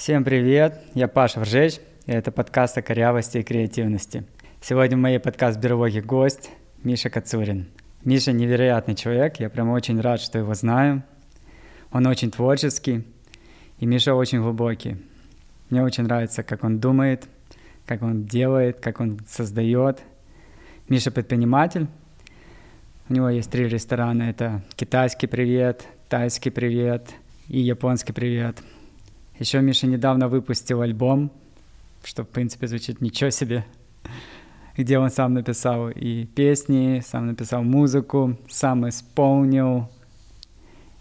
[0.00, 4.24] Всем привет, я Паша Вржеч, и это подкаст о корявости и креативности.
[4.62, 6.48] Сегодня в моей подкаст-берлоге гость
[6.82, 7.68] Миша Кацурин.
[8.02, 11.02] Миша невероятный человек, я прям очень рад, что его знаю.
[11.92, 13.04] Он очень творческий,
[13.78, 14.96] и Миша очень глубокий.
[15.68, 17.28] Мне очень нравится, как он думает,
[17.84, 20.00] как он делает, как он создает.
[20.88, 21.88] Миша предприниматель.
[23.10, 24.30] У него есть три ресторана.
[24.30, 27.06] Это китайский привет, тайский привет
[27.48, 28.56] и японский привет.
[29.40, 31.32] Еще Миша недавно выпустил альбом,
[32.04, 33.64] что, в принципе, звучит ничего себе,
[34.76, 39.88] где он сам написал и песни, сам написал музыку, сам исполнил.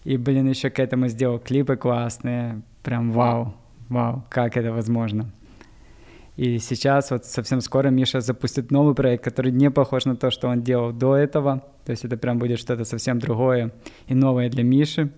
[0.06, 2.62] И, блин, еще к этому сделал клипы классные.
[2.82, 3.54] Прям вау,
[3.90, 5.30] вау, как это возможно.
[6.38, 10.48] И сейчас вот совсем скоро Миша запустит новый проект, который не похож на то, что
[10.48, 11.62] он делал до этого.
[11.84, 13.74] То есть это прям будет что-то совсем другое
[14.08, 15.12] и новое для Миши.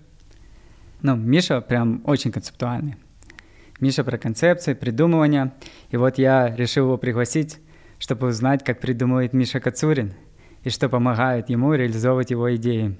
[1.03, 2.95] Ну, Миша прям очень концептуальный.
[3.81, 5.53] Миша про концепции, придумывания.
[5.89, 7.59] И вот я решил его пригласить,
[7.99, 10.13] чтобы узнать, как придумывает Миша Кацурин
[10.63, 12.97] и что помогает ему реализовывать его идеи.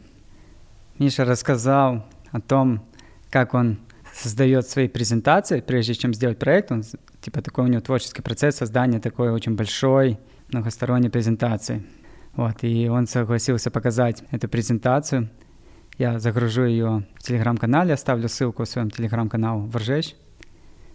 [1.00, 2.86] Миша рассказал о том,
[3.30, 3.80] как он
[4.14, 6.72] создает свои презентации, прежде чем сделать проект.
[6.72, 6.84] Он,
[7.22, 10.20] типа такой у него творческий процесс создания такой очень большой,
[10.52, 11.84] многосторонней презентации.
[12.34, 15.30] Вот, и он согласился показать эту презентацию.
[15.98, 20.16] Я загружу ее в телеграм-канале, оставлю ссылку в своем телеграм-канал Воржеч.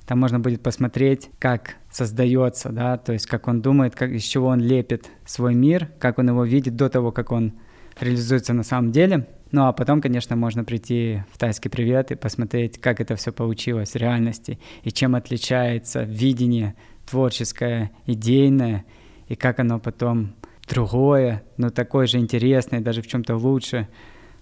[0.07, 4.49] Там можно будет посмотреть, как создается, да, то есть как он думает, как, из чего
[4.49, 7.55] он лепит свой мир, как он его видит до того, как он
[7.99, 9.27] реализуется на самом деле.
[9.51, 13.93] Ну а потом, конечно, можно прийти в тайский привет и посмотреть, как это все получилось
[13.93, 18.85] в реальности и чем отличается видение творческое, идейное,
[19.29, 20.35] и как оно потом
[20.69, 23.89] другое, но такое же интересное, даже в чем-то лучше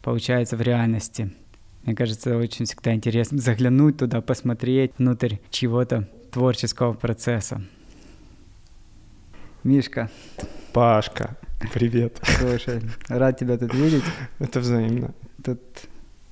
[0.02, 1.32] получается в реальности.
[1.84, 7.62] Мне кажется, очень всегда интересно заглянуть туда, посмотреть внутрь чего-то творческого процесса.
[9.64, 10.10] Мишка.
[10.72, 11.36] Пашка,
[11.74, 12.18] привет.
[12.38, 14.04] Слушай, рад тебя тут видеть.
[14.38, 15.14] Это взаимно.
[15.44, 15.60] Тут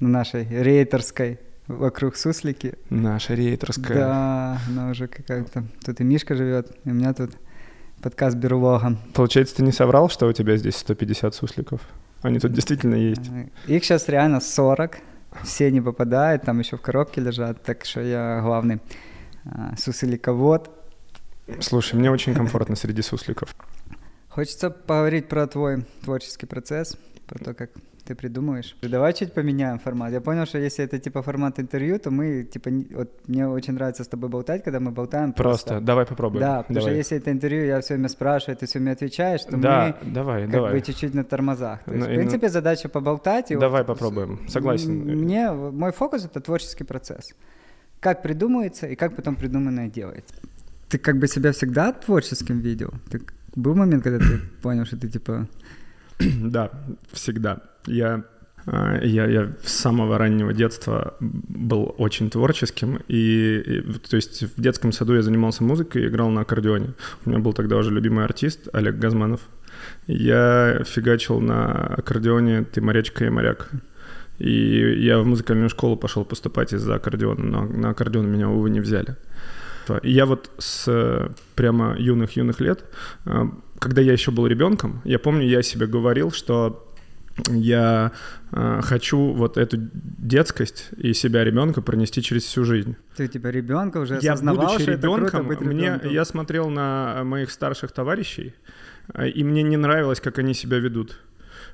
[0.01, 2.75] на нашей рейтерской вокруг суслики.
[2.89, 3.97] Наша рейтерская.
[3.97, 5.65] Да, она уже какая-то...
[5.85, 7.33] Тут и Мишка живет, и у меня тут
[8.01, 8.97] подкаст Берлога.
[9.13, 11.83] Получается, ты не соврал, что у тебя здесь 150 сусликов?
[12.23, 13.21] Они тут действительно есть.
[13.67, 14.97] Их сейчас реально 40
[15.43, 18.81] все не попадают, там еще в коробке лежат, так что я главный
[19.45, 20.71] а, сусликовод.
[21.61, 23.55] Слушай, мне очень комфортно среди сусликов.
[24.29, 27.71] Хочется поговорить про твой творческий процесс, про то, как
[28.05, 28.77] ты придумываешь.
[28.83, 30.13] Давай чуть поменяем формат.
[30.13, 34.03] Я понял, что если это типа формат интервью, то мы типа вот мне очень нравится
[34.05, 35.33] с тобой болтать, когда мы болтаем.
[35.33, 35.87] Просто, просто.
[35.87, 36.41] давай попробуем.
[36.41, 36.91] Да, потому давай.
[36.91, 40.13] что если это интервью, я все время спрашиваю, ты все время отвечаешь, то да, мы
[40.13, 40.73] давай, как давай.
[40.73, 41.85] бы чуть-чуть на тормозах.
[41.85, 43.51] То есть, Ну, в и принципе, задача поболтать.
[43.51, 44.49] И Давай вот попробуем.
[44.49, 44.93] Согласен.
[44.93, 47.35] Мне мой фокус это творческий процесс.
[48.01, 50.35] Как придумывается и как потом придуманное делается.
[50.89, 52.91] Ты как бы себя всегда творческим видел?
[53.11, 53.21] Ты
[53.55, 55.47] был момент, когда ты понял, что ты типа
[56.43, 56.71] Да,
[57.13, 57.63] всегда.
[57.87, 58.25] Я
[58.67, 64.61] а, я, я с самого раннего детства был очень творческим, и, и то есть в
[64.61, 66.95] детском саду я занимался музыкой, играл на аккордеоне.
[67.25, 69.41] У меня был тогда уже любимый артист Олег Газманов.
[70.07, 73.71] Я фигачил на аккордеоне «Ты морячка и моряк».
[74.39, 78.81] И я в музыкальную школу пошел поступать из-за аккордеона, но на аккордеон меня, увы, не
[78.81, 79.17] взяли.
[80.03, 82.85] И я вот с прямо юных-юных лет,
[83.25, 83.49] а,
[83.79, 86.92] когда я еще был ребенком, я помню, я себе говорил, что
[87.49, 88.13] я
[88.53, 92.97] э, хочу вот эту детскость и себя ребенка пронести через всю жизнь.
[93.17, 96.11] Ты типа ребенка уже я, осознавал, будучи что ребенком, это круто быть мне ребенком?
[96.11, 98.55] я смотрел на моих старших товарищей,
[99.15, 101.19] э, и мне не нравилось, как они себя ведут.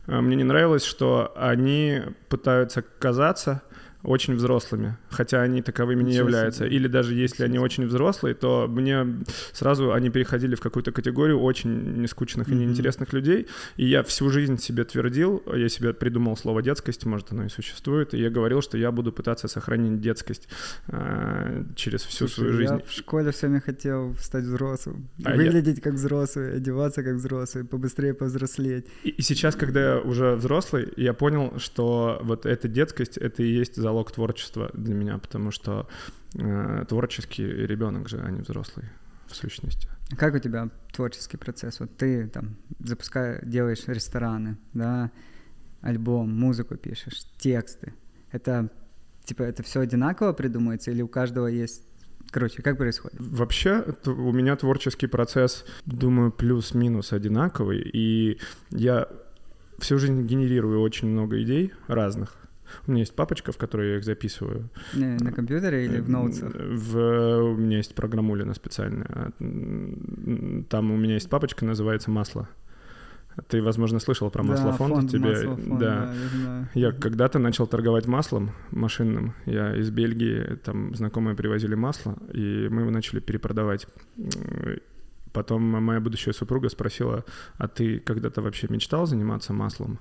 [0.07, 3.63] Э, Мне не нравилось, что они пытаются казаться
[4.03, 6.65] очень взрослыми, хотя они таковыми не являются.
[6.67, 9.07] Или даже если они очень взрослые, то мне
[9.53, 13.47] сразу они переходили в какую-то категорию очень нескучных и неинтересных людей.
[13.77, 18.15] И я всю жизнь себе твердил, я себе придумал слово детскость, может оно и существует,
[18.15, 20.37] и я говорил, что я буду пытаться сохранить детскую
[20.89, 22.73] э, через всю Слушай, свою жизнь.
[22.75, 27.17] Я в школе все время хотел стать взрослым, А я- выглядеть как взрослый, одеваться как
[27.17, 28.87] взрослый, побыстрее повзрослеть.
[29.05, 33.49] И, и сейчас, когда я уже взрослый, я понял, что вот эта детскость, это и
[33.51, 35.89] есть залог творчества для меня, потому что
[36.35, 38.87] э, творческий ребенок же, а не взрослый
[39.27, 39.89] в сущности.
[40.19, 41.81] Как у тебя творческий процесс?
[41.81, 45.11] Вот ты там запускаешь, делаешь рестораны, да,
[45.81, 47.95] альбом, музыку пишешь, тексты.
[48.31, 48.69] Это
[49.25, 51.85] типа это все одинаково придумывается или у каждого есть
[52.31, 53.17] Короче, как происходит?
[53.19, 58.39] Вообще, у меня творческий процесс, думаю, плюс-минус одинаковый, и
[58.69, 59.09] я
[59.79, 62.48] всю жизнь генерирую очень много идей разных.
[62.87, 64.69] У меня есть папочка, в которой я их записываю.
[64.95, 66.53] Не, на компьютере или в ноутсах?
[66.55, 66.99] В,
[67.43, 69.33] у меня есть программулина специальная.
[70.69, 72.49] Там у меня есть папочка, называется «Масло».
[73.47, 74.95] Ты, возможно, слышал про маслофонд.
[74.95, 75.79] Да, фонд, тебе, маслофонд, да.
[75.79, 76.89] да, я.
[76.89, 79.35] Я когда-то начал торговать маслом машинным.
[79.47, 83.87] Я из Бельгии, там знакомые привозили масло, и мы его начали перепродавать.
[85.33, 87.25] Потом моя будущая супруга спросила,
[87.59, 90.01] а ты когда-то вообще мечтал заниматься маслом?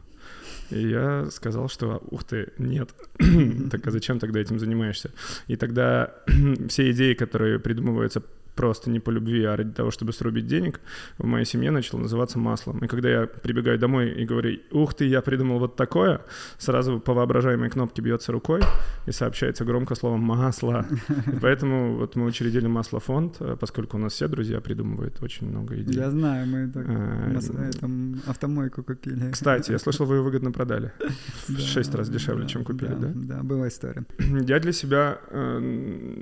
[0.69, 2.89] И я сказал, что ух ты, нет.
[3.71, 5.11] так а зачем тогда этим занимаешься?
[5.47, 6.13] И тогда
[6.67, 8.21] все идеи, которые придумываются
[8.57, 10.81] просто не по любви, а ради того, чтобы срубить денег,
[11.18, 12.80] в моей семье начал называться маслом.
[12.80, 16.21] И когда я прибегаю домой и говорю, ух ты, я придумал вот такое,
[16.57, 18.62] сразу по воображаемой кнопке бьется рукой
[19.06, 20.86] и сообщается громко словом «масло».
[21.27, 25.80] И поэтому вот мы учредили маслофонд, э, поскольку у нас все друзья придумывают очень много
[25.80, 25.95] идей.
[25.95, 27.39] Я знаю, мы так, А,
[27.80, 29.31] там автомойку купили.
[29.31, 30.92] Кстати, я слышал, вы ее выгодно продали.
[31.48, 33.12] В шесть раз дешевле, чем купили, да?
[33.13, 34.06] Да, была история.
[34.48, 35.59] Я для себя, э,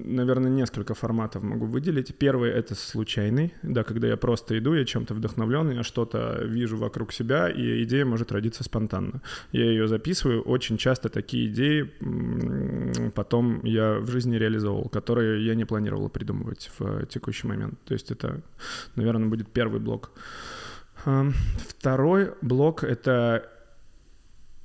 [0.06, 2.14] наверное, несколько форматов могу выделить.
[2.26, 7.14] Первый— это случайный, да, когда я просто иду, я чем-то вдохновлен, я что-то вижу вокруг
[7.14, 9.22] себя, и идея может родиться спонтанно.
[9.52, 11.92] Я ее записываю, очень часто такие идеи
[13.14, 17.80] потом я в жизни реализовывал, которые я не планировал придумывать в текущий момент.
[17.86, 18.42] То есть это,
[18.96, 20.10] наверное, будет первый блок.
[21.06, 21.32] Ам,
[21.68, 23.48] Второй блок— это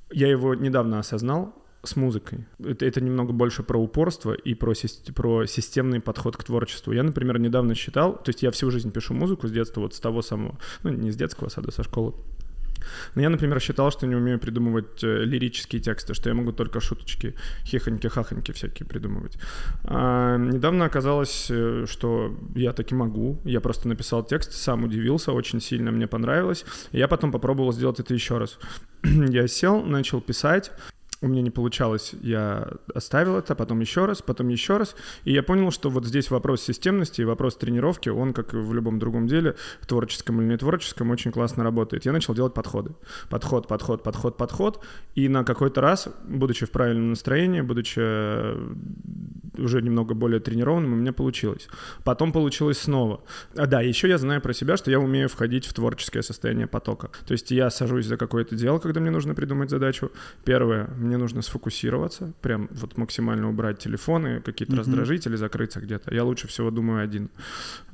[0.09, 2.45] я его недавно осознал с музыкой.
[2.59, 4.73] Это, это немного больше про упорство и про,
[5.15, 6.93] про системный подход к творчеству.
[6.93, 9.99] Я, например, недавно считал, то есть я всю жизнь пишу музыку с детства, вот с
[9.99, 12.13] того самого, ну, не с детского сада, со школы.
[13.15, 16.79] Но я, например, считал, что не умею придумывать э, лирические тексты, что я могу только
[16.79, 17.35] шуточки,
[17.65, 19.37] хихоньки-хахоньки всякие придумывать.
[19.83, 23.39] А недавно оказалось, э, что я таки могу.
[23.43, 26.65] Я просто написал текст, сам удивился, очень сильно мне понравилось.
[26.91, 28.59] Я потом попробовал сделать это еще раз.
[29.03, 30.71] я сел, начал писать,
[31.21, 35.43] у меня не получалось, я оставил это, потом еще раз, потом еще раз, и я
[35.43, 39.27] понял, что вот здесь вопрос системности и вопрос тренировки, он, как и в любом другом
[39.27, 39.55] деле,
[39.87, 42.05] творческом или не творческом, очень классно работает.
[42.05, 42.95] Я начал делать подходы.
[43.29, 44.83] Подход, подход, подход, подход,
[45.13, 48.73] и на какой-то раз, будучи в правильном настроении, будучи э,
[49.57, 51.67] уже немного более тренированным, у меня получилось.
[52.03, 53.21] Потом получилось снова.
[53.55, 57.09] А да, еще я знаю про себя, что я умею входить в творческое состояние потока.
[57.25, 60.11] То есть я сажусь за какое-то дело, когда мне нужно придумать задачу.
[60.45, 64.79] Первое, мне нужно сфокусироваться, прям вот максимально убрать телефоны, какие-то Мгм.
[64.79, 66.13] раздражители, закрыться где-то.
[66.13, 67.29] Я лучше всего думаю один.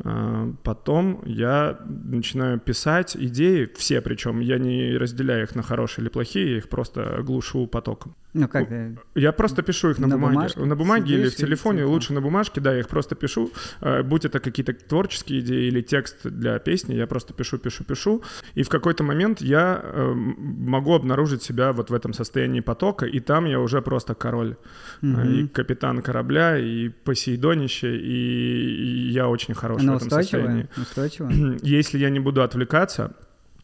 [0.03, 6.09] А, Потом я начинаю писать идеи, все причем, я не разделяю их на хорошие или
[6.09, 8.15] плохие, я их просто глушу потоком.
[8.39, 10.33] Ну как, э, Я просто пишу их на, На бумаге.
[10.35, 13.15] бумажке На бумаге или в сидишь телефоне, типа- лучше на бумажке, да, я их просто
[13.15, 13.51] пишу.
[13.81, 18.21] Э, Будь это какие-то творческие идеи или текст для песни, я просто пишу, пишу, пишу.
[18.55, 23.19] И в какой-то момент я э, могу обнаружить себя вот в этом состоянии потока, и
[23.19, 24.55] там я уже просто король.
[25.01, 25.21] Мгм.
[25.29, 30.67] И капитан корабля, и посейдонище, и, я очень хорош Она в этом состоянии.
[30.77, 31.27] устойчивая?
[31.31, 31.57] Устойчивая?
[31.63, 33.15] Если я не буду отвлекаться,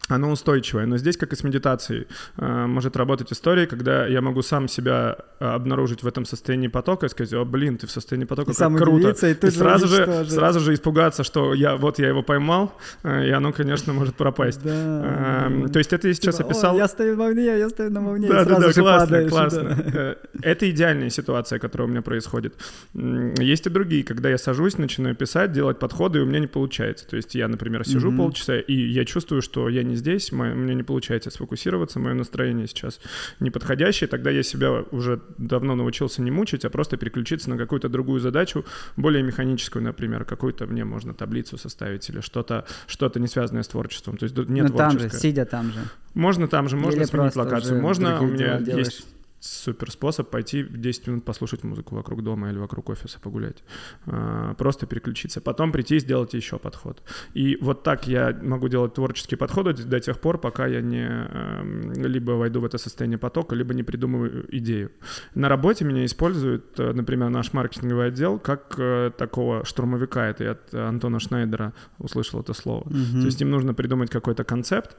[0.09, 0.85] оно устойчивое.
[0.85, 2.07] Но здесь, как и с медитацией,
[2.37, 7.05] э, может работать история, когда я могу сам себя э, обнаружить в этом состоянии потока
[7.05, 9.09] и сказать, о, блин, ты в состоянии потока, И как сам круто.
[9.11, 10.33] и же сразу, же, уничтожить.
[10.33, 14.61] сразу же испугаться, что я, вот я его поймал, э, и оно, конечно, может пропасть.
[14.63, 15.45] Да.
[15.47, 16.77] Эм, То есть это я сейчас Типа, «О, описал...
[16.77, 19.31] Я стою на волне, я стою на волне, и Да, да, да, же классно, падаешь,
[19.31, 19.83] классно.
[19.93, 20.15] да.
[20.41, 22.55] Это идеальная ситуация, которая у меня происходит.
[22.93, 27.07] Есть и другие, когда я сажусь, начинаю писать, делать подходы, и у меня не получается.
[27.07, 28.17] То есть я, например, сижу Мгм.
[28.17, 32.13] полчаса, и я чувствую, что я не здесь, мо- у меня не получается сфокусироваться, мое
[32.13, 32.99] настроение сейчас
[33.39, 38.19] неподходящее, тогда я себя уже давно научился не мучить, а просто переключиться на какую-то другую
[38.19, 38.65] задачу,
[38.97, 44.17] более механическую, например, какую-то мне можно таблицу составить или что-то, что-то не связанное с творчеством.
[44.17, 45.19] То есть не Ну там же, творческое.
[45.21, 45.79] сидя там же.
[46.13, 47.81] Можно там же, можно Или сменить локацию.
[47.81, 49.05] Можно, у меня есть
[49.43, 53.63] супер способ пойти 10 минут послушать музыку вокруг дома или вокруг офиса погулять.
[54.05, 55.41] А, Просто переключиться.
[55.41, 57.03] Потом прийти и сделать еще подход.
[57.33, 61.91] И вот так я могу делать творческие подходы до тех пор, пока я не эм,
[61.93, 64.91] либо войду в это состояние потока, либо не придумываю идею.
[65.35, 70.25] На работе меня используют, э, например, наш маркетинговый отдел, как э, такого штурмовика.
[70.27, 72.87] Это я от Антона Шнайдера услышал это слово.
[72.89, 73.21] Мгм.
[73.21, 74.95] То есть им нужно придумать какой-то концепт,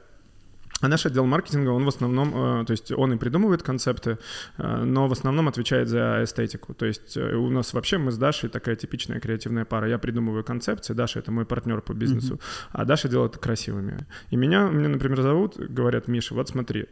[0.81, 4.19] а наш отдел маркетинга, он в основном, э, то есть он и придумывает концепты,
[4.59, 6.75] э, но в основном отвечает за эстетику.
[6.75, 9.89] То есть э, у нас вообще мы с Дашей такая типичная креативная пара.
[9.89, 12.41] Я придумываю концепции, Даша— это мой партнер по бизнесу, Мгм.
[12.73, 14.07] а Даша делает красивыми.
[14.31, 16.87] И меня, меня, например, зовут, говорят, Миша, вот смотри,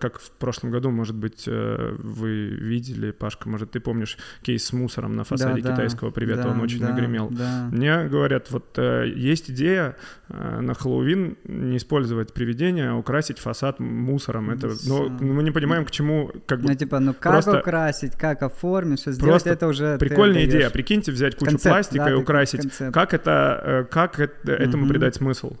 [0.00, 5.16] как в прошлом году, может быть, вы видели, Пашка, может, ты помнишь кейс с мусором
[5.16, 7.28] на фасаде Да, китайского привета, да, он очень да, нагремел.
[7.30, 7.68] Да.
[7.70, 9.96] Мне говорят, вот есть идея
[10.28, 14.50] на Хэллоуин не использовать привидения, а украсить украсить фасад мусором.
[14.50, 16.68] Это, но мы не понимаем, к чему, как бы.
[16.68, 17.60] Ну типа, ну как просто...
[17.60, 19.98] украсить, как оформить, что сделать, просто это уже.
[19.98, 20.70] Прикольная идея.
[20.70, 22.60] Прикиньте, взять кучу концепт, пластика да, и украсить.
[22.60, 22.94] Концепт.
[22.94, 25.56] Как это, э, как это, этому придать смысл?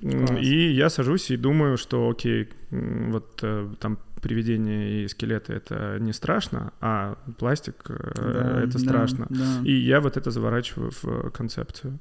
[0.00, 0.30] Класс.
[0.40, 6.12] И я сажусь и думаю, что окей, вот э, там привидения и скелеты это не
[6.12, 9.26] страшно, а пластик э, да, это страшно.
[9.30, 9.68] Да, да.
[9.68, 11.98] И я вот это заворачиваю в концепцию.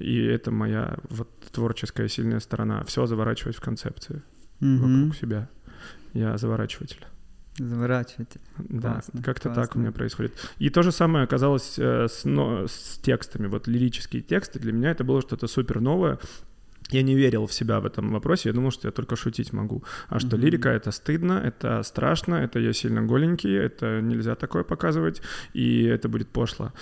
[0.00, 2.82] И это моя вот творческая сильная сторона.
[2.84, 4.22] Все заворачивать в концепцию
[4.60, 4.76] угу.
[4.76, 5.48] вокруг себя.
[6.14, 7.04] Я заворачиватель.
[7.58, 8.40] Заворачиватель.
[8.58, 9.62] Да, классно, как-то классно.
[9.62, 10.32] так у меня происходит.
[10.58, 13.48] И то же самое оказалось э, с, но, с текстами.
[13.48, 16.18] Вот лирические тексты для меня это было что-то супер новое
[16.90, 19.84] я не верил в себя в этом вопросе, я думал, что я только шутить могу.
[20.08, 20.40] А что mm-hmm.
[20.40, 26.08] лирика— это стыдно, это страшно, это я сильно голенький, это нельзя такое показывать, и это
[26.08, 26.72] будет пошло.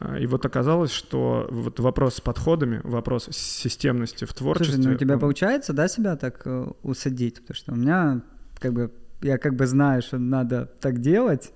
[0.00, 4.74] А, и вот оказалось, что вот вопрос с подходами, вопрос системности в творчестве...
[4.74, 7.40] Слушай, ну у тебя получается, да, себя так э, усадить?
[7.40, 8.22] Потому что у меня
[8.58, 8.90] как бы...
[9.22, 11.52] Я как бы знаю, что надо так делать,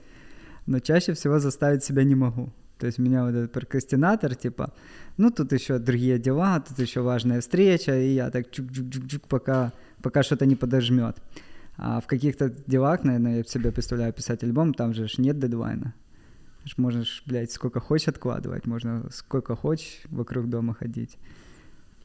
[0.64, 2.50] но чаще всего заставить себя не могу.
[2.78, 4.72] То есть меня вот этот прокрастинатор, типа,
[5.16, 10.22] ну, тут еще другие дела, тут еще важная встреча, и я так чук-чук-чук, пока, пока
[10.22, 11.16] что-то не подожмет.
[11.76, 15.94] А в каких-то делах, наверное, я себе представляю писать альбом, там же нет дедлайна.
[16.76, 21.16] Можешь, блядь, сколько хочешь откладывать, можно сколько хочешь вокруг дома ходить.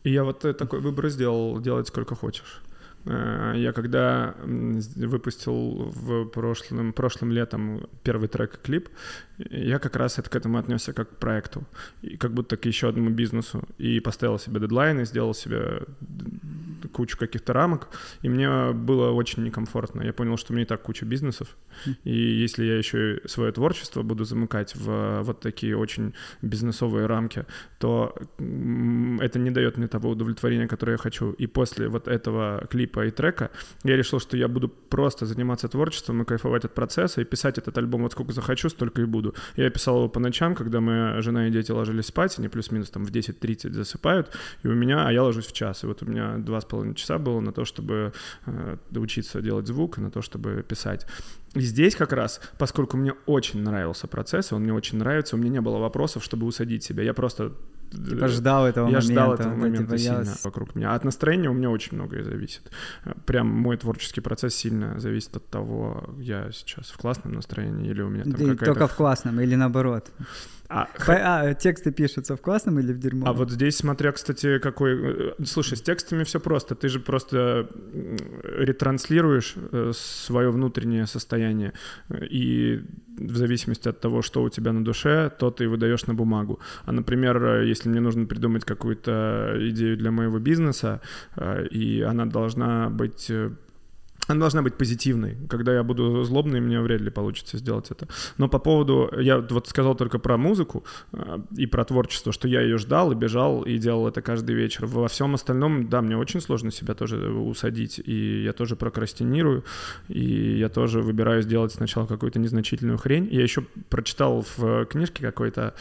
[0.04, 2.62] И я вот такой выбор сделал, делать сколько хочешь.
[3.06, 8.90] Э, я когда выпустил в прошлом, прошлым летом первый трек и клип,
[9.38, 11.64] я как раз это к этому отнесся как к проекту,
[12.02, 13.64] и как будто к еще одному бизнесу.
[13.78, 15.84] И поставил себе дедлайны, сделал себе
[16.92, 17.88] кучу каких-то рамок,
[18.22, 20.04] и мне было очень некомфортно.
[20.04, 21.56] Я понял, что у меня и так куча бизнесов,
[22.04, 27.46] и если я еще и свое творчество буду замыкать в вот такие очень бизнесовые рамки,
[27.80, 31.32] то это не дает мне того удовлетворения, которое я хочу.
[31.32, 33.50] И после вот этого клипа и трека
[33.84, 37.78] я решил, что я буду просто заниматься творчеством и кайфовать от процесса, и писать этот
[37.78, 39.34] альбом вот сколько захочу, столько и буду.
[39.56, 43.06] Я писал его по ночам, когда моя жена и дети ложились спать, они плюс-минус там
[43.06, 44.32] в 10-30 засыпают,
[44.64, 46.96] и у меня, а я ложусь в час, и вот у меня два с половиной
[46.96, 48.14] часа было на то, чтобы
[48.46, 51.08] э, доучиться делать звук, на то, чтобы писать.
[51.54, 55.50] И здесь как раз, поскольку мне очень нравился процесс, он мне очень нравится, у меня
[55.50, 57.04] не было вопросов, чтобы усадить себя.
[57.04, 57.54] Я просто
[57.94, 59.14] Типа ждал этого я момента.
[59.14, 60.36] Я ждал этого да, момента типа сильно я...
[60.44, 60.94] вокруг меня.
[60.94, 62.72] от настроения у меня очень многое зависит.
[63.26, 68.10] Прям мой творческий процесс сильно зависит от того, я сейчас в классном настроении или у
[68.10, 68.66] меня там какая-то...
[68.66, 70.12] Только в классном или наоборот?
[70.74, 73.28] А, а, тексты пишутся в классном или в дерьмо?
[73.28, 74.92] А вот здесь, смотря, кстати, какой...
[74.94, 76.74] Э, слушай, с текстами все просто.
[76.74, 77.70] Ты же просто
[78.44, 81.74] ретранслируешь э, свое внутреннее состояние.
[82.10, 82.82] И
[83.20, 86.60] в зависимости от того, что у тебя на душе, то ты выдаешь на бумагу.
[86.86, 91.02] А, например, если мне нужно придумать какую-то идею для моего бизнеса,
[91.36, 93.32] э, и она должна быть
[94.28, 95.38] она должна быть позитивной.
[95.50, 98.08] Когда я буду злобный, мне вряд ли получится сделать это.
[98.38, 102.62] Но по поводу, я вот сказал только про музыку э, и про творчество, что я
[102.62, 104.86] ее ждал и бежал и делал это каждый вечер.
[104.86, 109.64] Во всем остальном, да, мне очень сложно себя тоже усадить, и я тоже прокрастинирую,
[110.08, 113.28] и я тоже выбираю сделать сначала какую-то незначительную хрень.
[113.32, 115.74] Я еще прочитал в книжке какой-то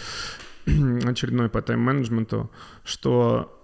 [0.66, 2.50] очередной по тайм-менеджменту,
[2.84, 3.61] что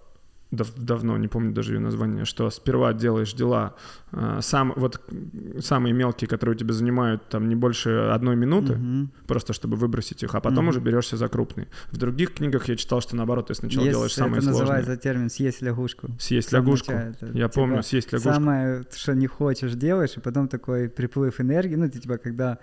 [0.50, 3.74] дав давно, не помню даже ее название, что сперва делаешь дела,
[4.12, 5.00] э, сам, вот
[5.60, 9.10] самые мелкие, которые у тебя занимают там не больше одной минуты, угу.
[9.26, 10.70] просто чтобы выбросить их, а потом угу.
[10.70, 11.68] уже берешься за крупные.
[11.90, 14.60] В других книгах я читал, что наоборот, ты сначала Есть, делаешь самые это сложные.
[14.60, 16.08] называется термин «съесть лягушку».
[16.18, 18.32] «Съесть лягушку», я типа, помню, «съесть лягушку».
[18.32, 22.58] Самое, что не хочешь, делаешь, и потом такой приплыв энергии, ну, ты типа когда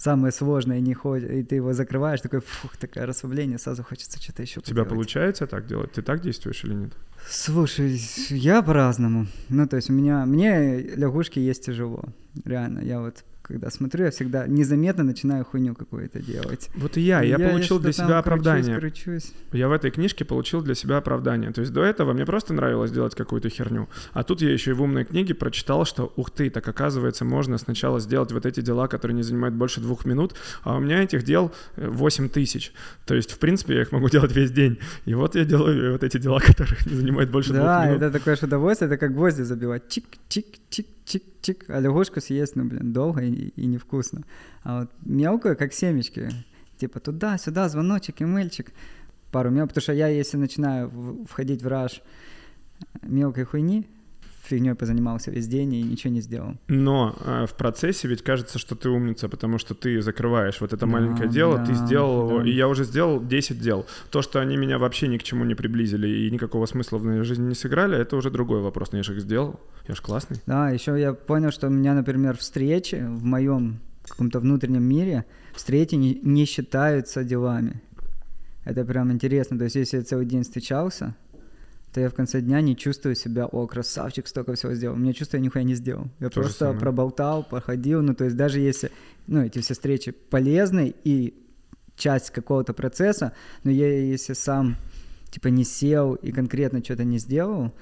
[0.00, 4.42] самое сложное не ходит, и ты его закрываешь, такой, фух, такое расслабление, сразу хочется что-то
[4.42, 5.92] еще У тебя получается так делать?
[5.92, 6.92] Ты так действуешь или нет?
[7.28, 9.26] Слушай, я по-разному.
[9.50, 12.04] Ну, то есть у меня, мне лягушки есть тяжело.
[12.44, 16.70] Реально, я вот когда смотрю, я всегда незаметно начинаю хуйню какую-то делать.
[16.76, 18.78] Вот и я, я, я получил я для себя оправдание.
[18.78, 19.32] Кручусь, кручусь.
[19.52, 21.52] Я в этой книжке получил для себя оправдание.
[21.52, 23.88] То есть до этого мне просто нравилось делать какую-то херню.
[24.12, 27.58] А тут я еще и в умной книге прочитал, что ух ты, так оказывается, можно
[27.58, 31.24] сначала сделать вот эти дела, которые не занимают больше двух минут, а у меня этих
[31.24, 32.72] дел 8 э, тысяч.
[33.06, 34.78] То есть, в принципе, я их могу делать весь день.
[35.04, 38.00] И вот я делаю вот эти дела, которые не занимают больше да, двух минут.
[38.00, 39.82] Да, это такое же удовольствие, это как гвозди забивать.
[39.88, 44.22] Чик-чик-чик чик-чик, а лягушку съесть, ну, блин, долго и, и невкусно.
[44.62, 46.30] А вот мелкую, как семечки,
[46.76, 48.72] типа туда-сюда, звоночек, имейльчик,
[49.30, 50.90] пару мел, потому что я, если начинаю
[51.28, 52.02] входить в раж
[53.02, 53.86] мелкой хуйни,
[54.50, 56.56] фигней позанимался весь день и ничего не сделал.
[56.68, 60.86] Но э, в процессе ведь кажется, что ты умница, потому что ты закрываешь вот это
[60.86, 62.34] да, маленькое дело, да, ты сделал да.
[62.34, 63.86] его, и я уже сделал 10 дел.
[64.10, 67.22] То, что они меня вообще ни к чему не приблизили и никакого смысла в моей
[67.22, 68.92] жизни не сыграли, это уже другой вопрос.
[68.92, 70.38] Но я же их сделал, я же классный.
[70.46, 75.94] Да, еще я понял, что у меня, например, встречи в моем каком-то внутреннем мире, встречи
[75.94, 77.80] не, не считаются делами.
[78.64, 79.58] Это прям интересно.
[79.58, 81.14] То есть, если я целый день встречался,
[81.92, 84.94] то я в конце дня не чувствую себя, о, красавчик, столько всего сделал.
[84.94, 86.08] У меня чувство, я нихуя не сделал.
[86.20, 88.02] Я То просто проболтал, походил.
[88.02, 88.92] Ну, то есть даже если,
[89.26, 91.34] ну, эти все встречи полезны и
[91.96, 93.32] часть какого-то процесса,
[93.64, 94.76] но я если сам,
[95.30, 97.72] типа, не сел и конкретно что-то не сделал,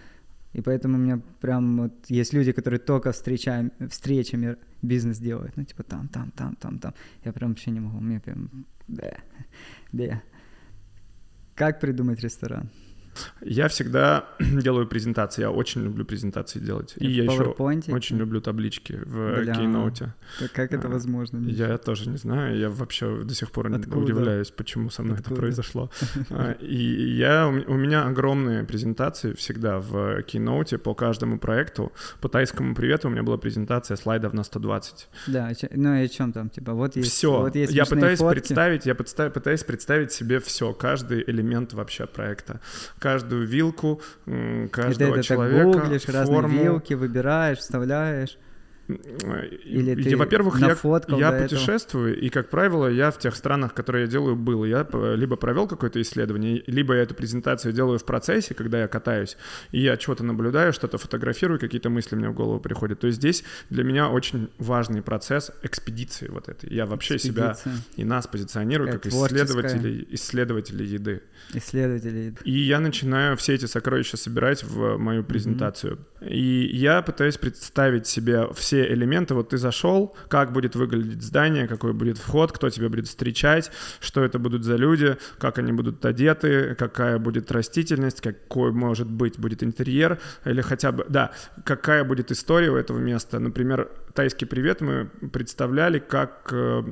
[0.55, 5.65] и поэтому у меня прям вот есть люди, которые только встречаем, встречами бизнес делают, ну,
[5.65, 6.95] типа, там, там, там, там, там.
[7.25, 9.13] Я прям вообще не могу, мне прям, да,
[9.93, 10.23] да.
[11.55, 12.71] Как придумать ресторан?
[13.41, 16.95] Я всегда делаю презентации, я очень люблю презентации делать.
[16.97, 17.45] И, и я еще
[17.93, 20.09] очень люблю таблички в Бля, Keynote.
[20.53, 21.47] Как это а, возможно?
[21.49, 23.99] Я тоже не знаю, я вообще до сих пор Откуда?
[23.99, 25.35] удивляюсь, почему со мной Откуда?
[25.35, 25.91] это произошло.
[26.31, 31.93] А, и я, у меня огромные презентации всегда в Keynote по каждому проекту.
[32.21, 35.09] По тайскому привету у меня была презентация слайдов на 120.
[35.29, 36.51] Да, ну и о чем там?
[36.51, 38.41] Типа вот есть Все, вот есть я пытаюсь фотки.
[38.41, 42.61] представить, я пытаюсь представить себе все, каждый элемент вообще проекта
[43.09, 44.01] каждую вилку
[44.71, 45.73] каждого и ты человека.
[45.73, 46.19] Ты гуглишь, форму.
[46.19, 48.39] разные вилки выбираешь, вставляешь.
[48.89, 50.77] Или ты во-первых, я,
[51.19, 52.25] я путешествую, этого?
[52.25, 54.65] и, как правило, я в тех странах, которые я делаю, был.
[54.65, 59.37] Я либо провел какое-то исследование, либо я эту презентацию делаю в процессе, когда я катаюсь,
[59.73, 63.01] и я что-то наблюдаю, что-то фотографирую, какие-то мысли мне в голову приходят.
[63.01, 66.73] То есть здесь для меня очень важный процесс экспедиции вот этой.
[66.73, 67.57] Я вообще Экспедиция.
[67.57, 71.23] себя и нас позиционирую Такая как исследователей, исследователей еды.
[71.53, 72.39] Исследователей еды.
[72.45, 75.99] И я начинаю все эти сокровища собирать в мою презентацию.
[76.21, 76.29] Mm-hmm.
[76.31, 79.35] И я пытаюсь представить себе все все элементы.
[79.35, 83.71] Вот ты зашел, как будет выглядеть здание, какой будет вход, кто тебя будет встречать,
[84.01, 89.39] что это будут за люди, как они будут одеты, какая будет растительность, какой может быть
[89.39, 91.33] будет интерьер, или хотя бы, да,
[91.65, 93.39] какая будет история у этого места.
[93.39, 96.83] Например, тайский привет мы представляли как э,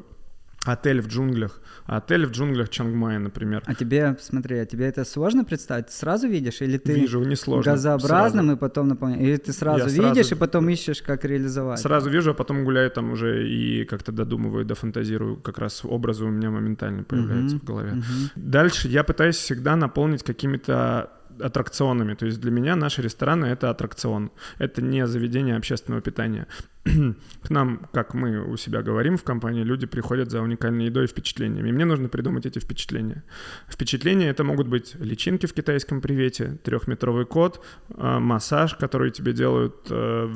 [0.67, 1.61] отель в джунглях.
[1.87, 3.63] Отель в джунглях Чангмая, например.
[3.67, 5.91] А тебе, смотри, а тебе это сложно представить?
[5.91, 6.61] Сразу видишь?
[6.61, 7.73] Или ты Вижу, не сложно.
[7.73, 9.23] газообразным и потом наполняешь?
[9.23, 10.35] Или ты сразу Я видишь сразу...
[10.35, 11.79] и потом ищешь, как реализовать?
[11.79, 15.37] Сразу вижу, а потом гуляю там уже и как-то додумываю, дофантазирую.
[15.37, 17.91] Как раз образы у меня моментально появляются uh-huh, в голове.
[17.91, 18.31] Uh-huh.
[18.35, 21.11] Дальше я пытаюсь всегда наполнить какими-то
[21.41, 22.15] аттракционами.
[22.15, 24.31] То есть для меня наши рестораны— это аттракцион.
[24.59, 26.47] Это не заведение общественного питания.
[27.43, 31.07] К нам, как мы у себя говорим в компании, люди приходят за уникальной едой и
[31.09, 31.69] впечатлениями.
[31.69, 33.23] И мне нужно придумать эти впечатления.
[33.69, 37.65] Впечатления— это могут быть личинки в китайском привете, трехметровый кот,
[37.97, 40.35] а, массаж, который тебе делают э,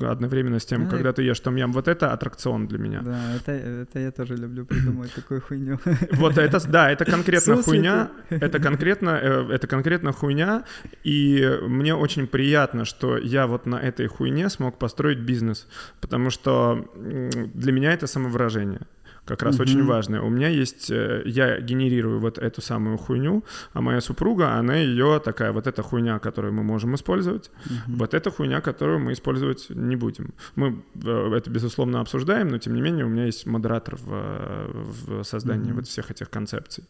[0.00, 1.72] одновременно с тем, а, когда ты ешь там ям.
[1.72, 3.02] Вот это аттракцион для меня.
[3.02, 5.78] Да, это, это я тоже люблю придумывать такую хуйню.
[6.12, 8.10] Вот это, да, это конкретно хуйня.
[8.30, 10.64] Это конкретно, э, это конкретно хуйня,
[11.04, 15.55] и мне очень приятно, что я вот на этой хуйне смог построить бизнес,
[16.00, 18.82] потому что для меня это самовыражение
[19.26, 19.64] как раз угу.
[19.64, 20.20] очень важное.
[20.20, 25.20] У меня есть, э, я генерирую вот эту самую хуйню, а моя супруга, она ее
[25.22, 27.96] такая, вот эта хуйня, которую мы можем использовать, угу.
[27.98, 30.32] вот эта хуйня, которую мы использовать не будем.
[30.54, 35.24] Мы э, это, безусловно, обсуждаем, но, тем не менее, у меня есть модератор в, в
[35.24, 35.80] создании угу.
[35.80, 36.84] вот всех этих концепций.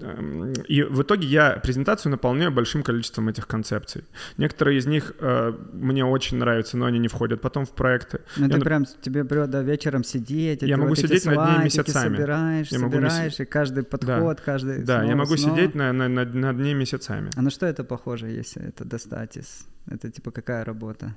[0.00, 4.04] Эм, и в итоге я презентацию наполняю большим количеством этих концепций.
[4.36, 8.20] Некоторые из них э, мне очень нравятся, но они не входят потом в проекты.
[8.36, 11.64] Ну ты я, прям, тебе придет да, вечером сидеть, я могу вот сидеть над ней
[11.64, 12.16] месяцами.
[12.16, 13.42] собираешь, я собираешь, могу...
[13.42, 14.42] и каждый подход, да.
[14.44, 15.56] каждый Да, снова, я могу снова.
[15.56, 17.30] сидеть на, на, над, над ней месяцами.
[17.36, 19.66] А на что это похоже, если это достать из...
[19.90, 21.14] Это типа какая работа?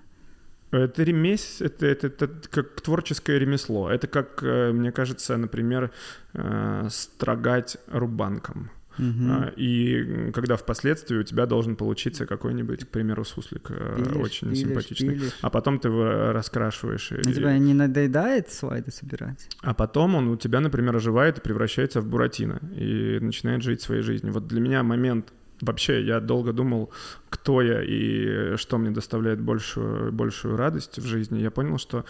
[0.72, 3.90] Это ремес, это, это, это как творческое ремесло.
[3.90, 5.92] Это как, э, мне кажется, например,
[6.34, 8.72] э, строгать рубанком.
[8.98, 9.54] Угу.
[9.56, 14.60] И когда впоследствии у тебя должен получиться какой-нибудь, к примеру, суслик э, пилишь, очень пилишь,
[14.60, 15.16] симпатичный.
[15.16, 15.32] Пилишь.
[15.42, 17.12] А потом ты его раскрашиваешь.
[17.12, 17.34] А и...
[17.34, 19.48] тебя не надоедает слайды собирать?
[19.62, 24.02] А потом он у тебя, например, оживает и превращается в буратино и начинает жить своей
[24.02, 24.34] жизнью.
[24.34, 26.92] Вот для меня момент Вообще, я долго думал,
[27.30, 31.40] кто я и что мне доставляет большую, большую радость в жизни.
[31.40, 32.06] Я понял, что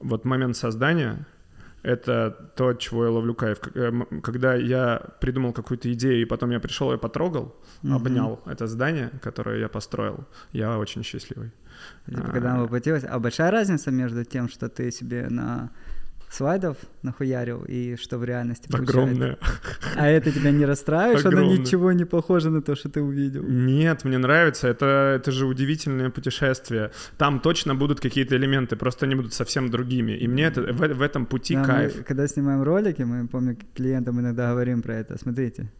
[0.00, 1.26] вот момент создания—
[1.82, 3.58] это то, чего я ловлю кайф.
[3.74, 7.94] Э, когда я придумал какую-то идею, и потом я пришел и потрогал, mm-hmm.
[7.94, 11.52] обнял это здание, которое я построил, я очень счастливый.
[12.06, 13.04] Типа, когда оно воплотилось.
[13.04, 15.70] А большая разница между тем, что ты себе на
[16.36, 19.38] слайдов нахуярил, и что в реальности Огромное.
[19.96, 23.42] А это тебя не расстраивает, что оно ничего не похоже на то, что ты увидел?
[23.42, 24.68] Нет, мне нравится.
[24.68, 26.90] Это, это же удивительное путешествие.
[27.16, 30.12] Там точно будут какие-то элементы, просто они будут совсем другими.
[30.12, 31.96] И мне это, в, в этом пути да, кайф.
[31.96, 35.18] Мы, когда снимаем ролики, мы, помню, клиентам иногда говорим про это.
[35.18, 35.70] Смотрите,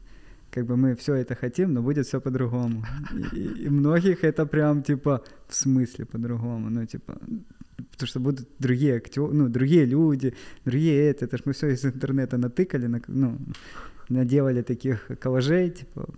[0.50, 2.84] как бы мы все это хотим, но будет все по-другому.
[3.32, 7.18] И, и многих это прям типа в смысле по-другому, ну типа
[7.76, 10.34] потому что будут другие актеры, ну другие люди,
[10.64, 13.38] другие это, это ж мы все из интернета натыкали, на, ну
[14.08, 16.08] наделали таких коллажей, типа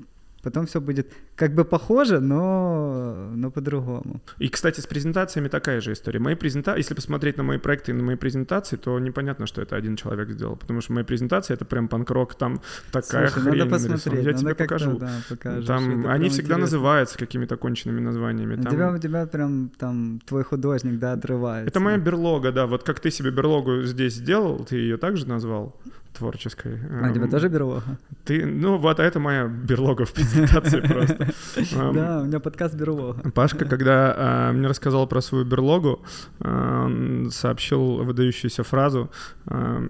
[0.48, 4.22] Потом все будет как бы похоже, но, но по-другому.
[4.38, 6.20] И, кстати, с презентациями такая же история.
[6.20, 6.74] Мои презента...
[6.74, 10.30] Если посмотреть на мои проекты и на мои презентации, то непонятно, что это один человек
[10.30, 10.56] сделал.
[10.56, 14.38] Потому что мои презентации— это прям панк-рок, там такая Слушай, хрень надо посмотреть, Я надо
[14.38, 14.98] тебе покажу.
[14.98, 16.58] Да, покажешь, там они всегда интересно.
[16.58, 18.56] называются какими-то конченными названиями.
[18.56, 18.66] Там...
[18.66, 21.68] У, тебя, у тебя прям там твой художник, да, отрывается.
[21.68, 22.66] Это моя берлога, да.
[22.66, 25.76] Вот как ты себе берлогу здесь сделал, ты ее также назвал?
[26.18, 26.78] Творческой.
[26.90, 27.82] А, тебя тоже берлога?
[28.24, 31.28] Ты, ну вот, а это моя берлога в презентации просто.
[31.98, 33.30] Да, у меня подкаст берлога.
[33.30, 36.00] Пашка, когда а, мне рассказал про свою берлогу,
[36.40, 39.10] он сообщил выдающуюся фразу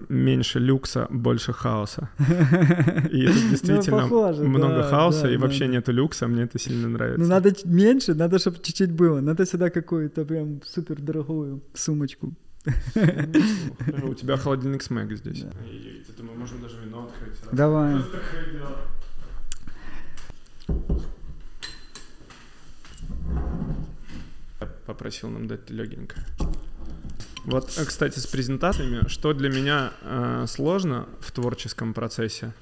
[0.09, 2.09] «меньше люкса, больше хаоса».
[3.11, 7.21] И это ну, действительно много хаоса, и вообще нету люкса, мне это сильно нравится.
[7.21, 9.21] Ну надо меньше, надо, чтобы чуть-чуть было.
[9.21, 12.33] Надо сюда какую-то прям супер дорогую сумочку
[14.03, 15.45] у тебя холодильник с Мэг здесь.
[16.09, 17.39] Это мы можем даже вино открыть.
[17.51, 18.01] Давай.
[24.89, 26.15] попросил нам дать легенько.
[27.45, 32.53] Вот, э, кстати, с презентациями, что для меня э, сложно в творческом процессе,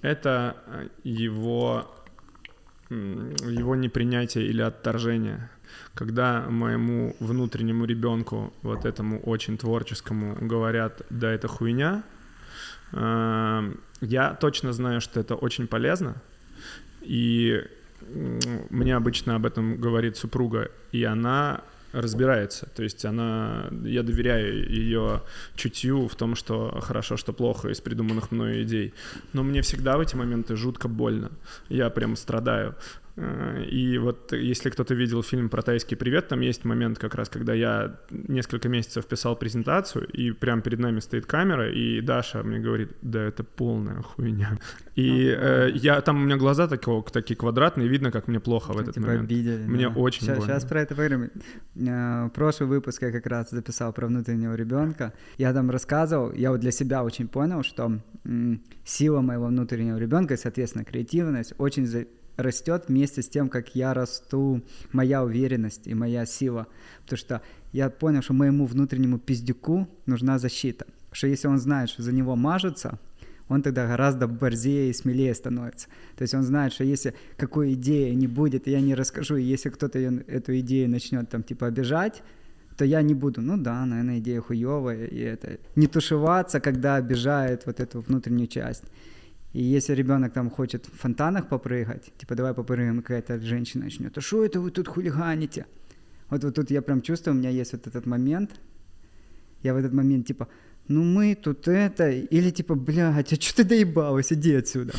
[0.00, 1.90] это э, его,
[2.88, 5.50] его непринятие или отторжение
[5.94, 12.02] когда моему внутреннему ребенку, вот этому очень творческому, говорят, да это хуйня,
[12.92, 16.16] э, я точно знаю, что это очень полезно,
[17.02, 17.64] и
[18.70, 21.62] мне обычно об этом говорит супруга, и она
[21.92, 22.68] разбирается.
[22.74, 25.22] То есть она, я доверяю ее
[25.54, 28.92] чутью в том, что хорошо, что плохо из придуманных мною идей.
[29.32, 31.30] Но мне всегда в эти моменты жутко больно.
[31.68, 32.74] Я прям страдаю.
[33.16, 37.28] Э, и вот если кто-то видел фильм про тайский привет, там есть момент как раз,
[37.28, 42.58] когда я несколько месяцев писал презентацию, и прям перед нами стоит камера, и Даша мне
[42.58, 44.58] говорит, да это полная хуйня.
[44.94, 48.78] И э, я там у меня глаза такого, такие квадратные, видно, как мне плохо в
[48.78, 49.24] этот типа момент.
[49.24, 49.94] Обидели, мне да.
[49.94, 50.52] очень сейчас, больно.
[50.52, 51.30] Сейчас про это поговорим.
[51.74, 55.14] Э, прошлый выпуск я как раз записал про внутреннего ребенка.
[55.38, 58.00] Я там рассказывал, я вот для себя очень понял, что
[58.84, 61.86] сила моего внутреннего ребенка и, соответственно, креативность очень
[62.36, 66.66] растет вместе с тем, как я расту, моя уверенность и моя сила.
[67.02, 70.86] Потому что я понял, что моему внутреннему пиздюку нужна защита.
[71.12, 72.98] Что если он знает, что за него мажутся,
[73.48, 75.88] он тогда гораздо борзее и смелее становится.
[76.16, 79.68] То есть он знает, что если какой идеи не будет, я не расскажу, и если
[79.68, 82.22] кто-то эту идею начнет там типа обижать,
[82.76, 87.64] то я не буду, ну да, наверное, идея хуевая, и это не тушеваться, когда обижает
[87.66, 88.84] вот эту внутреннюю часть.
[89.56, 94.20] И если ребенок там хочет в фонтанах попрыгать, типа давай попрыгаем, какая-то женщина начнет, а
[94.20, 95.64] что это вы тут хулиганите?
[96.28, 98.60] Вот, вот тут я прям чувствую, у меня есть вот этот момент,
[99.62, 100.48] я в этот момент типа,
[100.88, 104.94] ну мы тут это, или типа, блядь, а что ты доебалась, иди отсюда.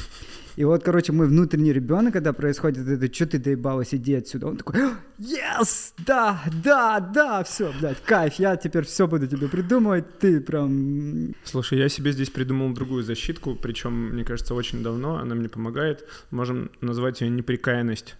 [0.58, 4.58] И вот, короче, мой внутренний ребенок, когда происходит это, что ты доебалась, иди отсюда, он
[4.58, 4.76] такой,
[5.20, 11.36] yes, да, да, да, все, блядь, кайф, я теперь все буду тебе придумывать, ты прям...
[11.44, 16.06] Слушай, я себе здесь придумал другую защитку, причем, мне кажется, очень давно, она мне помогает,
[16.32, 18.16] можем назвать ее неприкаянность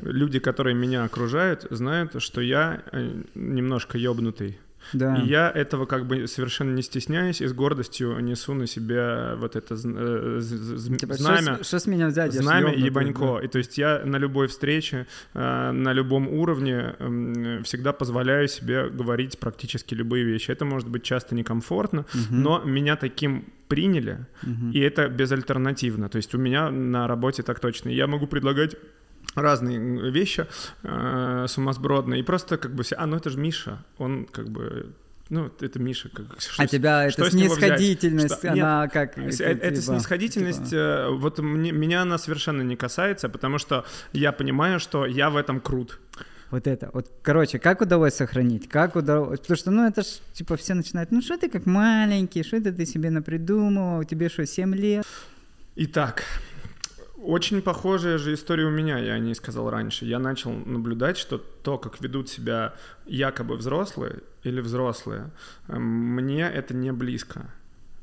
[0.00, 4.58] люди, которые меня окружают, знают, что я э, немножко ёбнутый.
[4.92, 5.16] Да.
[5.16, 9.56] И я этого как бы совершенно не стесняюсь и с гордостью несу на себя вот
[9.56, 10.40] это э,
[10.98, 11.58] типа, знамя.
[11.62, 12.32] Что с меня взять?
[12.32, 13.38] Знамя ебанько.
[13.38, 13.44] Да.
[13.44, 16.94] И то есть я на любой встрече, э, на любом уровне
[17.64, 20.50] всегда позволяю себе говорить практически любые вещи.
[20.50, 22.34] Это может быть часто некомфортно, угу.
[22.34, 24.70] но меня таким приняли, угу.
[24.72, 26.08] и это безальтернативно.
[26.08, 27.88] То есть у меня на работе так точно.
[27.88, 28.76] Я могу предлагать
[29.34, 30.46] разные вещи
[30.82, 34.92] э, сумасбродные, и просто как бы все, а, ну это же Миша, он как бы
[35.28, 36.08] ну, это Миша.
[36.08, 39.18] Как, что, а тебя что это снисходительность, что, она нет, как...
[39.18, 40.76] Это, это типа, снисходительность, типа...
[40.76, 45.36] Э, вот мне, меня она совершенно не касается, потому что я понимаю, что я в
[45.36, 45.98] этом крут.
[46.52, 50.56] Вот это, вот, короче, как удалось сохранить, как удалось, потому что, ну, это ж, типа,
[50.56, 54.74] все начинают, ну, что ты как маленький, что это ты себе напридумывал, тебе что, 7
[54.76, 55.04] лет?
[55.74, 56.22] Итак,
[57.26, 60.04] Очень похожая же история у меня, я не сказал раньше.
[60.04, 65.32] Я начал наблюдать, что то, как ведут себя якобы взрослые или взрослые,
[65.66, 67.50] э, мне это не близко.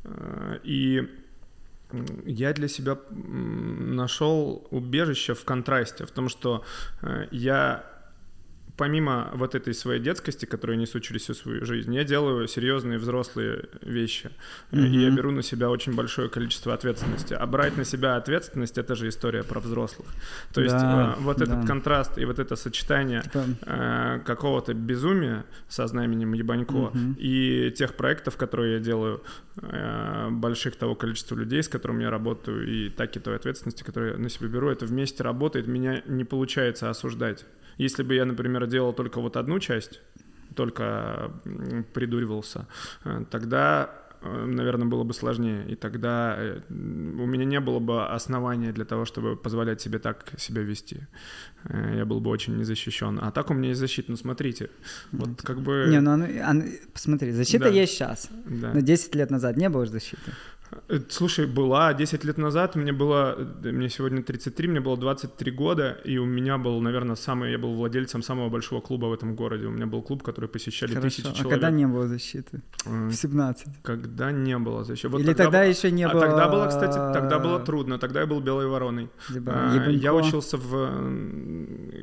[0.03, 1.09] Э, и
[2.25, 6.65] я для себя нашел убежище в контрасте, в том, что
[7.01, 7.85] э, я
[8.77, 13.65] помимо вот этой своей детскости, которую несу через всю свою жизнь, я делаю серьезные взрослые
[13.81, 14.31] вещи.
[14.71, 14.87] Mm-hmm.
[14.87, 17.33] И я беру на себя очень большое количество ответственности.
[17.33, 20.07] А брать на себя ответственность— это же история про взрослых.
[20.53, 21.45] То есть да, э, вот да.
[21.45, 27.15] этот контраст и вот это сочетание типа э, какого-то безумия со знаменем Ебанько mm-hmm.
[27.19, 29.21] и тех проектов, которые я делаю,
[29.61, 34.13] э, больших того количества людей, с которыми я работаю, и так и той ответственности, которую
[34.13, 35.67] я на себя беру, это вместе работает.
[35.67, 37.45] Меня не получается осуждать.
[37.77, 40.01] Если бы я, например, делал только вот одну часть,
[40.55, 41.31] только
[41.93, 42.67] придуривался,
[43.05, 43.89] э, тогда
[44.21, 48.85] э, наверное, было бы сложнее, и тогда э, у меня не было бы основания для
[48.85, 51.01] того, чтобы позволять себе так себя вести.
[51.95, 53.19] Я был бы очень незащищен.
[53.21, 54.11] А так у меня есть защита.
[54.11, 54.69] Ну, смотрите,
[55.13, 55.87] вот как бы...
[55.89, 57.69] Не, ну, она, посмотри, защита да.
[57.69, 58.73] есть сейчас, да.
[58.73, 60.31] но 10 лет назад не было защиты.
[60.89, 65.51] Э, слушай, была 10 лет назад, мне было, э, мне сегодня 33, мне было 23
[65.51, 69.35] года, и у меня был, наверное, самый, я был владельцем самого большого клуба в этом
[69.35, 69.67] городе.
[69.67, 71.07] У меня был клуб, который посещали Хорошо.
[71.07, 71.45] тысячи а человек.
[71.45, 72.61] А когда не было защиты?
[72.85, 73.67] В 17.
[73.81, 75.09] Когда не было защиты.
[75.09, 76.21] Вот Или тогда, тогда еще не а было...
[76.21, 79.09] тогда было, кстати, тогда было трудно, тогда я был белой вороной.
[79.47, 80.73] А, я учился в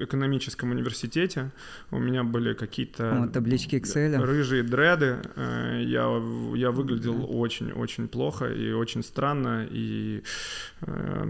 [0.03, 1.51] экономическом университете,
[1.91, 3.25] у меня были какие-то...
[3.25, 4.17] О, таблички Excel.
[4.23, 6.23] Рыжие дреды, я,
[6.55, 10.23] я выглядел очень-очень плохо, и очень странно, и,
[10.83, 11.25] э,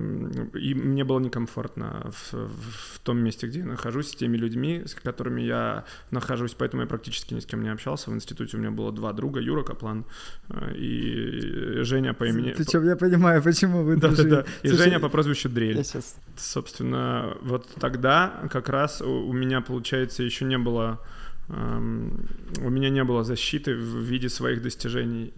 [0.54, 4.94] и мне было некомфортно в, в том месте, где я нахожусь, с теми людьми, с
[4.94, 8.10] которыми я нахожусь, поэтому я практически ни с кем не общался.
[8.10, 10.04] В институте у меня было два друга, Юра Каплан
[10.48, 12.52] э, и Женя по имени...
[12.52, 14.44] Причем я понимаю, почему вы да, да, да.
[14.62, 15.76] И Слушай, Женя по прозвищу Дрель.
[15.76, 16.16] Я сейчас...
[16.36, 21.00] Собственно, вот тогда как раз у, у меня, получается, еще не было
[21.48, 22.26] эм,
[22.60, 25.32] у меня не было защиты в виде своих достижений.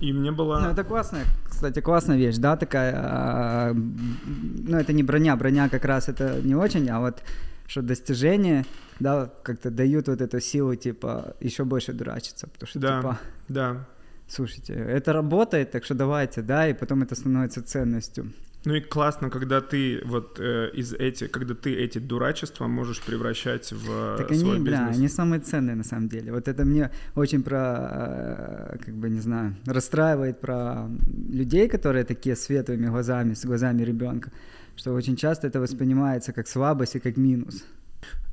[0.00, 0.58] И мне было...
[0.60, 2.94] Ну, это классная, кстати, классная вещь, да, такая...
[2.96, 7.22] А, ну, это не броня, броня как раз это не очень, а вот
[7.66, 8.64] что достижения,
[8.98, 13.18] да, как-то дают вот эту силу, типа, еще больше дурачиться, потому что, да, типа...
[13.48, 13.86] Да,
[14.30, 18.32] Слушайте, это работает, так что давайте, да, и потом это становится ценностью.
[18.64, 23.72] Ну и классно, когда ты вот э, из этих, когда ты эти дурачества можешь превращать
[23.72, 24.80] в так свой они, бизнес.
[24.80, 26.32] бля, они самые ценные на самом деле.
[26.32, 27.88] Вот это мне очень про,
[28.72, 30.90] э, как бы не знаю, расстраивает про
[31.32, 34.30] людей, которые такие светлыми глазами, с глазами ребенка,
[34.76, 37.64] что очень часто это воспринимается как слабость и как минус.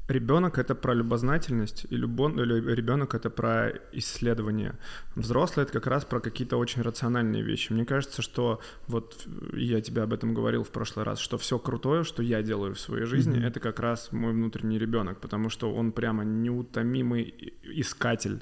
[0.08, 4.76] Ребенок это про любознательность, и любон, ребенок это про исследование.
[5.16, 7.74] Взрослый это как раз про какие-то очень рациональные вещи.
[7.74, 12.06] Мне кажется, что вот я тебе об этом говорил в прошлый раз, что все крутое,
[12.06, 13.48] что я делаю в своей жизни, mm-hmm.
[13.48, 18.42] это как раз мой внутренний ребенок, потому что он прямо неутомимый искатель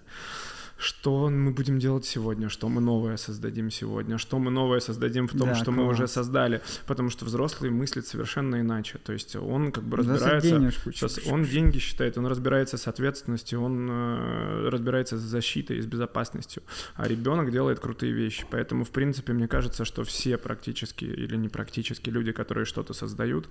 [0.78, 5.32] что мы будем делать сегодня, что мы новое создадим сегодня, что мы новое создадим в
[5.32, 5.78] том, да, что класс.
[5.78, 10.72] мы уже создали, потому что взрослый мыслит совершенно иначе, то есть он как бы разбирается,
[11.08, 15.86] со, он деньги считает, он разбирается с ответственностью, он э, разбирается с защитой и с
[15.86, 16.64] безопасностью,
[16.96, 21.48] а ребенок делает крутые вещи, поэтому в принципе мне кажется, что все практически или не
[21.48, 23.48] практически люди, которые что-то создают,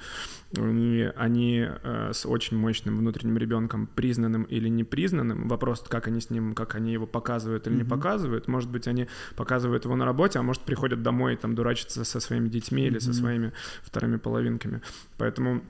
[0.56, 6.30] они, они э, с очень мощным внутренним ребенком, признанным или непризнанным, вопрос, как они с
[6.30, 7.78] ним, как они его показывают или mm-hmm.
[7.78, 8.48] не показывают.
[8.48, 12.20] Может быть, они показывают его на работе, а может, приходят домой и там дурачатся со
[12.20, 12.86] своими детьми mm-hmm.
[12.90, 14.80] или со своими вторыми половинками.
[15.18, 15.62] Поэтому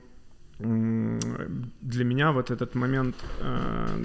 [0.57, 4.03] для меня вот этот момент э,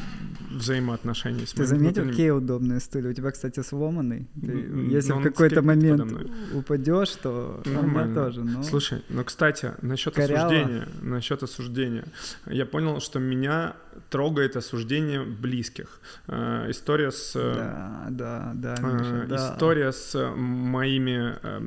[0.51, 3.11] взаимоотношений с Ты заметил, какие удобные стулья?
[3.11, 4.27] У тебя, кстати, сломанный.
[4.35, 4.53] Ты,
[4.91, 6.13] если в какой-то момент
[6.53, 8.15] упадешь, то Нормально.
[8.15, 8.43] тоже.
[8.43, 8.65] Но...
[8.65, 12.05] Слушай, ну, кстати, насчет осуждения, насчет осуждения.
[12.47, 13.77] Я понял, что меня
[14.09, 16.01] трогает осуждение близких.
[16.27, 17.33] Э, история с...
[17.35, 19.37] Да, да, да, Миша, э, да.
[19.37, 21.61] История с моими э,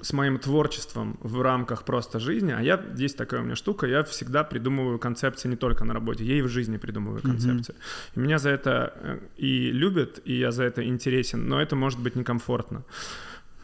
[0.00, 4.02] с моим творчеством в рамках просто жизни, а я, есть такая у меня штука, я
[4.04, 7.74] всегда придумываю концепции не только на работе, я и в жизни придумываю концепции.
[7.74, 8.16] Mm-hmm.
[8.16, 12.00] И меня за это э, и любят, и я за это интересен, но это может
[12.00, 12.84] быть некомфортно.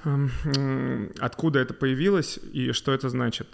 [0.04, 3.48] Эм, откуда это появилось и что это значит?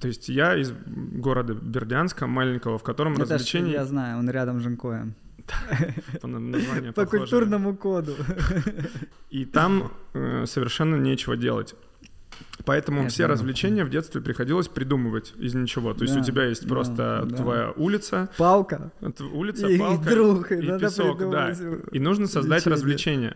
[0.00, 3.38] То есть я из города Бердянска, маленького, в котором это
[3.72, 5.14] я знаю, он рядом с Жанкоем.
[6.94, 8.16] По культурному коду.
[9.30, 11.74] И там э, совершенно нечего делать.
[12.64, 15.92] Поэтому Я все развлечения в детстве приходилось придумывать из ничего.
[15.92, 17.36] То есть Да, у тебя есть да, просто да.
[17.36, 18.92] твоя улица, Палка.
[19.32, 21.52] улица, И палка друг, и и песок, да.
[21.92, 23.34] И нужно создать развлечение.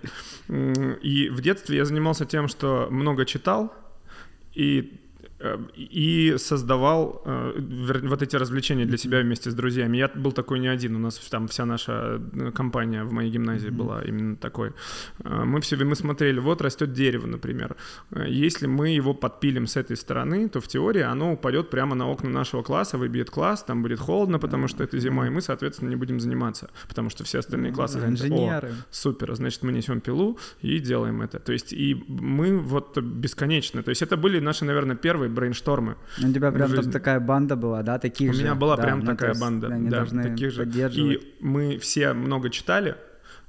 [0.49, 3.75] И в детстве я занимался тем, что много читал
[4.55, 5.01] и
[5.77, 7.53] и создавал э,
[8.03, 9.97] вот эти развлечения для себя вместе с друзьями.
[9.97, 13.71] Я был такой не один, у нас там вся наша э, компания в моей гимназии
[13.71, 14.73] была именно такой.
[15.25, 17.77] Э, Мы все мы смотрели, вот растет дерево, например.
[18.27, 22.31] Если мы его подпилим с этой стороны, то в теории оно упадет прямо на окна
[22.31, 25.97] нашего класса, выбьет класс, там будет холодно, потому что это зима, и мы, соответственно, не
[25.97, 28.25] будем заниматься, потому что все остальные классы заняты.
[28.25, 28.73] О, Инженеры.
[28.91, 31.39] Супер, значит, мы несем пилу и делаем это.
[31.39, 33.83] То есть, и мы вот бесконечно.
[33.83, 35.97] То есть, это были наши, наверное, первые брейнштормы.
[36.19, 38.43] У тебя прям там такая банда была, да, таких У же?
[38.43, 40.65] меня была Да, прям ну, такая банда, да, таких же.
[40.93, 42.97] И мы все много читали.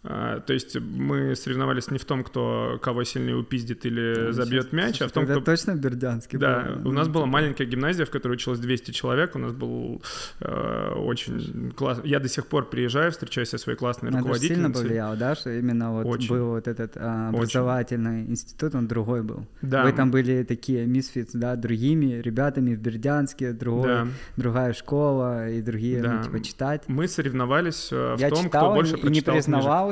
[0.01, 4.71] А, То есть мы соревновались не в том, кто кого сильнее упиздит или Да, забьет
[4.71, 6.91] мяч, а в том, кто точно Бердянский Да, был?
[6.91, 9.35] у нас Ну, была типа, маленькая гимназия, в которой училось 200 человек.
[9.35, 10.01] У нас был
[10.39, 11.99] э, очень класс.
[12.05, 14.33] Я до сих пор приезжаю, встречаюсь со своей классной ну, Это сильно
[14.67, 14.83] руководительницей.
[14.83, 16.29] повлияло, да, что именно вот Очень.
[16.29, 19.45] был вот этот а, образовательный институт, он другой был.
[19.61, 19.83] Да.
[19.83, 24.07] Вы там были такие мисфиц, да, другими ребятами в Бердянске, другой, Да.
[24.37, 26.13] другая школа и другие, Да.
[26.13, 26.83] ну, типа, читать.
[26.87, 29.45] Мы соревновались э, в Я том, читал кто больше и не прочитал книжек.
[29.45, 29.88] признавался.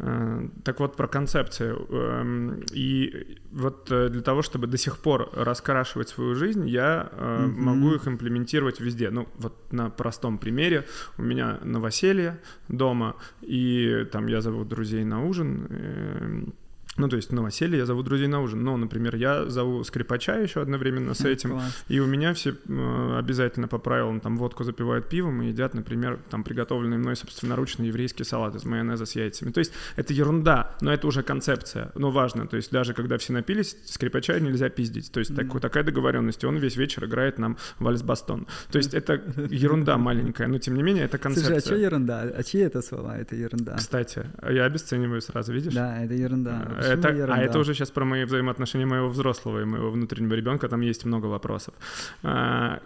[0.00, 1.86] Э, Так вот, про концепцию.
[1.90, 7.64] Эм, И вот э, для того, чтобы до сих пор раскрашивать свою жизнь, я Мгм.
[7.64, 9.10] могу их имплементировать везде.
[9.10, 10.84] Ну, вот на простом примере.
[11.18, 16.52] У меня новоселье дома, и там я зову друзей на ужин.
[16.98, 18.62] Ну, то есть новоселье я зову друзей на ужин.
[18.62, 21.50] Но, например, я зову скрипача еще одновременно с этим.
[21.50, 21.84] Класс.
[21.88, 26.18] И у меня все э, обязательно по правилам там водку запивают пивом и едят, например,
[26.30, 29.50] там приготовленный мной собственноручно еврейский салат из майонеза с яйцами.
[29.50, 32.46] То есть это ерунда, но это уже концепция, но важно.
[32.46, 35.10] То есть даже когда все напились, скрипача нельзя пиздить.
[35.12, 38.46] То есть так- такая договоренность, и он весь вечер играет нам вальс-бастон.
[38.70, 41.60] То есть это ерунда маленькая, но тем не менее это концепция.
[41.60, 42.22] Слушай, а что ерунда?
[42.36, 43.16] А чьи это слова?
[43.18, 43.76] Это ерунда.
[43.76, 45.74] Кстати, я обесцениваю сразу, видишь?
[45.74, 46.68] Да, это ерунда.
[46.88, 47.34] А, Это, ерунда?
[47.34, 51.04] а это уже сейчас про мои взаимоотношения моего взрослого и моего внутреннего ребенка, там есть
[51.04, 51.74] много вопросов.
[52.22, 52.80] А,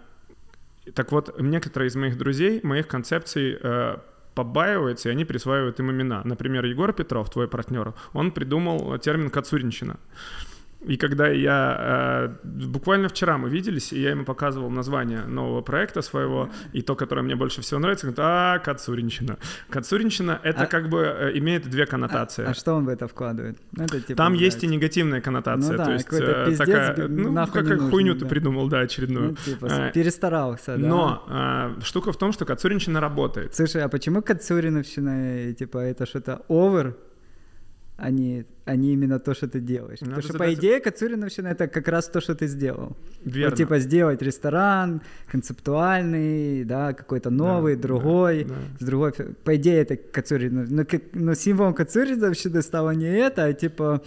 [0.93, 3.97] так вот, некоторые из моих друзей, моих концепций э,
[4.35, 6.21] побаиваются, и они присваивают им имена.
[6.25, 9.97] Например, Егор Петров, твой партнер, он придумал термин «кацуринщина».
[10.85, 12.33] И когда я...
[12.43, 16.95] э, буквально вчера мы виделись, и я ему показывал название нового проекта своего, и то,
[16.95, 19.37] которое мне больше всего нравится, говорит, а, Кацуринщина.
[19.69, 22.45] Кацуринщина— это А- как бы э, имеет две коннотации.
[22.45, 23.57] А, а что он в это вкладывает?
[23.77, 25.71] Это, типа, Там блядь, есть и негативная коннотация.
[25.71, 28.19] Ну да, то есть э, пиздец, такая, ну, какая нужен, хуйню да.
[28.19, 29.29] ты придумал, да, очередную.
[29.31, 30.87] Ну, типа, Э, перестарался, да?
[30.87, 33.55] Но э, штука в том, что Кацуринщина работает.
[33.55, 36.95] Слушай, а почему Кацуриновщина, типа, это что-то овер,
[37.97, 40.01] а не, а не именно то, что ты делаешь?
[40.01, 42.97] Надо Потому что, задать- по идее, Кацуриновщина— это как раз то, что ты сделал.
[43.23, 43.49] Верно.
[43.49, 45.01] Вот, типа, сделать ресторан
[45.31, 49.11] концептуальный, да, какой-то новый, Да, другой, да, с другой...
[49.43, 50.69] По идее, это Кацуринов...
[50.71, 51.01] Но, как...
[51.13, 54.01] но символом Кацуриновщины стало не это, а типа...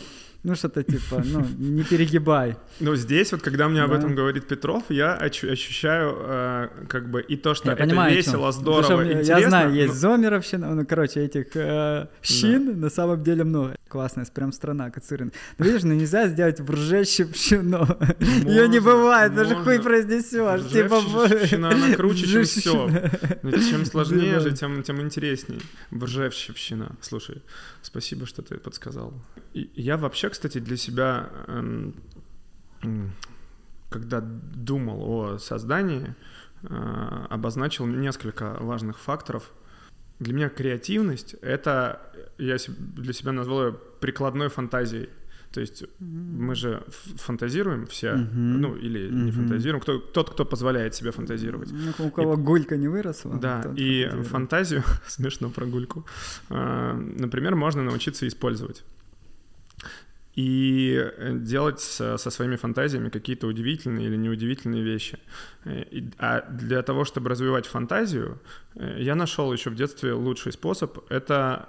[0.46, 2.54] Ну, что-то типа, ну, не перегибай.
[2.80, 7.20] Но здесь вот, когда мне об этом говорит Петров, я ощу- ощущаю э, как бы
[7.20, 9.40] и то, что Я это понимаю, весело, Потому здорово, что мне- интересно.
[9.40, 13.74] Я знаю, есть но- Зомеровщина, ну, короче, этих э, щин на самом деле много.
[13.88, 15.32] Классная, прям страна Кацурин.
[15.59, 17.87] Ну, видишь, ну нельзя сделать вржещевщину.
[18.46, 20.70] Ее не бывает, даже хуй произнесешь.
[20.72, 22.87] Типа, Ржевщина, она круче, чем все.
[22.87, 23.70] Вржевщина.
[23.70, 25.59] чем сложнее же, тем, тем интересней.
[25.90, 26.96] Бржевщина.
[27.00, 27.42] Слушай,
[27.82, 29.12] спасибо, что ты подсказал.
[29.74, 31.94] Я вообще, кстати, для себя, эм,
[33.88, 36.14] когда думал о создании,
[36.62, 39.51] э, обозначил несколько важных факторов.
[40.18, 42.01] Для меня креативность— это,
[42.38, 42.57] я
[42.96, 45.09] для себя назвал ее прикладной фантазией.
[45.53, 46.83] То есть мы же
[47.16, 48.61] фантазируем все, Мгм.
[48.61, 49.33] ну или не Мгм.
[49.33, 51.70] фантазируем, кто, тот, кто позволяет себе фантазировать.
[51.72, 53.38] Ну, у кого гулька не выросла.
[53.38, 56.05] Да, и фантазию, смешно прогульку,
[56.51, 58.85] например, можно научиться использовать.
[60.37, 65.18] И э, делать со, со своими фантазиями какие-то удивительные или неудивительные вещи.
[65.64, 65.85] Э,
[66.18, 68.38] А для того, чтобы развивать фантазию,
[68.75, 71.68] э, я нашел еще в детстве лучший способ— это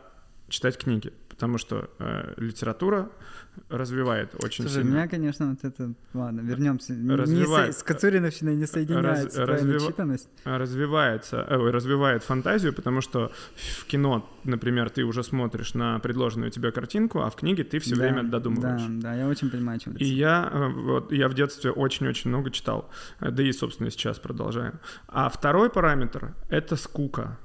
[0.49, 1.11] читать книги.
[1.37, 3.09] Потому что э, литература
[3.69, 4.89] развивает очень Слушай, сильно.
[4.95, 5.93] меня, конечно, вот это...
[6.15, 6.93] Ладно, вернемся.
[6.93, 7.73] Не Развивает.
[7.75, 10.29] со- С Кацуриновщиной не соединяется твоя развива- начитанность.
[10.45, 16.71] развивается, э, развивает фантазию, потому что в кино, например, ты уже смотришь на предложенную тебе
[16.71, 18.81] картинку, а в книге ты все Да, время додумываешь.
[18.87, 20.03] Да, да, я очень понимаю, о чем ты.
[20.03, 24.17] И я, э, вот, я в детстве очень-очень много читал, э, да и, собственно, сейчас
[24.19, 24.79] продолжаю.
[25.07, 27.37] А второй параметр— это скука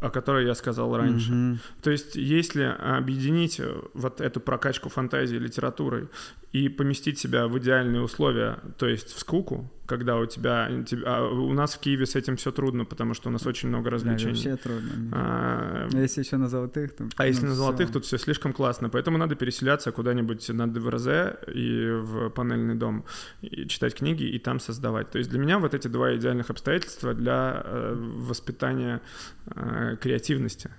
[0.00, 1.32] о которой я сказал раньше.
[1.32, 1.58] Мгм.
[1.82, 6.08] То есть, если объединить э, вот эту прокачку фантазии литературой
[6.52, 10.70] и поместить себя в идеальные условия, то есть в скуку, когда у тебя,
[11.06, 13.90] а у нас в Киеве с этим все трудно, потому что у нас очень много
[13.90, 14.42] развлечений.
[14.44, 14.90] Да, вообще трудно.
[15.12, 17.04] А, а если еще на золотых, то...
[17.16, 21.08] А ну, если на золотых, тут все слишком классно, поэтому надо переселяться куда-нибудь на ДВРЗ
[21.54, 23.04] и в панельный дом,
[23.40, 25.10] и читать книги и там создавать.
[25.10, 29.00] То есть для меня вот эти два идеальных обстоятельства для э, воспитания
[29.46, 30.70] э, креативности.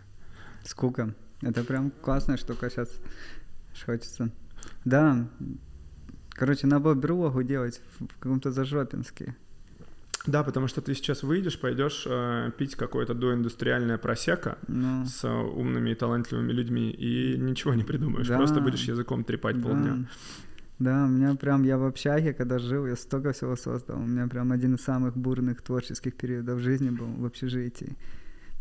[0.64, 1.14] Скука.
[1.42, 2.90] Это прям классная штука сейчас
[3.86, 4.30] хочется.
[4.84, 5.28] Да,
[6.32, 9.36] короче, на берлогу делать в каком-то Зажопинске.
[10.28, 15.06] Да, потому что ты сейчас выйдешь, пойдешь э, пить какое-то доиндустриальное просека ну.
[15.06, 18.38] с умными и талантливыми людьми, и ничего не придумаешь, да.
[18.38, 19.64] просто будешь языком трепать да.
[19.64, 20.10] полдня.
[20.78, 23.98] Да, у меня прям, я в общаге, когда жил, я столько всего создал.
[23.98, 27.98] У меня прям один из самых бурных творческих периодов жизни был в общежитии.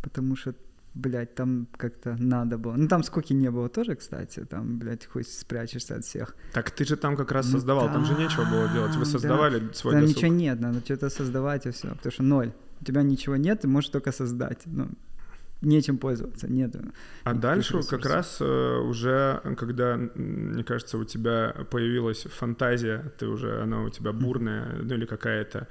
[0.03, 0.55] Потому что
[0.94, 2.74] блядь, там как-то надо было.
[2.76, 6.34] Ну, там сколько не было тоже, кстати, там, блядь, хоть спрячешься от всех.
[6.53, 9.05] Так ты же там как раз ну создавал, да, там же нечего было делать, вы
[9.05, 9.72] создавали да.
[9.74, 10.16] свой Там досуг.
[10.16, 12.53] ничего нет, надо что-то создавать и все, потому что ноль.
[12.80, 14.61] У тебя ничего нет, ты можешь только создать.
[14.66, 14.88] Ну,
[15.62, 16.76] нечем пользоваться, нет.
[17.24, 18.01] А дальше ресурсов.
[18.01, 23.90] как раз э, уже, когда, мне кажется, у тебя появилась фантазия, ты уже, она у
[23.90, 25.66] тебя бурная, ну или какая-то,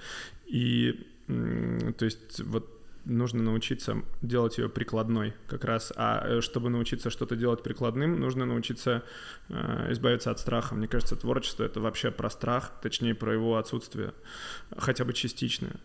[0.45, 2.76] и, то есть, вот
[3.07, 5.93] нужно научиться делать ее прикладной как раз.
[5.95, 9.03] А э, чтобы научиться что-то делать прикладным, нужно научиться
[9.49, 10.75] э, избавиться от страха.
[10.75, 14.13] Мне кажется, творчество— это вообще про страх, точнее, про его отсутствие,
[14.77, 15.77] хотя бы частичное.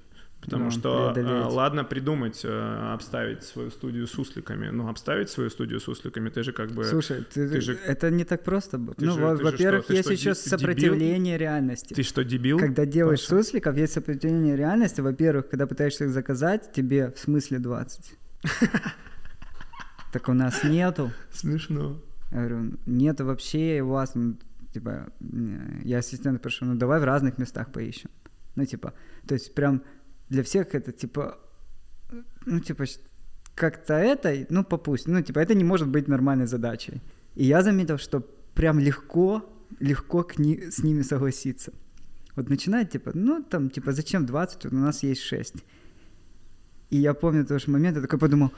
[0.43, 1.47] Потому да, что, преодолеть.
[1.47, 6.53] Э, ладно, придумать, э, обставить свою студию сусликами, но обставить свою студию сусликами, ты же
[6.53, 6.85] как бы...
[6.85, 8.77] Слушай, ты, ты же, это не так просто.
[8.79, 11.41] Ты ну, во-первых, есть что, еще сопротивление дебил?
[11.41, 11.95] реальности.
[11.95, 12.59] Ты что, дебил?
[12.59, 13.45] Когда делаешь Паша?
[13.45, 15.01] сусликов, есть сопротивление реальности.
[15.01, 18.19] Во-первых, когда пытаешься их заказать, тебе в смысле 20.
[20.13, 21.11] Так у нас нету.
[21.33, 21.99] Смешно.
[22.33, 24.37] Я говорю, нету вообще у вас, ну,
[24.75, 25.07] типа,
[25.85, 28.11] я ассистента прошу, ну давай в разных местах поищем.
[28.55, 28.93] Ну, типа,
[29.27, 29.83] то есть прям
[30.33, 31.39] для всех это типа,
[32.47, 32.85] ну, типа,
[33.55, 37.01] как-то это, ну, попусть, ну, типа, это не может быть нормальной задачей.
[37.37, 38.21] И я заметил, что
[38.55, 39.43] прям легко,
[39.81, 41.73] легко к ни, с ними согласиться.
[42.37, 45.55] Вот начинает, типа, ну, там, типа, зачем 20, вот у нас есть 6.
[46.91, 48.51] И я помню тот же момент, я такой подумал,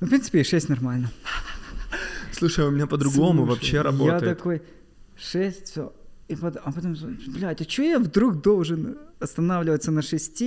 [0.00, 1.10] ну, в принципе, и 6 нормально.
[2.32, 4.22] Слушай, а у меня по-другому вообще работает.
[4.22, 4.62] Я такой,
[5.16, 5.92] 6, все.
[6.28, 6.96] И потом, а потом,
[7.26, 10.42] блядь, а что я вдруг должен останавливаться на 6,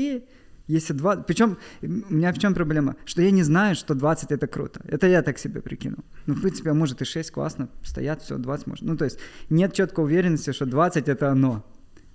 [0.67, 1.25] если 20...
[1.25, 2.95] Причем у меня в чем проблема?
[3.05, 4.81] Что я не знаю, что 20 это круто.
[4.83, 6.03] Это я так себе прикинул.
[6.25, 8.85] Ну, в принципе, а может и 6 классно, стоят, все, 20 может.
[8.85, 11.65] Ну, то есть нет четкой уверенности, что 20 это оно.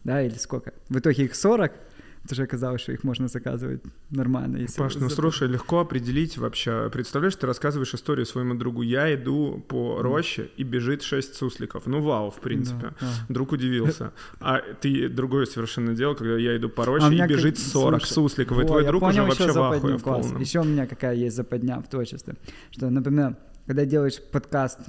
[0.05, 0.74] Да, или сколько?
[0.88, 1.72] В итоге их 40,
[2.31, 4.59] уже оказалось, что их можно заказывать нормально.
[4.59, 6.89] Если Паш, ну слушай, легко определить вообще.
[6.93, 8.83] Представляешь, ты рассказываешь историю своему другу.
[8.83, 11.87] Я иду по роще, и бежит шесть сусликов.
[11.87, 12.81] Ну вау, в принципе.
[12.81, 13.12] Да, да.
[13.29, 14.12] Друг удивился.
[14.41, 17.64] А ты другое совершенно дело, когда я иду по роще, а и бежит как...
[17.64, 18.61] 40 слушай, сусликов.
[18.61, 20.41] И твой друг уже вообще в ахуе в полном.
[20.41, 22.35] Еще у меня какая есть западня в творчестве.
[22.70, 24.81] Что, например, когда делаешь подкаст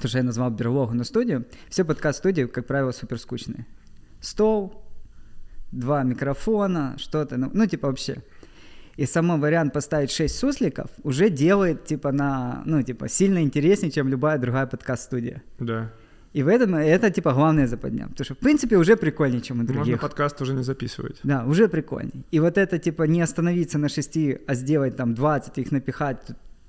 [0.00, 3.66] то, что я назвал берлогу на студию, все подкаст-студии, как правило, супер скучные.
[4.20, 4.84] Стол,
[5.72, 8.22] два микрофона, что-то, ну, ну, типа вообще.
[8.96, 14.08] И самый вариант поставить 6 сусликов уже делает, типа, на, ну, типа, сильно интереснее, чем
[14.08, 15.42] любая другая подкаст-студия.
[15.58, 15.90] Да.
[16.32, 18.08] И в этом это, типа, главное западня.
[18.08, 19.86] Потому что, в принципе, уже прикольнее, чем у других.
[19.86, 21.18] Можно подкаст уже не записывать.
[21.24, 22.24] Да, уже прикольнее.
[22.30, 26.18] И вот это, типа, не остановиться на 6, а сделать там 20, их напихать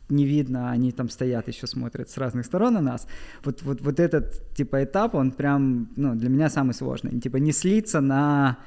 [0.10, 3.08] не видно, они там стоят, еще смотрят с разных сторон на нас.
[3.46, 7.20] Вот, вот, вот этот, типа, этап, он прям, ну, для меня самый сложный.
[7.20, 8.58] Типа, не слиться на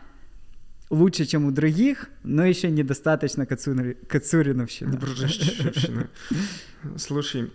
[0.94, 3.96] лучше, чем у других, но еще недостаточно Кацури...
[4.08, 4.98] Кацуриновщина.
[6.96, 7.50] Слушай,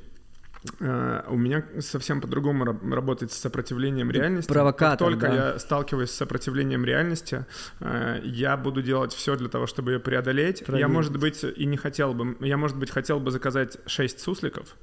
[0.80, 4.50] Uh, у меня совсем по-другому работает с сопротивлением реальности.
[4.52, 5.52] Провокатор, как только да.
[5.54, 7.46] я сталкиваюсь с сопротивлением реальности,
[7.80, 10.66] uh, я буду делать все для того, чтобы ее преодолеть.
[10.66, 10.82] Проверить.
[10.82, 14.76] Я, может быть, и не хотел бы, я, может быть, хотел бы заказать 6 сусликов.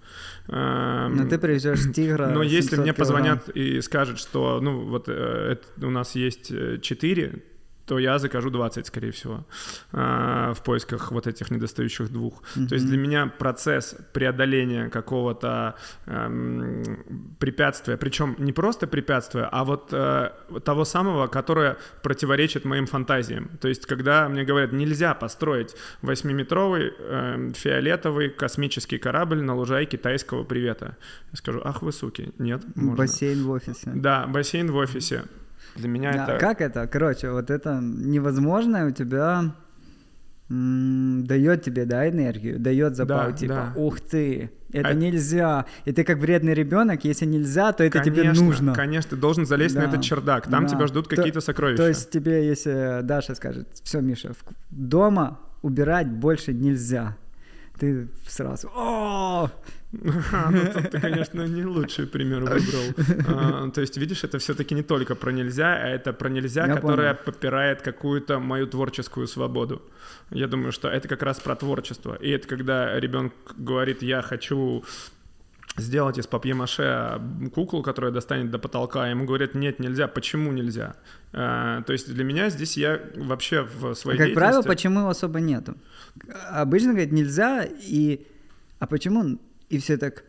[0.49, 2.29] Uh, но ты привезешь тигра.
[2.29, 6.51] Но если мне позвонят и скажут, что, ну, вот это, у нас есть
[6.81, 7.43] 4,
[7.87, 9.47] то я закажу 20, скорее всего,
[9.93, 12.43] а, в поисках вот этих недостающих двух.
[12.43, 12.69] Mm-hmm.
[12.69, 15.77] То есть для меня процесс преодоления какого-то
[16.07, 20.31] эм, препятствия, причем не просто препятствия, а вот э,
[20.65, 23.51] того самого, которое противоречит моим фантазиям.
[23.61, 30.43] То есть когда мне говорят, нельзя построить 8-метровый э, фиолетовый космический корабль на лужайке тайского
[30.43, 30.97] привета.
[31.31, 32.97] Я скажу, ах вы суки, нет, можно.
[32.97, 33.93] Бассейн в офисе.
[33.95, 35.25] Да, бассейн в офисе.
[35.75, 36.39] Для меня да, это...
[36.39, 36.87] Как это?
[36.87, 39.53] Короче, вот это невозможное у тебя
[40.49, 43.81] дает тебе, да, энергию, дает запал, Да, типа, да.
[43.81, 45.67] ух ты, это А- нельзя.
[45.85, 48.73] И ты как вредный ребенок, если нельзя, то это тебе Конечно, нужно.
[48.75, 49.89] Конечно, ты должен залезть на Да.
[49.89, 50.47] этот чердак.
[50.49, 50.69] Там Да.
[50.69, 51.79] тебя ждут То- какие-то сокровища.
[51.83, 54.35] То есть тебе, если Даша скажет, все, Миша,
[54.71, 57.17] дома убирать больше нельзя,
[57.79, 59.51] ты сразу, о,
[59.93, 62.95] ну тут ты, конечно, не лучший пример выбрал.
[63.29, 67.15] А, То есть, видишь, это все-таки не только про нельзя, а это про нельзя, которая
[67.15, 67.25] понял.
[67.25, 69.83] попирает какую-то мою творческую свободу.
[70.31, 72.15] Я думаю, что это как раз про творчество.
[72.15, 74.85] И это когда ребенок говорит, я хочу
[75.79, 77.21] сделать из папье-маше
[77.55, 80.09] куклу, которая достанет до потолка, а ему говорят, нет, нельзя.
[80.09, 80.97] Почему нельзя?
[81.33, 85.41] А, То есть для меня здесь я вообще в своей как правило, почему его особо
[85.41, 85.77] нету?
[86.51, 88.27] Обычно говорят нельзя, и
[88.79, 89.39] а почему?
[89.69, 90.25] И все так,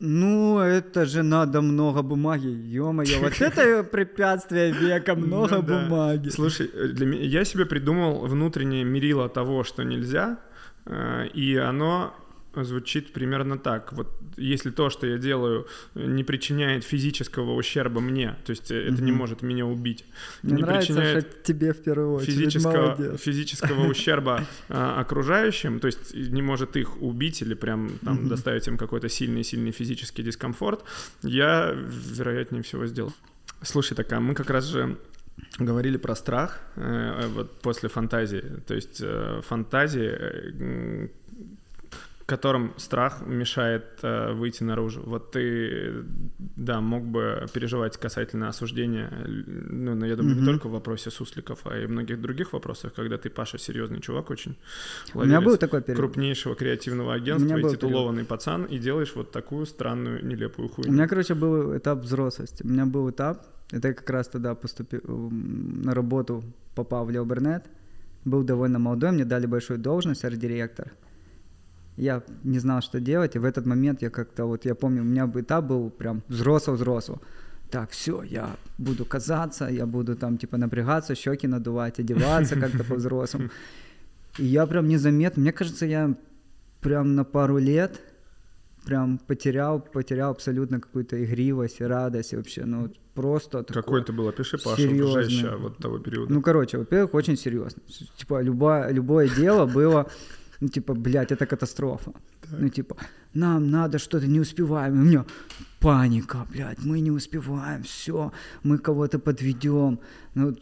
[0.00, 5.84] ну, это же надо много бумаги, ё-моё, вот это препятствие века, много Ну да.
[5.84, 6.28] бумаги.
[6.28, 10.38] Слушай, для меня, я себе придумал внутреннее мерило того, что нельзя,
[10.86, 12.14] э, и оно
[12.64, 13.92] звучит примерно так.
[13.92, 19.02] Вот если то, что я делаю, не причиняет физического ущерба мне, то есть э, это
[19.02, 19.18] не Мгм.
[19.18, 20.04] может меня убить,
[20.42, 23.20] Мне не нравится, причиняет тебе в первую очередь, физического, молодец.
[23.20, 28.76] физического ущерба а, окружающим, то есть не может их убить или прям там доставить им
[28.78, 30.84] какой-то сильный-сильный физический дискомфорт,
[31.22, 33.12] я, вероятнее всего, сделал.
[33.62, 34.96] Слушай, так, а мы как раз же
[35.58, 41.08] говорили про страх э, вот после фантазии, то есть э, фантазии, э,
[42.28, 45.02] которым страх мешает э, выйти наружу.
[45.06, 46.04] Вот ты,
[46.56, 50.50] да, мог бы переживать касательно осуждения, л- ну, но я думаю, не Мгм.
[50.50, 54.56] только в вопросе сусликов, а и многих других вопросах, когда ты, Паша, серьезный чувак очень,
[55.14, 55.98] У меня был такой период.
[56.00, 60.92] крупнейшего креативного У агентства и титулованный пацан, и делаешь вот такую странную, нелепую У хуйню.
[60.92, 62.62] меня, короче, был этап взрослости.
[62.62, 67.62] У меня был этап, это я как раз тогда поступил на работу, попал в Леобернет.
[68.26, 70.92] Был довольно молодой, мне дали большую должность, арт-директор.
[71.98, 75.04] Я не знал, что делать, и в этот момент я как-то, вот я помню, у
[75.04, 77.18] меня бы этап был прям взрослый-взрослый.
[77.70, 83.48] Так, все, я буду казаться, я буду там типа напрягаться, щеки надувать, одеваться как-то по-взрослому.
[84.38, 86.14] И я прям незаметно, мне кажется, я
[86.80, 88.00] прям на пару лет
[88.86, 94.28] прям потерял, потерял абсолютно какую-то игривость радость вообще, ну просто такое- Какой это был?
[94.28, 95.22] Опиши, Паша, серьезный.
[95.24, 96.32] жестче вот того периода.
[96.32, 97.82] Ну, короче, во-первых, очень серьезно.
[98.16, 100.06] Типа, любое, любое дело было,
[100.60, 102.12] ну, типа, блядь, это катастрофа.
[102.50, 102.96] Ну, типа,
[103.34, 104.94] нам надо что-то, не успеваем.
[104.94, 105.24] И у меня
[105.80, 108.32] паника, блядь, мы не успеваем, все,
[108.64, 110.00] мы кого-то подведем.
[110.34, 110.56] Ну,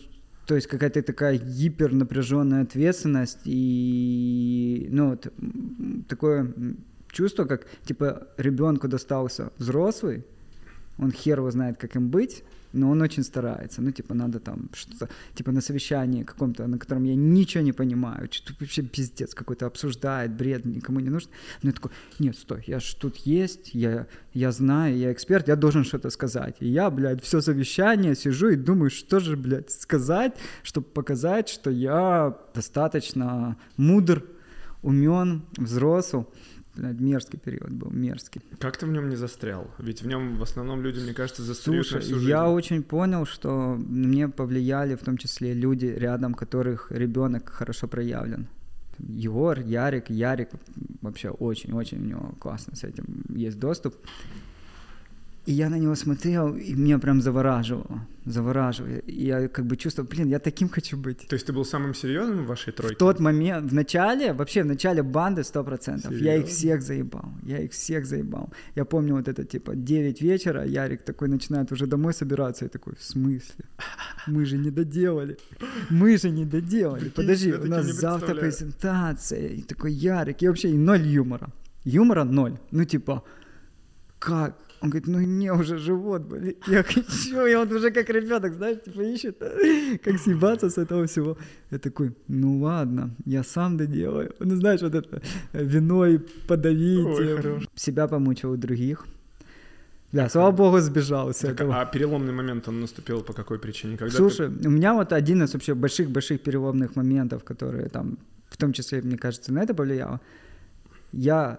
[0.47, 5.33] то есть какая-то такая гипернапряженная ответственность и, ну, вот,
[6.09, 6.55] такое
[7.09, 10.25] чувство, как, типа, ребенку достался взрослый,
[10.99, 12.45] он хер его знает, как им быть,
[12.77, 13.83] но он очень старается.
[13.83, 18.29] Ну, типа, надо там что-то, типа, на совещании каком-то, на котором я ничего не понимаю,
[18.31, 21.31] что-то вообще пиздец какой-то обсуждает, бред, никому не нужен.
[21.63, 25.57] Но я такой, нет, стой, я ж тут есть, я, я знаю, я эксперт, я
[25.57, 26.57] должен что-то сказать.
[26.61, 31.71] И я, блядь, все совещание сижу и думаю, что же, блядь, сказать, чтобы показать, что
[31.71, 34.23] я достаточно мудр,
[34.83, 36.25] умен, взрослый.
[36.77, 38.43] Блядь, мерзкий период был, мерзкий.
[38.59, 39.71] Как ты в нем не застрял?
[39.79, 42.29] Ведь в нем в основном люди, мне кажется, застряют Слушай, на всю жизнь.
[42.29, 48.49] я очень понял, что мне повлияли в том числе люди рядом, которых ребенок хорошо проявлен.
[48.99, 50.51] Егор, Ярик, Ярик
[51.03, 53.95] вообще очень-очень у него классно с этим есть доступ.
[55.47, 58.99] И я на него смотрел, и меня прям завораживало, завораживало.
[59.07, 61.29] И я как бы чувствовал, блин, я таким хочу быть.
[61.29, 62.97] То есть ты был самым серьезным в вашей тройке?
[62.97, 66.47] В тот момент, в начале, вообще в начале банды 100%, я их Серьезно?
[66.47, 68.53] всех заебал, я их всех заебал.
[68.75, 72.95] Я помню вот это, типа, 9 вечера, Ярик такой начинает уже домой собираться, и такой,
[72.97, 73.65] в смысле?
[74.27, 75.39] Мы же не доделали,
[75.91, 77.01] мы же не доделали.
[77.01, 81.51] Прикинь, Подожди, я у нас завтра презентация, и такой Ярик, и вообще и ноль юмора.
[81.85, 82.59] Юмора ноль.
[82.73, 83.23] Ну, типа,
[84.19, 84.66] как?
[84.81, 88.79] Он говорит, ну мне уже живот болит, я хочу, и он уже как ребенок, знаешь,
[88.85, 89.39] типа ищет,
[90.05, 91.37] как съебаться с этого всего.
[91.71, 94.35] Я такой, ну ладно, я сам доделаю.
[94.39, 95.23] Ну знаешь, вот это
[95.53, 99.07] э, виной подавить, Ой, э, себя помучил у других.
[100.13, 101.81] Да, слава богу, сбежал с Так, этого.
[101.81, 103.97] а переломный момент он наступил по какой причине?
[103.97, 108.19] Когда Слушай, у меня вот один из вообще больших-больших переломных моментов, которые там,
[108.49, 110.21] в том числе, мне кажется, на это повлияло.
[111.13, 111.59] Я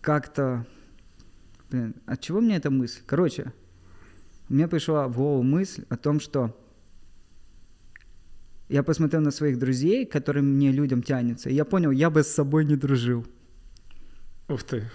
[0.00, 0.66] как-то...
[1.70, 3.00] Блин, от чего мне эта мысль?
[3.06, 3.52] Короче,
[4.48, 6.56] мне пришла в голову мысль о том, что
[8.68, 12.22] я посмотрел на своих друзей, к которым мне людям тянется, и я понял, я бы
[12.22, 13.26] с собой не дружил.
[14.48, 14.90] Ух ты.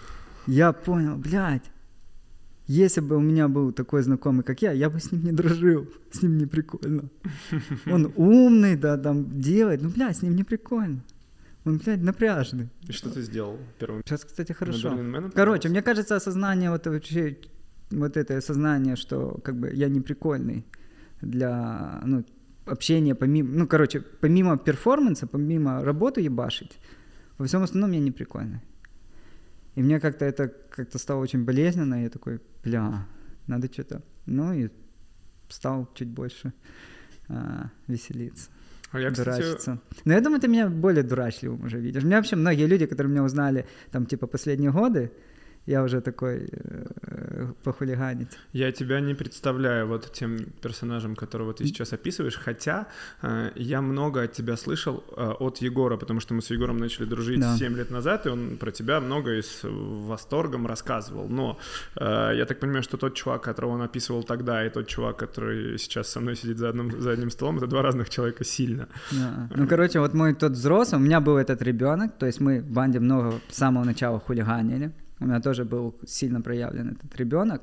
[0.47, 1.71] Я понял, блядь,
[2.67, 5.87] если бы у меня был такой знакомый, как я, я бы с ним не дружил.
[6.11, 7.09] С ним не прикольно.
[7.85, 9.81] Он умный, да, там делает.
[9.81, 11.01] Ну, блядь, с ним не прикольно.
[11.65, 12.69] Он, блядь, напряжный.
[12.87, 14.01] И что ты сделал первым?
[14.05, 14.97] Сейчас, кстати, хорошо.
[15.33, 17.37] Короче, мне кажется, осознание вот вообще,
[17.89, 20.65] вот это осознание, что как бы я не прикольный
[21.21, 22.25] для, ну,
[22.65, 26.79] общения помимо, ну, короче, помимо перформанса, помимо работы ебашить,
[27.37, 28.61] во всем остальном я не прикольный.
[29.75, 33.07] И мне как-то это как-то стало очень болезненно, и я такой, бля,
[33.47, 34.01] надо что-то.
[34.25, 34.69] Ну и
[35.49, 36.53] стал чуть больше
[37.27, 38.49] а, веселиться.
[38.93, 39.41] А я, кстати...
[39.41, 39.79] дурачиться.
[40.05, 42.03] Но я думаю, ты меня более дурачливым уже видишь.
[42.03, 45.11] У меня вообще многие люди, которые меня узнали там типа последние годы,
[45.65, 48.27] я уже такой э, похулиганить.
[48.51, 52.87] Я тебя не представляю вот тем персонажем, которого ты сейчас описываешь, хотя
[53.21, 57.05] э, я много от тебя слышал э, от Егора, потому что мы с Егором начали
[57.05, 57.57] дружить да.
[57.57, 61.29] 7 лет назад, и он про тебя много и с восторгом рассказывал.
[61.29, 61.57] Но
[61.95, 65.77] э, я так понимаю, что тот чувак, которого он описывал тогда, и тот чувак, который
[65.77, 68.87] сейчас со мной сидит за, одним за одним столом, это два разных человека сильно.
[69.11, 69.49] Да.
[69.55, 72.69] Ну, короче, вот мой тот взрослый, у меня был этот ребенок, то есть мы в
[72.69, 74.91] банде много с самого начала хулиганили.
[75.19, 77.61] У меня тоже был сильно проявлен этот ребенок,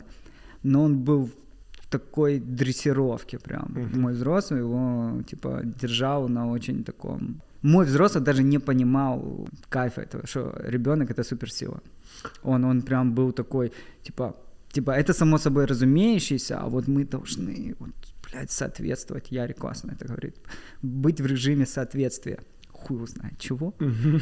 [0.62, 3.64] но он был в такой дрессировке прям.
[3.74, 3.98] Uh-huh.
[3.98, 7.40] Мой взрослый его типа держал на очень таком.
[7.62, 11.80] Мой взрослый даже не понимал кайфа этого, что ребенок это суперсила.
[12.42, 13.72] Он, он прям был такой,
[14.02, 14.34] типа,
[14.72, 17.90] типа, это само собой разумеющееся, а вот мы должны, вот,
[18.22, 19.32] блядь, соответствовать.
[19.32, 20.36] Яри классно это говорит.
[20.82, 22.38] Быть в режиме соответствия.
[22.72, 23.74] Хуй знает чего.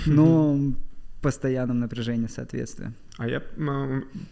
[0.07, 0.59] Но
[1.23, 2.93] постоянном напряжении соответствия.
[3.19, 3.43] А я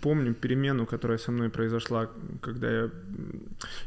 [0.01, 2.09] помню перемену, которая со мной произошла,
[2.41, 2.91] когда я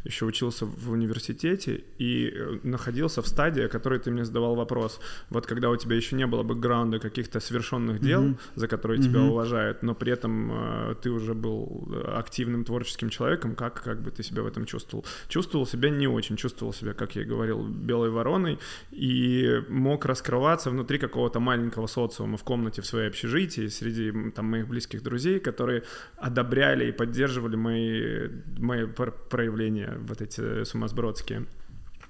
[0.04, 5.00] еще учился в университете и э, находился в стадии, о которой ты мне задавал вопрос.
[5.30, 8.40] Вот когда у тебя еще не было бэкграунда каких-то совершенных дел, mm-hmm.
[8.56, 9.04] за которые mm-hmm.
[9.04, 11.88] тебя уважают, но при этом э, ты уже был
[12.18, 15.06] активным творческим человеком, как, как бы ты себя в этом чувствовал?
[15.30, 18.60] Чувствовал себя не очень, чувствовал себя, как я говорил, белой вороной
[18.92, 24.68] и мог раскрываться внутри какого-то маленького социума в комнате в своей общежитии среди там моих
[24.68, 25.84] близких близких друзей, которые
[26.18, 28.86] одобряли и поддерживали мои, мои
[29.30, 31.46] проявления, вот эти сумасбродские.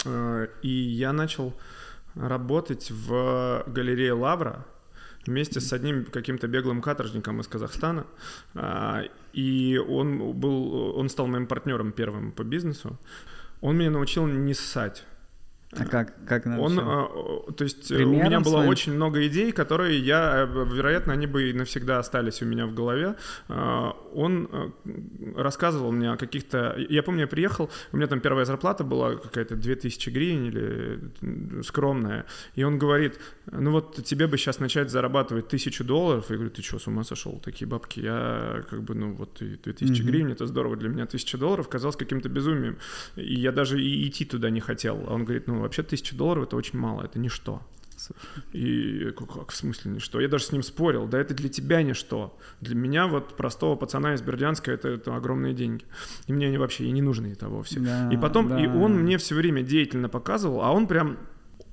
[0.05, 1.53] Э, и я начал
[2.15, 4.65] работать в галерее «Лавра»,
[5.25, 8.05] вместе с одним каким-то беглым каторжником из Казахстана.
[8.55, 12.97] Э, и он, был, он стал моим партнером первым по бизнесу.
[13.61, 15.05] Он меня научил не ссать.
[15.71, 18.69] А как, как Он, а, то есть Примером у меня было своим?
[18.69, 23.17] очень много идей, которые я, вероятно, они бы навсегда остались у меня в голове.
[23.49, 24.71] А, он а,
[25.35, 26.75] рассказывал мне о каких-то...
[26.89, 32.25] Я помню, я приехал, у меня там первая зарплата была какая-то 2000 гривен или скромная,
[32.55, 33.19] и он говорит,
[33.51, 36.25] ну вот тебе бы сейчас начать зарабатывать тысячу долларов.
[36.29, 37.39] Я говорю, ты что, с ума сошел?
[37.45, 40.05] Такие бабки, я как бы, ну вот и 2000 mm-hmm.
[40.05, 41.05] гривен, это здорово для меня.
[41.05, 42.79] Тысяча долларов казалось каким-то безумием.
[43.17, 45.05] И я даже и идти туда не хотел.
[45.07, 47.61] А он говорит, ну вообще тысяча долларов это очень мало, это ничто.
[48.53, 50.19] И как, в смысле ничто?
[50.19, 52.37] Я даже с ним спорил, да это для тебя ничто.
[52.61, 55.85] Для меня вот простого пацана из Бердянска это, это огромные деньги.
[56.27, 57.79] И мне они вообще и не нужны это вовсе.
[57.79, 58.63] Да, и потом, да.
[58.63, 61.17] и он мне все время деятельно показывал, а он прям,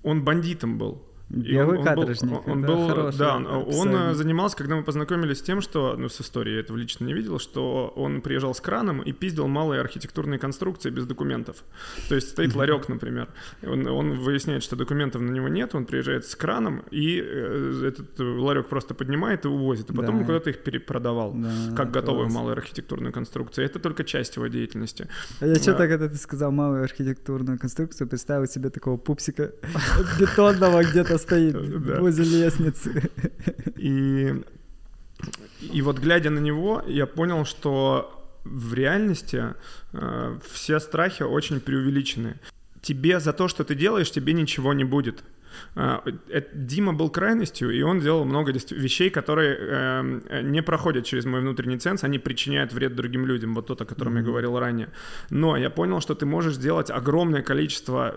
[0.02, 1.05] он бандитом был.
[1.28, 2.46] Белый он, каторжник.
[2.46, 6.08] Он был, он был да, он, он занимался, когда мы познакомились с тем, что, ну,
[6.08, 9.80] с историей я этого лично не видел, что он приезжал с краном и пиздил малые
[9.80, 11.64] архитектурные конструкции без документов.
[12.08, 13.28] То есть стоит ларек, например,
[13.62, 18.18] он, он выясняет, что документов на него нет, он приезжает с краном и э, этот
[18.18, 20.20] ларек просто поднимает и увозит, и потом да.
[20.20, 23.66] он куда-то их перепродавал, да, как готовую малую архитектурную конструкцию.
[23.66, 25.08] Это только часть его деятельности.
[25.40, 29.50] А я что-то, когда ты сказал малую архитектурную конструкцию, представил себе такого пупсика
[30.20, 31.54] бетонного где-то стоит
[31.98, 33.10] возле лестницы.
[33.76, 34.34] И,
[35.60, 38.12] и вот глядя на него, я понял, что
[38.44, 39.54] в реальности
[39.92, 42.38] э, все страхи очень преувеличены.
[42.80, 45.24] Тебе за то, что ты делаешь, тебе ничего не будет.
[45.74, 46.02] А,
[46.52, 51.78] Дима был крайностью, и он делал много вещей, которые э, не проходят через мой внутренний
[51.78, 54.20] ценз, они причиняют вред другим людям, вот тот, о котором mm-hmm.
[54.20, 54.88] я говорил ранее.
[55.30, 58.14] Но я понял, что ты можешь сделать огромное количество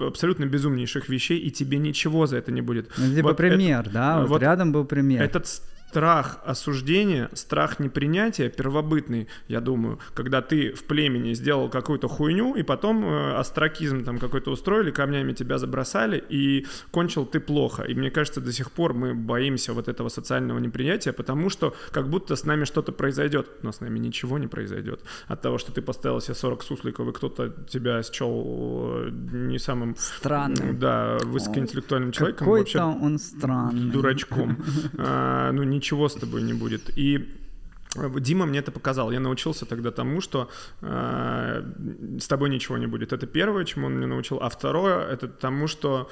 [0.00, 2.90] абсолютно безумнейших вещей, и тебе ничего за это не будет.
[2.98, 4.20] Ну, типа вот пример, это, да?
[4.20, 5.22] Вот, вот рядом был пример.
[5.22, 5.46] Этот
[5.90, 12.62] страх осуждения, страх непринятия первобытный, я думаю, когда ты в племени сделал какую-то хуйню, и
[12.62, 17.82] потом э, астракизм там какой-то устроили, камнями тебя забросали, и кончил ты плохо.
[17.82, 22.08] И мне кажется, до сих пор мы боимся вот этого социального непринятия, потому что как
[22.08, 25.00] будто с нами что-то произойдет, но с нами ничего не произойдет.
[25.26, 29.96] От того, что ты поставил себе 40 сусликов, и кто-то тебя счел э, не самым...
[29.96, 30.78] Странным.
[30.78, 32.46] Да, высокоинтеллектуальным человеком.
[32.46, 33.90] Какой-то он странный.
[33.90, 34.56] Дурачком.
[35.02, 36.98] А, ну, не ничего с тобой не будет.
[36.98, 37.28] И
[37.96, 39.12] э, Дима мне это показал.
[39.12, 40.48] Я научился тогда тому, что
[40.82, 41.62] э,
[42.20, 43.12] с тобой ничего не будет.
[43.12, 44.38] Это первое, чему он меня научил.
[44.42, 46.08] А второе, это тому, что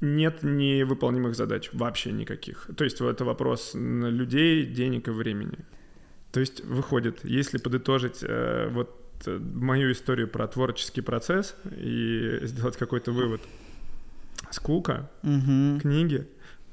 [0.00, 2.68] нет невыполнимых задач, вообще никаких.
[2.76, 5.58] То есть это вопрос людей, денег и времени.
[6.32, 8.90] То есть выходит, если подытожить э, вот
[9.26, 13.40] э, мою историю про творческий процесс и сделать какой-то вывод.
[14.50, 15.80] Скука, угу.
[15.80, 16.26] книги,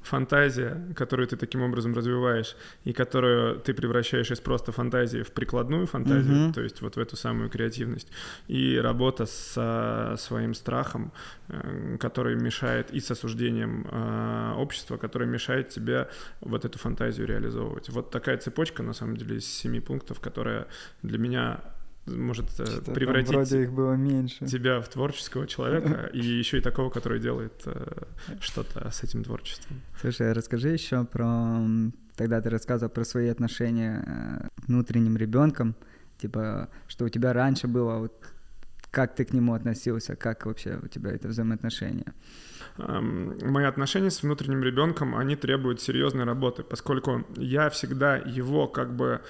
[0.05, 5.87] фантазия, которую ты таким образом развиваешь, и которую ты превращаешь из просто фантазии в прикладную
[5.87, 6.53] фантазию, mm-hmm.
[6.53, 8.07] то есть вот в эту самую креативность,
[8.47, 11.11] и работа со своим страхом,
[11.47, 16.07] э, который мешает, и с осуждением э, общества, который мешает тебе
[16.41, 17.89] вот эту фантазию реализовывать.
[17.89, 20.67] Вот такая цепочка, на самом деле, из семи пунктов, которая
[21.01, 21.59] для меня
[22.05, 24.45] может э, Что-то превратить вроде их было меньше.
[24.45, 28.03] тебя в творческого человека и еще и такого, который делает э,
[28.39, 29.81] что-то с этим творчеством.
[29.99, 31.61] Слушай, расскажи еще про...
[32.15, 35.75] Тогда ты рассказывал про свои отношения э, внутренним ребенком,
[36.17, 38.13] типа, что у тебя раньше было, вот
[38.91, 42.13] как ты к нему относился, как вообще у тебя это взаимоотношения?
[42.77, 48.95] Эм, мои отношения с внутренним ребенком, они требуют серьезной работы, поскольку я всегда его как
[48.95, 49.21] бы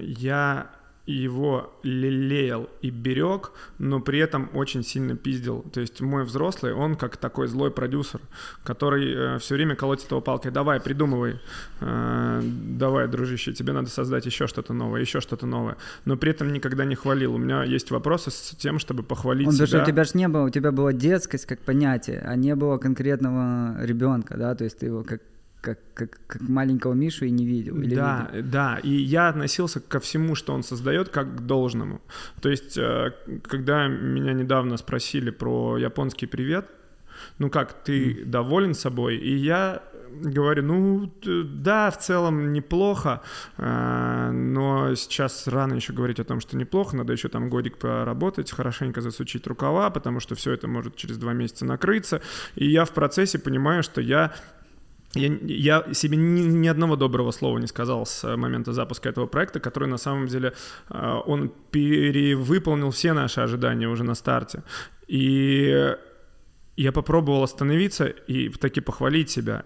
[0.00, 0.70] я
[1.06, 5.64] его лелеял и берег, но при этом очень сильно пиздил.
[5.72, 8.20] То есть мой взрослый, он как такой злой продюсер,
[8.62, 10.52] который э, все время колотит его палкой.
[10.52, 11.40] Давай, придумывай,
[11.80, 15.76] э, давай, дружище, тебе надо создать еще что-то новое, еще что-то новое.
[16.04, 17.34] Но при этом никогда не хвалил.
[17.34, 19.66] У меня есть вопросы с тем, чтобы похвалить он, себя.
[19.66, 22.78] Даже у тебя же не было, у тебя была детскость как понятие, а не было
[22.78, 25.20] конкретного ребенка, да, то есть ты его как
[25.62, 27.80] как, как, как маленького Мишу и не видел.
[27.80, 28.50] Или да, видел?
[28.50, 32.02] да, и я относился ко всему, что он создает, как к должному.
[32.42, 33.12] То есть, э,
[33.44, 36.66] когда меня недавно спросили про японский привет,
[37.38, 38.24] ну как, ты mm.
[38.24, 39.16] доволен собой?
[39.16, 39.82] И я
[40.20, 41.12] говорю, ну
[41.44, 43.22] да, в целом неплохо,
[43.56, 48.50] э, но сейчас рано еще говорить о том, что неплохо, надо еще там годик поработать,
[48.50, 52.20] хорошенько засучить рукава, потому что все это может через два месяца накрыться.
[52.56, 54.32] И я в процессе понимаю, что я
[55.14, 59.60] я, я себе ни, ни одного доброго слова не сказал с момента запуска этого проекта,
[59.60, 60.54] который на самом деле
[60.90, 64.62] э, он перевыполнил все наши ожидания уже на старте.
[65.08, 65.94] И
[66.76, 69.64] я попробовал остановиться и таки похвалить себя.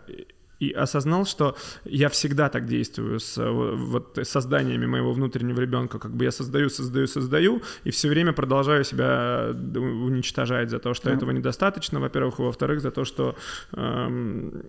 [0.59, 5.99] И осознал, что я всегда так действую с вот, созданиями моего внутреннего ребенка.
[5.99, 11.11] Как бы я создаю, создаю, создаю, и все время продолжаю себя уничтожать за то, что
[11.11, 11.15] mm.
[11.15, 13.37] этого недостаточно, во-первых, и во-вторых, за то, что
[13.73, 14.65] эм,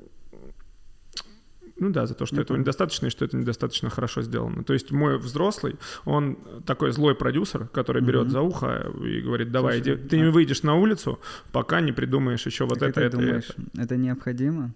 [1.80, 4.64] ну да, за то, что Я этого недостаточно и что это недостаточно хорошо сделано.
[4.64, 5.76] То есть мой взрослый,
[6.06, 8.32] он такой злой продюсер, который берет mm-hmm.
[8.32, 11.20] за ухо и говорит, давай, Слушай, иди, ты не выйдешь на улицу,
[11.52, 13.82] пока не придумаешь еще вот это, это, думаешь, это.
[13.84, 14.74] Это необходимо?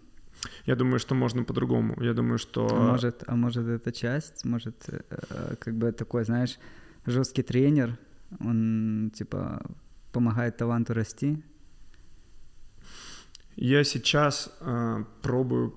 [0.65, 2.01] Я думаю, что можно по-другому.
[2.01, 2.67] Я думаю, что...
[2.71, 6.57] А может, а может это часть, может, э, как бы такой, знаешь,
[7.05, 7.97] жесткий тренер,
[8.39, 9.61] он типа
[10.11, 11.43] помогает таланту расти?
[13.55, 15.73] Я сейчас э, пробую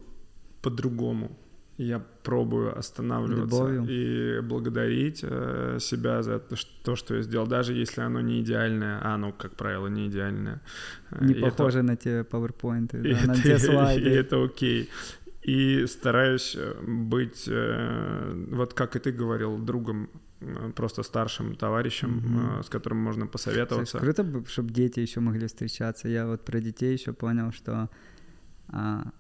[0.65, 1.37] по-другому.
[1.77, 3.85] Я пробую останавливаться Любовью.
[3.89, 9.15] и благодарить э, себя за то, что я сделал, даже если оно не идеальное, а
[9.15, 10.61] оно, как правило, не идеальное.
[11.21, 11.87] Не и похоже это...
[11.87, 14.09] на те PowerPoint, да, на те слайды.
[14.11, 14.89] И это окей.
[15.43, 20.09] И стараюсь э, быть, э, вот как и ты говорил, другом
[20.41, 22.63] э, просто старшим товарищем, mm-hmm.
[22.63, 23.99] с которым можно посоветоваться.
[23.99, 26.09] Кстати, круто, чтобы дети еще могли встречаться.
[26.09, 27.91] Я вот про детей еще понял, что
[28.69, 29.13] а,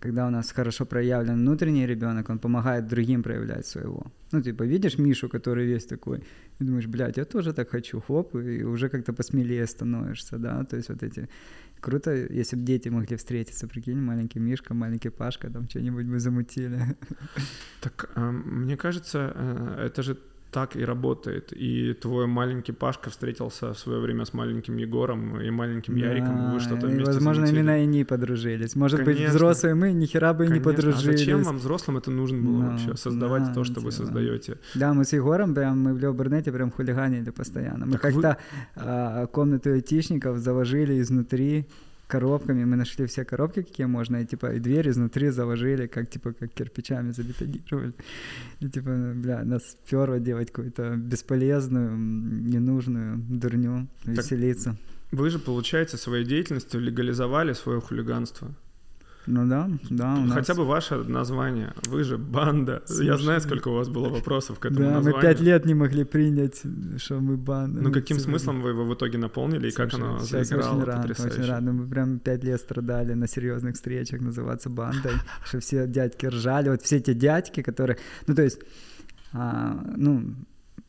[0.00, 4.02] когда у нас хорошо проявлен внутренний ребенок, он помогает другим проявлять своего.
[4.32, 6.18] Ну, типа, видишь Мишу, который весь такой,
[6.60, 10.76] и думаешь, блядь, я тоже так хочу, хоп, и уже как-то посмелее становишься, да, то
[10.76, 11.28] есть вот эти...
[11.80, 16.78] Круто, если бы дети могли встретиться, прикинь, маленький Мишка, маленький Пашка, там что-нибудь бы замутили.
[17.80, 20.16] Так, а, мне кажется, э, это же
[20.50, 21.52] так и работает.
[21.52, 26.50] И твой маленький Пашка встретился в свое время с маленьким Егором и маленьким да, Яриком,
[26.50, 27.58] и вы что-то вместе Возможно, замутили.
[27.58, 28.76] именно они подружились.
[28.76, 29.24] Может Конечно.
[29.24, 30.54] быть, взрослые мы ни хера бы Конечно.
[30.54, 31.14] не подружились.
[31.14, 32.96] А зачем вам, взрослым, это нужно было no, вообще?
[32.96, 34.58] Создавать no, то, что вы создаете.
[34.74, 37.86] Да, мы с Егором прям, мы в Леобернете прям хулиганили постоянно.
[37.86, 38.36] Мы как-то
[38.74, 38.82] вы...
[38.82, 41.66] а, комнату айтишников заложили изнутри
[42.10, 46.32] коробками, мы нашли все коробки, какие можно, и типа и дверь изнутри заложили, как типа
[46.32, 47.92] как кирпичами забетонировали.
[48.60, 54.76] И типа, бля, нас перло делать какую-то бесполезную, ненужную дурню, веселиться.
[55.12, 58.48] вы же, получается, своей деятельностью легализовали свое хулиганство.
[59.26, 60.14] Ну да, да.
[60.14, 60.58] У Хотя нас...
[60.58, 61.72] бы ваше название.
[61.86, 62.82] Вы же банда.
[62.86, 65.16] Слушай, Я знаю, сколько у вас было вопросов к этому да, названию.
[65.16, 66.62] мы пять лет не могли принять,
[66.96, 67.80] что мы банда.
[67.80, 70.76] Ну каким смыслом вы его в итоге наполнили и как оно заиграло?
[70.76, 71.62] Очень рад, очень рад.
[71.62, 75.12] Ну, мы прям пять лет страдали на серьезных встречах называться бандой,
[75.44, 76.70] что все дядьки ржали.
[76.70, 77.98] Вот все эти дядьки, которые...
[78.26, 78.60] Ну то есть,
[79.32, 80.34] а, ну,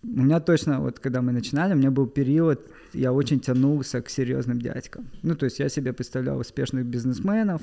[0.04, 2.60] у меня точно, вот когда мы начинали, у меня был период,
[2.94, 5.08] я очень тянулся к серьезным дядькам.
[5.22, 7.62] Ну, то есть я себе представлял успешных бизнесменов,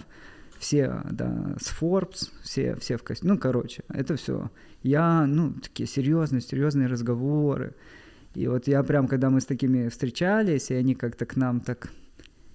[0.59, 3.32] все, да, с Forbes, все, все в костюме.
[3.32, 4.50] Ну, короче, это все.
[4.82, 7.74] Я, ну, такие серьезные, серьезные разговоры.
[8.34, 11.90] И вот я прям, когда мы с такими встречались, и они как-то к нам так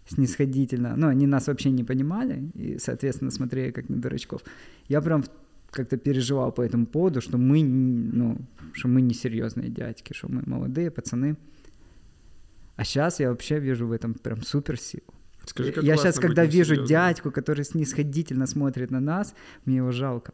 [0.08, 4.41] снисходительно, ну, они нас вообще не понимали, и, соответственно, смотрели как на дурачков.
[4.88, 5.24] Я прям
[5.72, 8.38] как-то переживал по этому поводу, что мы, ну,
[8.74, 11.36] что мы не серьезные дядьки, что мы молодые пацаны.
[12.76, 15.14] А сейчас я вообще вижу в этом прям супер силу.
[15.46, 19.36] Скажи, как я сейчас, когда вижу дядьку, который снисходительно смотрит на нас,
[19.66, 20.34] мне его жалко.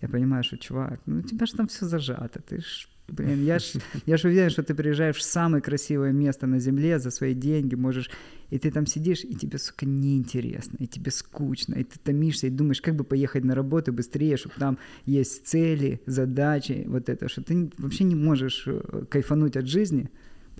[0.00, 3.58] Я понимаю, что, чувак, ну у тебя же там все зажато, ты ж Блин, я
[3.58, 3.74] ж,
[4.06, 7.74] я ж уверен, что ты приезжаешь в самое красивое место на земле за свои деньги,
[7.74, 8.10] можешь,
[8.50, 12.50] и ты там сидишь, и тебе, сука, неинтересно, и тебе скучно, и ты томишься, и
[12.50, 17.42] думаешь, как бы поехать на работу быстрее, чтобы там есть цели, задачи, вот это, что
[17.42, 20.10] ты вообще не можешь э, кайфануть от жизни,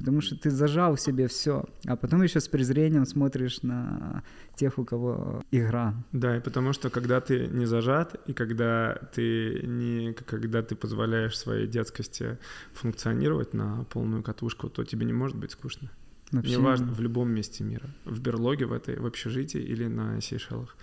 [0.01, 4.23] потому что ты зажал в себе все, а потом еще с презрением смотришь на
[4.55, 5.95] тех, у кого игра.
[6.13, 11.39] Да, и потому что когда ты не зажат, и когда ты не, когда ты позволяешь
[11.39, 12.39] своей детскости
[12.73, 15.91] функционировать на полную катушку, то тебе не может быть скучно.
[16.33, 16.57] Вообще...
[16.57, 17.91] Неважно, в любом месте мира.
[18.07, 20.75] В берлоге, в этой, в общежитии или на Сейшелах.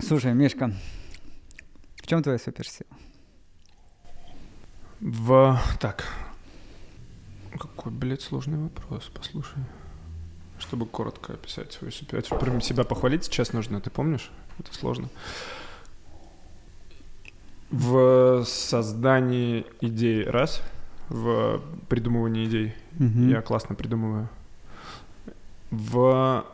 [0.00, 0.74] Слушай, Мишка,
[2.02, 2.90] в чем твоя суперсила?
[4.98, 5.56] В...
[5.78, 6.04] Так,
[7.58, 9.58] какой, блядь, сложный вопрос, послушай.
[10.58, 11.92] Чтобы коротко описать свою.
[12.38, 14.30] Прям себя похвалить сейчас нужно, ты помнишь?
[14.58, 15.08] Это сложно.
[17.70, 20.60] В создании идей раз,
[21.08, 23.28] в придумывании идей угу.
[23.28, 24.28] я классно придумываю.
[25.70, 26.44] В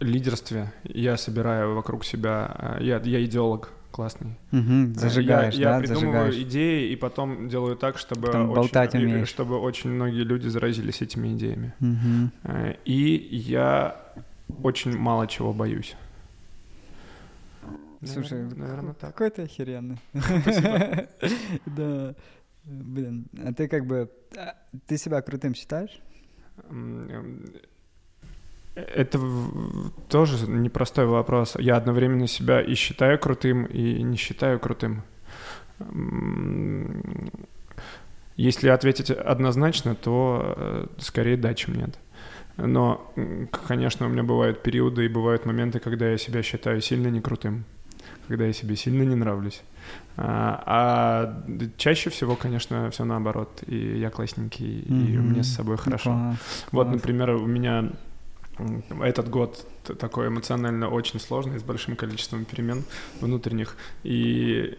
[0.00, 4.36] лидерстве я собираю вокруг себя, я, я идеолог, классный.
[4.52, 5.74] Угу, зажигаешь, я, да?
[5.76, 6.48] Я придумываю зажигаешь.
[6.48, 11.74] идеи и потом делаю так, чтобы потом очень, чтобы очень многие люди заразились этими идеями.
[11.80, 12.74] Угу.
[12.84, 13.96] И я
[14.62, 15.96] очень мало чего боюсь.
[18.04, 19.14] Слушай, наверное, так.
[19.14, 19.98] Какой ты охеренный.
[21.66, 22.14] Да.
[22.64, 24.10] Блин, а ты как бы...
[24.36, 24.54] А,
[24.86, 25.98] ты себя крутым считаешь?
[28.74, 29.20] Это
[30.08, 31.56] тоже непростой вопрос.
[31.58, 35.02] Я одновременно себя и считаю крутым, и не считаю крутым.
[38.36, 41.98] Если ответить однозначно, то э, скорее да, чем нет.
[42.56, 43.12] Но,
[43.66, 47.64] конечно, у меня бывают периоды и бывают моменты, когда я себя считаю сильно не крутым,
[48.28, 49.62] когда я себе сильно не нравлюсь.
[50.16, 53.62] А, а чаще всего, конечно, все наоборот.
[53.66, 55.14] И я классненький, mm-hmm.
[55.14, 56.10] и мне с собой хорошо.
[56.10, 56.36] Класс,
[56.72, 56.96] вот, класс.
[56.96, 57.90] например, у меня
[59.02, 59.66] этот год
[59.98, 62.84] такой эмоционально очень сложный, с большим количеством перемен
[63.20, 63.76] внутренних.
[64.02, 64.78] И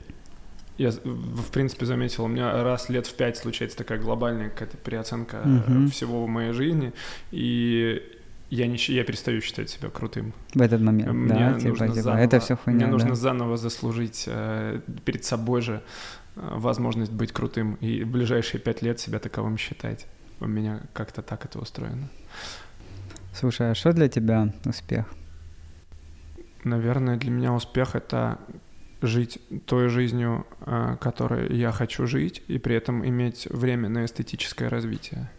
[0.78, 5.38] я, в принципе, заметил, у меня раз лет в пять случается такая глобальная какая-то переоценка
[5.38, 5.88] mm-hmm.
[5.90, 6.94] всего в моей жизни.
[7.32, 8.02] И
[8.50, 10.34] я, не, я перестаю считать себя крутым.
[10.54, 13.16] В этот момент, мне да, типа, нужно типа, заново, это все хуйня, Мне нужно да?
[13.16, 15.82] заново заслужить э, перед собой же
[16.36, 20.06] э, возможность быть крутым и в ближайшие пять лет себя таковым считать.
[20.42, 22.10] У меня как-то так это устроено.
[23.34, 25.06] Слушай, а что для тебя успех?
[26.64, 28.40] Наверное, для меня успех— это
[29.02, 34.70] жить той жизнью, э, которой я хочу жить, и при этом иметь время на эстетическое
[34.70, 35.30] развитие.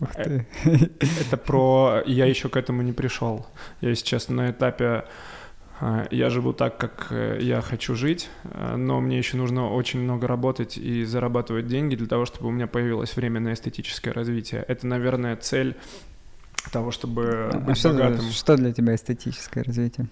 [0.00, 0.46] Ух ты.
[0.64, 2.02] Это про...
[2.04, 3.46] Я еще к этому не пришел.
[3.80, 5.04] Я сейчас на этапе...
[5.80, 8.28] Э, я живу так, как э, я хочу жить,
[8.76, 12.66] но мне еще нужно очень много работать и зарабатывать деньги для того, чтобы у меня
[12.66, 14.64] появилось время на эстетическое развитие.
[14.66, 15.76] Это, наверное, цель
[16.70, 18.30] того, чтобы а быть что, богатым.
[18.30, 20.08] Что для тебя эстетическое развитие?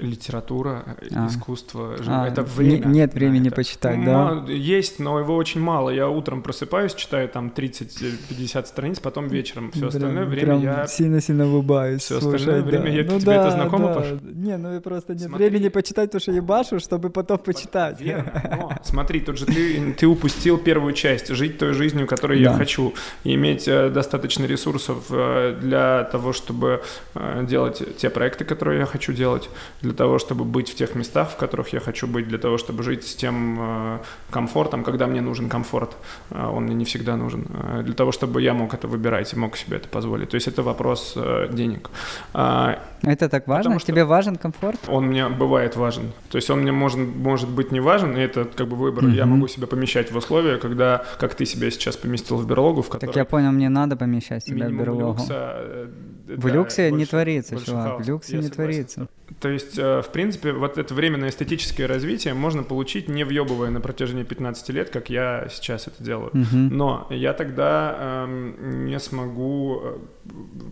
[0.00, 1.26] Литература, а.
[1.26, 2.86] искусство, а, это время.
[2.86, 3.56] Нет времени это.
[3.56, 4.44] почитать, да?
[4.48, 5.90] Есть, но его очень мало.
[5.90, 9.70] Я утром просыпаюсь, читаю там 30-50 страниц, потом вечером.
[9.72, 10.86] Все остальное время прям я...
[10.86, 12.02] сильно-сильно улыбаюсь.
[12.02, 12.88] Все остальное Слушай, время да.
[12.88, 13.04] я...
[13.04, 13.94] Ну, Тебе да, это знакомо, да.
[13.94, 14.06] Паш?
[14.22, 15.48] Не, ну просто нет смотри.
[15.48, 18.00] времени почитать то, что ебашу, чтобы потом почитать.
[18.00, 21.28] Верно, но смотри, тут же ты, ты упустил первую часть.
[21.28, 22.50] Жить той жизнью, которой да.
[22.50, 22.94] я хочу.
[23.24, 26.82] Иметь э, достаточно ресурсов э, для того, чтобы
[27.14, 29.48] э, делать те проекты, которые я хочу делать
[29.82, 32.82] для того, чтобы быть в тех местах, в которых я хочу быть, для того, чтобы
[32.82, 33.98] жить с тем э,
[34.30, 35.96] комфортом, когда мне нужен комфорт,
[36.30, 39.36] э, он мне не всегда нужен, э, для того, чтобы я мог это выбирать и
[39.36, 40.30] мог себе это позволить.
[40.30, 41.16] То есть это вопрос
[41.50, 41.90] денег.
[42.34, 43.78] А, это так важно?
[43.78, 44.80] Что Тебе важен комфорт?
[44.88, 46.12] Он мне бывает важен.
[46.28, 49.04] То есть он мне может, может быть не важен, и это как бы выбор.
[49.04, 49.14] Mm-hmm.
[49.14, 52.88] Я могу себя помещать в условия, когда, как ты себя сейчас поместил в берлогу, в
[52.88, 53.06] которой...
[53.06, 55.18] Так я понял, мне надо помещать себя в берлогу.
[55.18, 55.88] Люкса,
[56.26, 59.08] в люксе не творится, чувак, в люксе не творится.
[59.38, 63.80] То есть, э, в принципе, вот это временное эстетическое развитие можно получить, не въебывая на
[63.80, 66.28] протяжении 15 лет, как я сейчас это делаю.
[66.28, 66.56] Угу.
[66.56, 69.98] Но я тогда эм, не смогу э,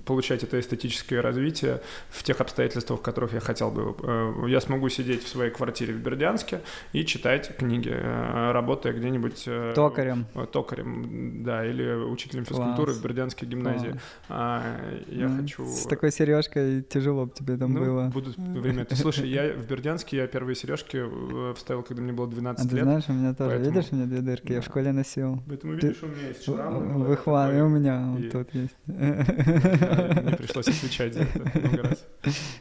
[0.05, 1.81] получать это эстетическое развитие
[2.11, 3.95] в тех обстоятельствах, в которых я хотел бы.
[4.03, 6.61] Э, я смогу сидеть в своей квартире в Бердянске
[6.93, 7.95] и читать книги,
[8.53, 9.49] работая где-нибудь...
[9.75, 10.27] Токарем.
[10.53, 12.99] Токарем, да, или учителем физкультуры Класс.
[12.99, 13.95] в Бердянской гимназии.
[14.29, 14.63] А,
[15.09, 15.67] я ну, хочу...
[15.67, 18.11] С такой сережкой тяжело бы тебе там ну, было.
[18.13, 18.85] Будут время.
[18.85, 22.69] Ты слушай, я в Бердянске, я первые сережки э, вставил, когда мне было 12 а
[22.69, 22.85] ты лет.
[22.85, 23.77] знаешь, у меня тоже, поэтому...
[23.77, 24.55] видишь, у меня две дырки, да.
[24.55, 25.43] я в школе носил.
[25.47, 27.03] Поэтому видишь, у меня есть шрам.
[27.05, 28.29] Выхват, и у меня и...
[28.29, 28.77] тут есть.
[29.49, 32.07] Мне пришлось отвечать за это много раз.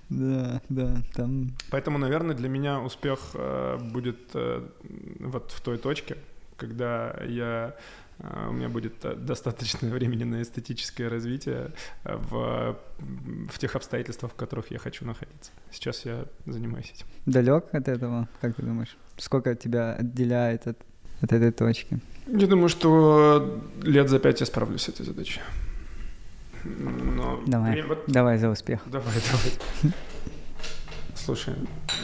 [0.10, 1.52] Да, да, там...
[1.70, 4.68] Поэтому, наверное, для меня успех э, будет э,
[5.20, 6.18] вот в той точке,
[6.58, 7.76] когда я
[8.20, 8.94] у меня будет
[9.26, 11.72] достаточно времени на эстетическое развитие
[12.04, 12.78] в,
[13.50, 15.52] в тех обстоятельствах, в которых я хочу находиться.
[15.72, 17.06] Сейчас я занимаюсь этим.
[17.26, 18.98] Далек от этого, как ты думаешь?
[19.18, 20.78] Сколько тебя отделяет от,
[21.22, 22.00] от этой точки?
[22.28, 25.42] Я думаю, что лет за пять я справлюсь с этой задачей.
[26.64, 28.04] Но давай, вот...
[28.08, 28.82] давай за успех.
[28.86, 29.94] Давай, давай.
[31.16, 31.56] Слушай,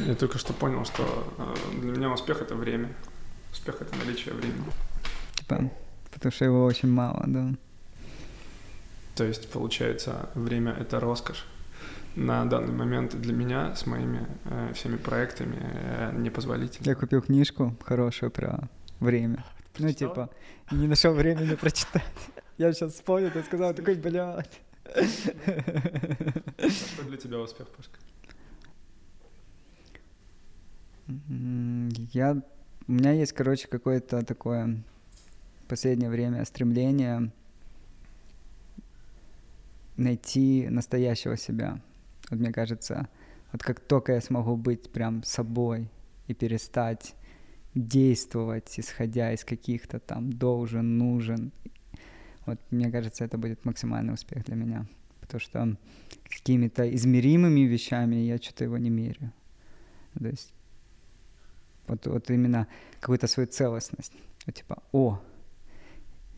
[0.05, 1.03] я только что понял, что
[1.79, 2.89] для меня успех— это время.
[3.51, 4.65] Успех— это наличие времени.
[5.35, 5.69] Типа,
[6.11, 7.53] потому что его очень мало, да.
[9.15, 11.45] То есть, получается, время— это роскошь.
[12.15, 16.85] На данный момент для меня с моими э, всеми проектами э, непозволительно.
[16.85, 19.43] Я купил книжку хорошую про время.
[19.79, 20.29] Ну, типа,
[20.71, 22.03] не нашел времени прочитать.
[22.57, 24.61] Я сейчас вспомнил, ты сказал, такой, блядь.
[24.85, 24.93] А
[26.69, 27.97] что для тебя успех, Пашка?
[32.11, 32.41] Я...
[32.87, 34.83] У меня есть, короче, какое-то такое
[35.67, 37.31] последнее время стремление
[39.95, 41.79] найти настоящего себя.
[42.29, 43.07] Вот мне кажется,
[43.51, 45.89] вот как только я смогу быть прям собой
[46.27, 47.15] и перестать
[47.73, 51.51] действовать, исходя из каких-то там должен, нужен,
[52.45, 54.85] вот мне кажется, это будет максимальный успех для меня.
[55.21, 55.77] Потому что
[56.29, 59.31] какими-то измеримыми вещами я что-то его не меряю.
[60.19, 60.53] То есть
[61.87, 62.67] вот, вот именно
[62.99, 64.13] какую-то свою целостность.
[64.45, 65.21] Вот типа, о,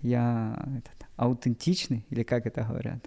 [0.02, 3.00] я этот, аутентичный, или как это говорят?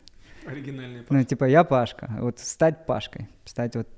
[0.46, 1.14] Оригинальный Пашка.
[1.14, 2.16] Ну, типа, я Пашка.
[2.20, 3.28] Вот стать Пашкой.
[3.44, 3.88] Стать вот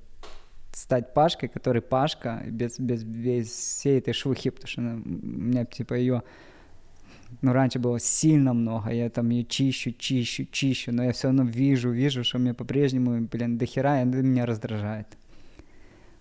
[0.72, 5.64] стать Пашкой, который Пашка, без, без, без всей этой шухи, потому что ну, у меня,
[5.64, 6.22] типа, ее
[7.42, 11.44] ну, раньше было сильно много, я там ее чищу, чищу, чищу, но я все равно
[11.44, 15.06] вижу, вижу, что мне по-прежнему, блин, дохера, и это меня раздражает.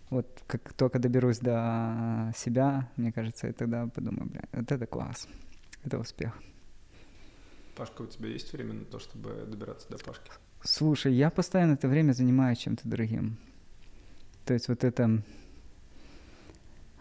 [0.10, 5.28] Вот как только доберусь до себя, мне кажется, я тогда подумаю, блин, вот это класс,
[5.84, 6.34] это успех.
[7.76, 10.32] Пашка, у тебя есть время на то, чтобы добираться до Пашки?
[10.64, 13.38] Слушай, я постоянно это время занимаю чем-то другим.
[14.46, 15.22] То есть вот это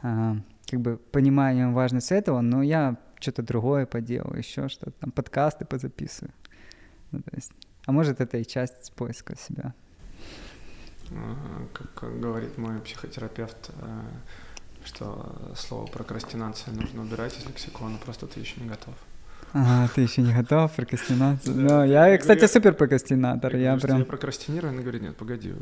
[0.02, 0.36] а,
[0.66, 6.32] как бы пониманием важность этого, но я что-то другое поделаю, еще что-то, там подкасты позаписываю.
[7.10, 7.52] Ну, то есть,
[7.86, 9.74] а может это и часть поиска себя.
[11.72, 14.02] Как, как говорит мой психотерапевт, э,
[14.84, 18.94] что слово прокрастинация нужно убирать из лексикона, просто ты еще не готов.
[19.52, 21.54] Ага, ты еще не готов прокрастинацию.
[21.54, 23.56] Да, ну, я, кстати, я, супер прокрастинатор.
[23.56, 23.98] Я, я прям...
[23.98, 25.54] Я прокрастинирую, она говорит, нет, погоди,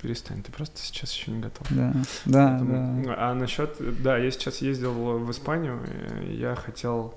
[0.00, 1.66] перестань, ты просто сейчас еще не готов.
[1.70, 1.94] Да,
[2.26, 3.04] да, Поэтому...
[3.04, 3.14] да.
[3.18, 5.80] А насчет, да, я сейчас ездил в Испанию,
[6.28, 7.14] я хотел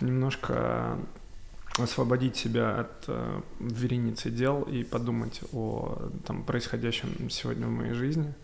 [0.00, 0.96] немножко
[1.78, 8.34] освободить себя от э, вереницы дел и подумать о там, происходящем сегодня в моей жизни.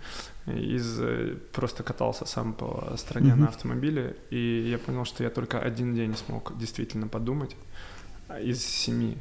[0.47, 3.37] Из, э, просто катался сам по стране mm-hmm.
[3.37, 7.57] на автомобиле, и я понял, что я только один день смог действительно подумать
[8.41, 9.19] из семи.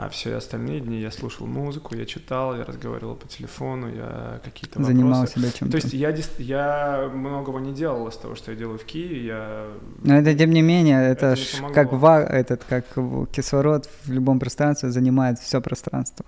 [0.00, 4.80] А все остальные дни я слушал музыку, я читал, я разговаривал по телефону, я какие-то
[4.80, 5.40] Занимал вопросы.
[5.40, 5.72] себя чем-то.
[5.72, 9.26] То есть я, я многого не делал из того, что я делаю в Киеве.
[9.26, 9.66] Я...
[10.04, 12.84] Но это тем не менее, это, это ж как, ва, этот, как
[13.32, 16.24] кислород в любом пространстве занимает все пространство.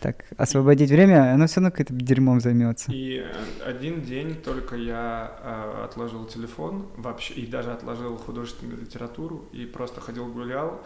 [0.00, 2.92] Так, освободить время, оно все равно каким-то дерьмом займется.
[2.92, 3.24] И
[3.64, 10.00] один день только я э, отложил телефон вообще, и даже отложил художественную литературу, и просто
[10.00, 10.84] ходил гулял,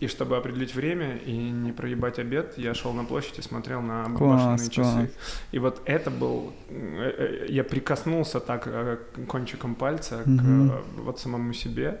[0.00, 4.08] и чтобы определить время и не проебать обед, я шел на площадь и смотрел на
[4.08, 5.10] башенные часы.
[5.50, 6.52] И вот это был...
[6.68, 12.00] Э, э, я прикоснулся так э, кончиком пальца к вот самому себе.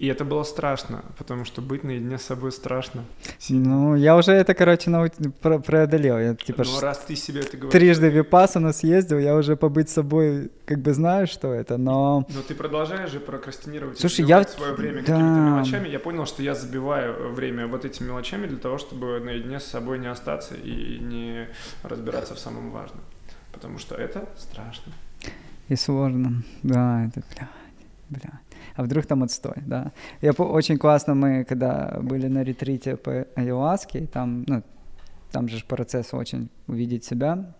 [0.00, 3.04] И это было страшно, потому что быть наедине с собой страшно.
[3.50, 5.10] Ну, я уже это, короче, нау...
[5.40, 6.18] преодолел.
[6.18, 7.72] Я, типа, ну, раз ты себе это говоришь...
[7.72, 12.26] Трижды в Випассану съездил, я уже побыть собой как бы знаю, что это, но...
[12.34, 14.42] Но ты продолжаешь же прокрастинировать Слушай, я...
[14.44, 15.12] свое время да.
[15.12, 15.88] какими-то мелочами.
[15.88, 19.98] Я понял, что я забиваю время вот этими мелочами для того, чтобы наедине с собой
[19.98, 21.46] не остаться и не
[21.82, 23.02] разбираться в самом важном.
[23.52, 24.94] Потому что это страшно.
[25.68, 26.42] И сложно.
[26.62, 27.50] Да, это, блядь,
[28.08, 28.49] блядь
[28.80, 29.92] а вдруг там отстой, да.
[30.22, 34.62] Я очень классно, мы когда были на ретрите по Айуаске, там, ну,
[35.30, 37.54] там же процесс очень увидеть себя,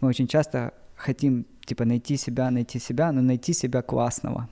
[0.00, 4.48] мы очень часто хотим, типа, найти себя, найти себя, но найти себя классного.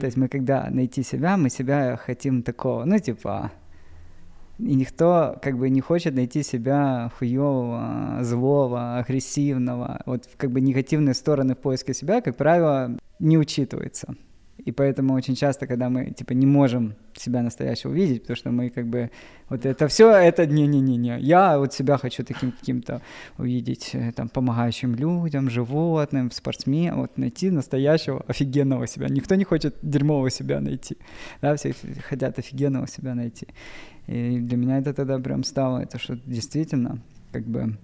[0.00, 3.52] То есть мы когда найти себя, мы себя хотим такого, ну, типа,
[4.58, 10.02] и никто как бы не хочет найти себя хуевого, злого, агрессивного.
[10.06, 14.16] Вот как бы негативные стороны в поиске себя, как правило, не учитываются.
[14.64, 18.70] И поэтому очень часто, когда мы, типа, не можем себя настоящего увидеть, потому что мы,
[18.70, 19.10] как бы,
[19.48, 21.18] вот это все, это не-не-не-не.
[21.20, 23.00] Я вот себя хочу таким каким-то
[23.38, 29.08] увидеть, э, там, помогающим людям, животным, спортсменам, вот найти настоящего офигенного себя.
[29.08, 30.96] Никто не хочет дерьмового себя найти,
[31.40, 31.74] да, все
[32.08, 33.46] хотят офигенного себя найти.
[34.06, 36.98] И для меня это тогда прям стало, это что действительно,
[37.32, 37.76] как бы,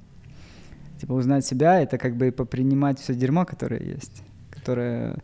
[1.00, 4.25] типа, узнать себя, это как бы и попринимать все дерьмо, которое есть
[4.66, 5.16] которое...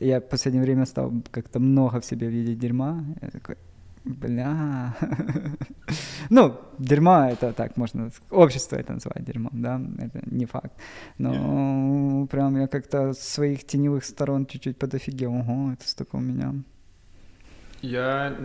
[0.00, 3.04] Я в последнее время стал как-то много в себе видеть дерьма.
[3.22, 3.56] Я такой,
[4.04, 4.94] бля...
[6.30, 8.10] ну, дерьма это так можно...
[8.30, 9.80] Общество это называет дерьмом, да?
[9.98, 10.72] Это не факт.
[11.18, 12.26] Но yeah.
[12.28, 15.32] прям я как-то своих теневых сторон чуть-чуть подофигел.
[15.32, 16.54] Ого, это столько у меня.
[17.82, 18.36] Я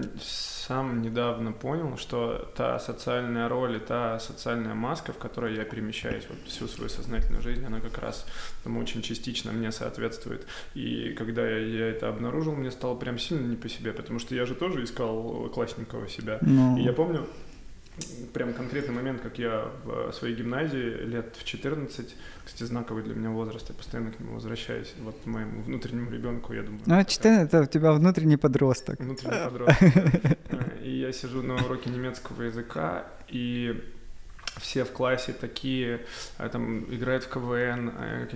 [0.70, 6.28] сам недавно понял, что та социальная роль и та социальная маска, в которой я перемещаюсь
[6.30, 8.28] вот всю свою сознательную жизнь, она как раз
[8.64, 10.46] думаю, очень частично мне соответствует.
[10.76, 14.36] И когда я, я это обнаружил, мне стало прям сильно не по себе, потому что
[14.36, 16.38] я же тоже искал классненького себя.
[16.42, 16.78] Ну...
[16.78, 17.26] И я помню,
[18.34, 23.30] прям конкретный момент, как я в своей гимназии лет в 14, кстати, знаковый для меня
[23.30, 26.82] возраст, я постоянно к нему возвращаюсь, вот моему внутреннему ребенку, я думаю.
[26.86, 29.00] Ну, 14 это у тебя внутренний подросток.
[29.00, 29.94] Внутренний подросток.
[30.84, 33.84] И я сижу на уроке немецкого языка, и
[34.58, 36.06] все в классе такие,
[36.38, 38.28] а, там, играют в КВН, а,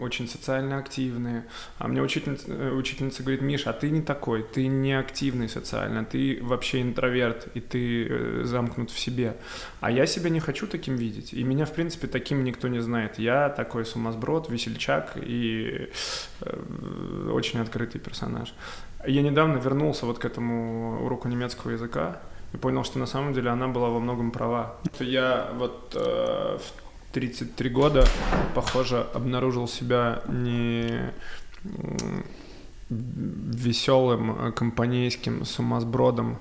[0.00, 1.44] очень социально активные.
[1.78, 6.04] А мне учительница, э, учительница говорит, Миша, а ты не такой, ты не активный социально,
[6.04, 9.36] ты вообще интроверт, и ты э, замкнут в себе.
[9.80, 11.32] А я себя не хочу таким видеть.
[11.32, 13.18] И меня, в принципе, таким никто не знает.
[13.18, 15.88] Я такой сумасброд, весельчак и
[16.40, 18.54] э, очень открытый персонаж.
[19.06, 22.20] Я недавно вернулся вот к этому уроку немецкого языка,
[22.52, 24.76] и понял, что на самом деле она была во многом права.
[24.98, 26.58] Я вот э,
[27.12, 28.06] 33 года,
[28.54, 31.12] похоже, обнаружил себя не
[32.88, 36.38] веселым, компанейским сумасбродом,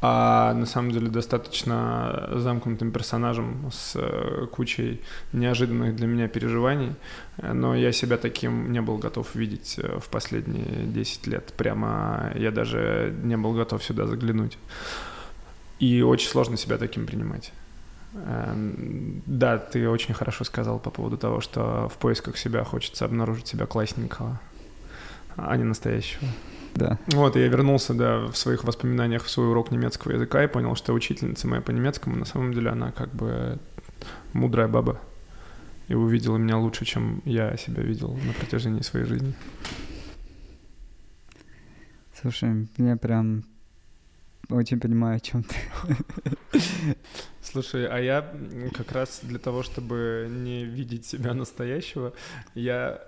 [0.00, 5.00] а на самом деле достаточно замкнутым персонажем с э, кучей
[5.32, 6.94] неожиданных для меня переживаний,
[7.36, 11.52] но я себя таким не был готов видеть э, в последние 10 лет.
[11.56, 14.56] Прямо я даже не был готов сюда заглянуть.
[15.80, 17.52] И очень сложно себя таким принимать.
[18.14, 23.46] Эм, да, ты очень хорошо сказал по поводу того, что в поисках себя хочется обнаружить
[23.46, 24.40] себя классненького,
[25.36, 26.26] а не настоящего.
[26.74, 26.98] Да.
[27.08, 30.92] Вот, я вернулся, да, в своих воспоминаниях в свой урок немецкого языка и понял, что
[30.92, 33.58] учительница моя по немецкому, на самом деле, она как бы
[34.32, 35.00] мудрая баба.
[35.88, 39.34] И увидела меня лучше, чем я себя видел на протяжении своей жизни.
[42.20, 43.44] Слушай, мне прям
[44.50, 46.58] очень понимаю, о чем ты.
[47.50, 48.30] Слушай, а я
[48.74, 52.12] как раз для того, чтобы не видеть себя настоящего,
[52.54, 53.02] я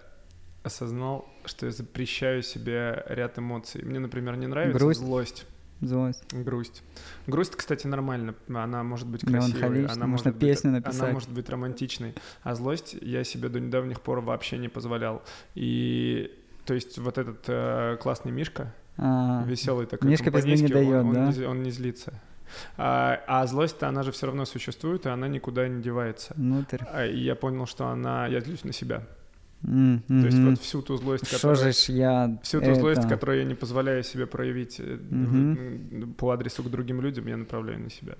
[0.62, 3.82] осознал, что я запрещаю себе ряд эмоций.
[3.82, 5.00] Мне, например, не нравится Грусть.
[5.00, 5.46] злость.
[5.82, 6.22] Злость.
[6.32, 6.82] Грусть.
[7.26, 8.34] Грусть, кстати, нормально.
[8.48, 9.86] Она может быть красивой.
[9.86, 11.02] Она может песню быть, написать.
[11.02, 12.14] Она может быть романтичной.
[12.42, 15.22] А злость я себе до недавних пор вообще не позволял.
[15.54, 16.34] И
[16.64, 21.12] то есть вот этот э, классный Мишка, а, веселый такой Мишка пизды не дает, он,
[21.12, 21.26] да?
[21.26, 22.12] Он не, он не злится.
[22.76, 26.34] А, а злость-то, она же все равно существует, и она никуда не девается.
[26.36, 26.78] Внутрь.
[26.92, 28.26] А, и я понял, что она...
[28.26, 29.02] Я злюсь на себя.
[29.62, 30.02] Mm-hmm.
[30.08, 31.56] То есть вот всю ту злость, которую...
[31.56, 32.38] Же я...
[32.42, 32.80] Всю ту это...
[32.80, 36.14] злость, которую я не позволяю себе проявить mm-hmm.
[36.14, 38.14] по адресу к другим людям, я направляю на себя.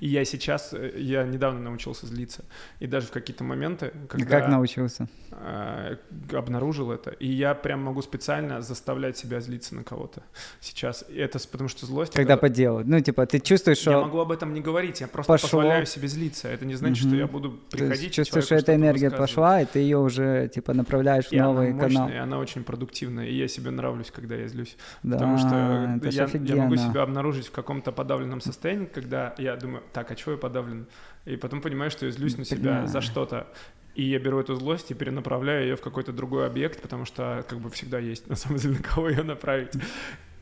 [0.00, 2.44] И я сейчас, э, я недавно научился злиться.
[2.80, 4.40] И даже в какие-то моменты, когда...
[4.40, 5.08] Как научился?
[5.30, 5.96] Э,
[6.32, 7.10] обнаружил это.
[7.10, 10.22] И я прям могу специально заставлять себя злиться на кого-то
[10.60, 11.04] сейчас.
[11.08, 12.12] И это потому что злость...
[12.12, 12.40] Когда это...
[12.40, 12.82] по делу.
[12.84, 13.90] Ну, типа, ты чувствуешь, что...
[13.90, 15.48] Я могу об этом не говорить, я просто Пошло.
[15.48, 16.48] позволяю себе злиться.
[16.48, 17.10] Это не значит, угу.
[17.10, 18.12] что я буду приходить...
[18.12, 21.98] Чувствуешь, что эта энергия пошла, и ты ее уже, типа, направляешь в новый она мощная,
[21.98, 22.08] канал.
[22.08, 24.76] И она очень продуктивная, и я себе нравлюсь, когда я злюсь.
[25.02, 29.81] Да, потому что я, я могу себя обнаружить в каком-то подавленном состоянии, когда я думаю,
[29.92, 30.86] так, а чего я подавлен?
[31.24, 33.46] И потом понимаю, что я злюсь на себя за что-то.
[33.94, 37.58] И я беру эту злость и перенаправляю ее в какой-то другой объект, потому что как
[37.58, 39.72] бы всегда есть на самом деле на кого ее направить.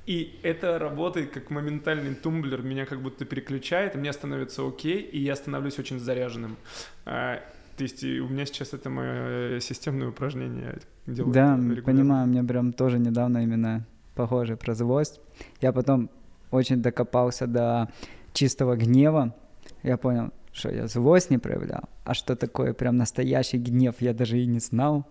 [0.06, 5.20] И это работает как моментальный тумблер, меня как будто переключает, и мне становится окей, и
[5.20, 6.56] я становлюсь очень заряженным.
[7.04, 7.42] А,
[7.76, 10.78] то есть у меня сейчас это мое системное упражнение.
[11.06, 11.82] Делаю да, регулярно.
[11.82, 15.20] понимаю, мне прям тоже недавно именно похоже про злость.
[15.60, 16.10] Я потом
[16.50, 17.88] очень докопался до
[18.32, 19.34] чистого гнева.
[19.82, 24.38] Я понял, что я злость не проявлял, а что такое прям настоящий гнев, я даже
[24.38, 25.06] и не знал.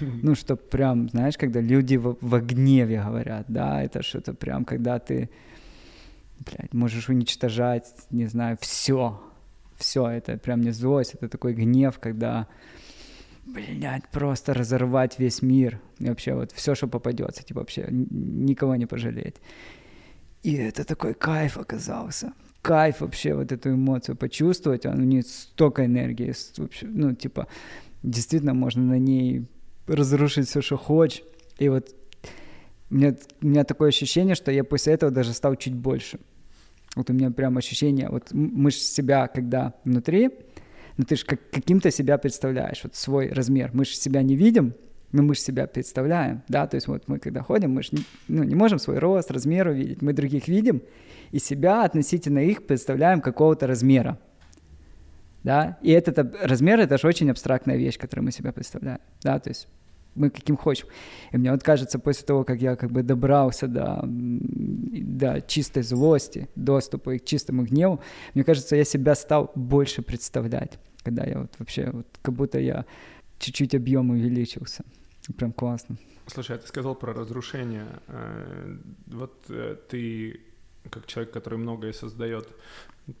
[0.00, 4.98] Ну, что прям, знаешь, когда люди в, в гневе говорят, да, это что-то прям, когда
[4.98, 5.30] ты,
[6.40, 9.20] блядь, можешь уничтожать, не знаю, все,
[9.76, 12.48] все, это прям не злость, это такой гнев, когда,
[13.46, 18.86] блядь, просто разорвать весь мир, и вообще вот все, что попадется, типа вообще никого не
[18.86, 19.36] пожалеть.
[20.44, 22.32] И это такой кайф оказался
[22.64, 27.46] кайф вообще вот эту эмоцию почувствовать, он, у нее столько энергии, вообще, ну, типа,
[28.02, 29.44] действительно можно на ней
[29.86, 31.22] разрушить все, что хочешь.
[31.58, 31.94] И вот
[32.90, 36.18] у меня, у меня такое ощущение, что я после этого даже стал чуть больше.
[36.96, 40.30] Вот у меня прям ощущение, вот мы же себя, когда внутри,
[40.96, 43.70] ну ты же как, каким-то себя представляешь, вот свой размер.
[43.74, 44.72] Мы же себя не видим,
[45.14, 48.04] но мы же себя представляем, да, то есть вот мы когда ходим, мы же не,
[48.26, 50.82] ну, не можем свой рост, размер увидеть, мы других видим,
[51.30, 54.18] и себя относительно их представляем какого-то размера.
[55.44, 55.78] Да?
[55.82, 58.98] И этот размер— это же очень абстрактная вещь, которую мы себя представляем.
[59.22, 59.38] Да?
[59.38, 59.68] То есть
[60.16, 60.88] мы каким хочем.
[61.30, 66.48] И мне вот кажется, после того, как я как бы добрался до, до чистой злости,
[66.56, 68.00] доступа к чистому гневу,
[68.34, 72.84] мне кажется, я себя стал больше представлять, когда я вот вообще, вот как будто я
[73.38, 74.84] чуть-чуть объем увеличился.
[75.36, 75.96] Прям классно.
[76.26, 77.86] Слушай, а ты сказал про разрушение.
[78.08, 78.76] Э,
[79.06, 80.40] вот э, ты
[80.90, 82.48] как человек, который многое создает,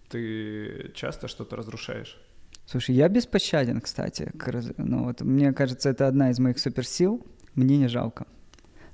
[0.08, 2.20] ты часто что-то разрушаешь?
[2.66, 4.32] Слушай, я беспощаден, кстати.
[4.78, 7.24] Ну, вот, мне кажется, это одна из моих суперсил.
[7.54, 8.26] Мне не жалко.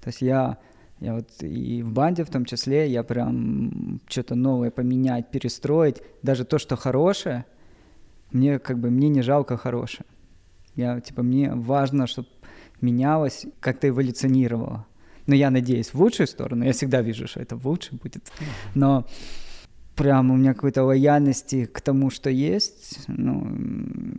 [0.00, 0.58] То есть я,
[0.98, 6.02] я вот и в банде в том числе, я прям что-то новое поменять, перестроить.
[6.22, 7.44] Даже то, что хорошее,
[8.32, 10.06] мне как бы мне не жалко хорошее.
[10.74, 12.28] Я, типа, мне важно, чтобы
[12.82, 14.86] менялось, как-то эволюционировало.
[15.26, 16.64] Но я надеюсь в лучшую сторону.
[16.64, 18.32] Я всегда вижу, что это лучше будет.
[18.74, 19.06] Но
[19.94, 23.46] прям у меня какой-то лояльности к тому, что есть, ну,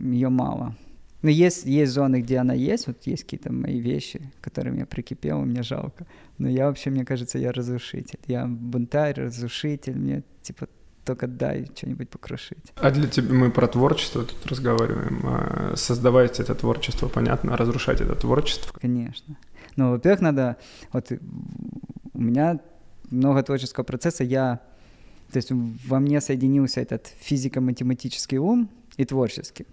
[0.00, 0.76] ее мало.
[1.22, 5.40] Но есть, есть зоны, где она есть, вот есть какие-то мои вещи, которым я прикипел,
[5.42, 6.06] мне жалко.
[6.38, 8.18] Но я вообще, мне кажется, я разрушитель.
[8.26, 10.68] Я бунтарь, разрушитель, мне типа
[11.04, 12.72] только дай что-нибудь покрушить.
[12.76, 15.20] А для тебя мы про творчество тут разговариваем.
[15.24, 18.78] А создавать это творчество, понятно, а разрушать это творчество.
[18.80, 19.36] Конечно.
[19.76, 20.56] Ну, во-первых, надо...
[20.92, 21.10] Вот
[22.12, 22.60] у меня
[23.10, 24.60] много творческого процесса, я...
[25.32, 29.66] То есть во мне соединился этот физико-математический ум и творческий.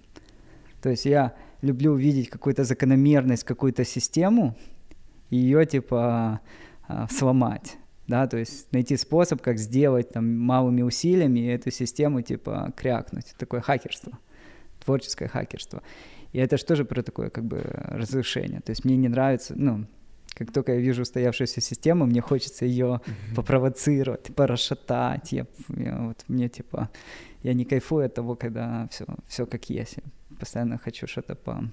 [0.81, 4.55] То есть я люблю увидеть какую-то закономерность, какую-то систему,
[5.29, 6.39] и ее типа
[6.87, 7.77] а, сломать,
[8.09, 13.61] да, то есть найти способ, как сделать там малыми усилиями эту систему типа крякнуть, такое
[13.61, 14.17] хакерство,
[14.83, 15.83] творческое хакерство.
[16.33, 18.61] И это же тоже про такое как бы разрушение.
[18.61, 19.85] То есть мне не нравится, ну,
[20.33, 23.35] как только я вижу устоявшуюся систему, мне хочется ее mm-hmm.
[23.35, 25.31] попровоцировать, порасшатать.
[25.31, 25.45] Я,
[25.77, 26.89] я, вот мне типа,
[27.43, 29.97] я не кайфую от того, когда все, все как есть.
[29.97, 31.63] Я постоянно хочу что-то по...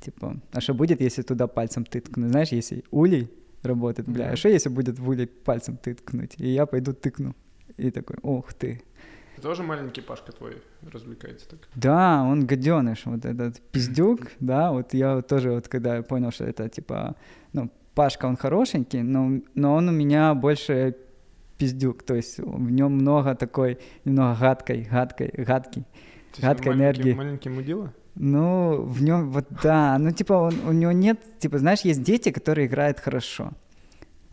[0.00, 2.28] Типа, а что будет, если туда пальцем тыкну?
[2.28, 3.30] Знаешь, если улей
[3.62, 6.34] работает, бля, а что если будет в улей пальцем тыкнуть?
[6.38, 7.34] И я пойду тыкну.
[7.76, 8.82] И такой, ох ты,
[9.40, 11.60] тоже маленький Пашка твой развлекается так?
[11.74, 16.68] Да, он гаденыш, вот этот пиздюк, да, вот я тоже вот когда понял, что это
[16.68, 17.16] типа,
[17.52, 20.96] ну, Пашка, он хорошенький, но, но он у меня больше
[21.58, 25.84] пиздюк, то есть в нем много такой, немного гадкой, гадкой, гадкий,
[26.38, 27.12] гадкой энергии.
[27.12, 27.92] Маленький мудила?
[28.14, 32.30] Ну, в нем, вот да, ну типа он, у него нет, типа, знаешь, есть дети,
[32.30, 33.52] которые играют хорошо.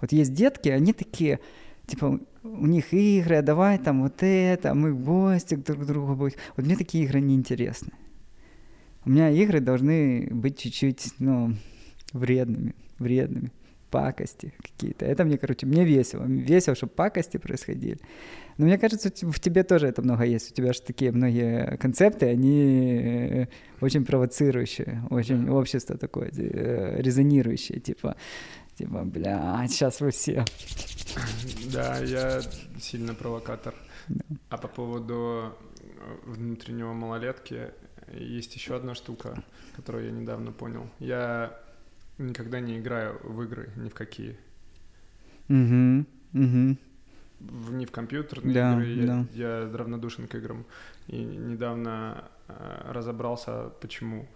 [0.01, 1.39] Вот есть детки, они такие,
[1.85, 5.85] типа, у них игры, а давай там вот это, а мы в гости друг к
[5.85, 6.37] другу будем.
[6.55, 7.91] Вот мне такие игры не интересны.
[9.05, 11.53] У меня игры должны быть чуть-чуть, ну,
[12.13, 13.51] вредными, вредными.
[13.89, 15.05] Пакости какие-то.
[15.05, 16.23] Это мне, короче, мне весело.
[16.25, 17.99] Весело, чтобы пакости происходили.
[18.57, 20.51] Но мне кажется, в тебе тоже это много есть.
[20.51, 23.47] У тебя же такие многие концепты, они э,
[23.81, 28.15] очень провоцирующие, очень общество такое э, резонирующее, типа,
[28.75, 30.43] типа, бля, сейчас вы все.
[31.71, 32.41] Да, я
[32.79, 33.75] сильно провокатор.
[34.07, 34.23] Да.
[34.49, 35.53] А по поводу
[36.25, 37.71] внутреннего малолетки
[38.13, 39.43] есть еще одна штука,
[39.75, 40.89] которую я недавно понял.
[40.99, 41.59] Я
[42.17, 44.37] никогда не играю в игры ни в какие.
[45.49, 46.77] Угу, угу.
[47.39, 49.25] В, не в компьютерные да, игры, я, да.
[49.33, 50.65] я равнодушен к играм.
[51.07, 54.27] И недавно э, разобрался, почему.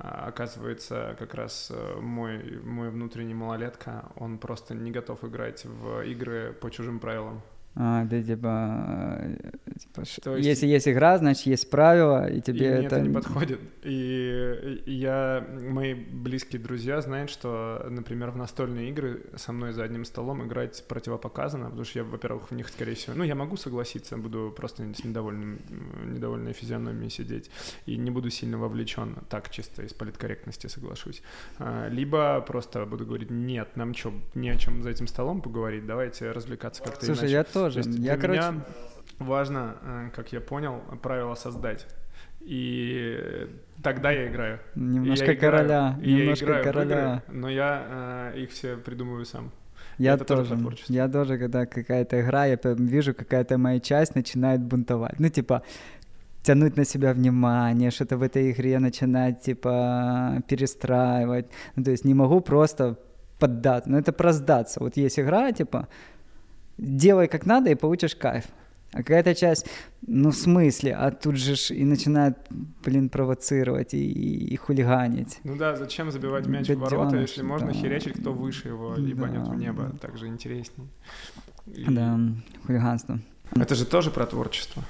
[0.00, 6.02] А, оказывается, как раз э, мой, мой внутренний малолетка, он просто не готов играть в
[6.02, 7.42] игры по чужим правилам.
[7.74, 10.46] А, ты типа, э, типа То есть...
[10.46, 12.96] если есть игра, значит есть правила, и тебе и это...
[12.96, 13.60] это не подходит.
[13.84, 20.04] И я, мои близкие друзья знают, что, например, в настольные игры со мной за одним
[20.04, 24.16] столом играть противопоказано, потому что я, во-первых, в них, скорее всего, ну, я могу согласиться,
[24.16, 25.60] буду просто с недовольным,
[26.04, 27.48] недовольной физиономией сидеть,
[27.86, 31.22] и не буду сильно вовлечен, так чисто из политкорректности соглашусь.
[31.58, 35.86] А, либо просто буду говорить, нет, нам что, не о чем за этим столом поговорить,
[35.86, 37.32] давайте развлекаться как-то Слушай, иначе.
[37.34, 37.82] я тоже.
[37.82, 38.40] То я, для короче...
[38.40, 38.64] меня
[39.18, 41.86] важно, э, как я понял, правила создать.
[42.40, 43.48] И
[43.82, 44.58] тогда я играю.
[44.74, 45.96] Немножко я короля.
[45.98, 47.22] Играю, немножко я играю короля.
[47.24, 49.50] игры, но я э, их все придумываю сам.
[49.98, 54.60] Я это тоже, тоже я тоже, когда какая-то игра, я вижу, какая-то моя часть начинает
[54.60, 55.18] бунтовать.
[55.18, 55.62] Ну, типа,
[56.42, 61.46] тянуть на себя внимание, что-то в этой игре начинать, типа, перестраивать.
[61.76, 62.96] Ну, то есть не могу просто
[63.38, 63.90] поддаться.
[63.90, 64.80] Ну, это про сдаться.
[64.80, 65.88] Вот есть игра, типа,
[66.78, 68.44] делай как надо и получишь кайф.
[68.90, 69.66] А какая-то часть,
[70.06, 72.38] ну в смысле, а тут же ж и начинает,
[72.82, 75.40] блин, провоцировать и, и, и хулиганить.
[75.44, 77.74] Ну да, зачем забивать мяч Гаденыш, в ворота, если можно да.
[77.74, 79.98] херечить, кто выше его, либо да, в небо, да.
[79.98, 80.88] так же интереснее.
[81.66, 81.84] И...
[81.84, 82.18] Да,
[82.66, 83.18] хулиганство.
[83.54, 84.82] Это же тоже про творчество.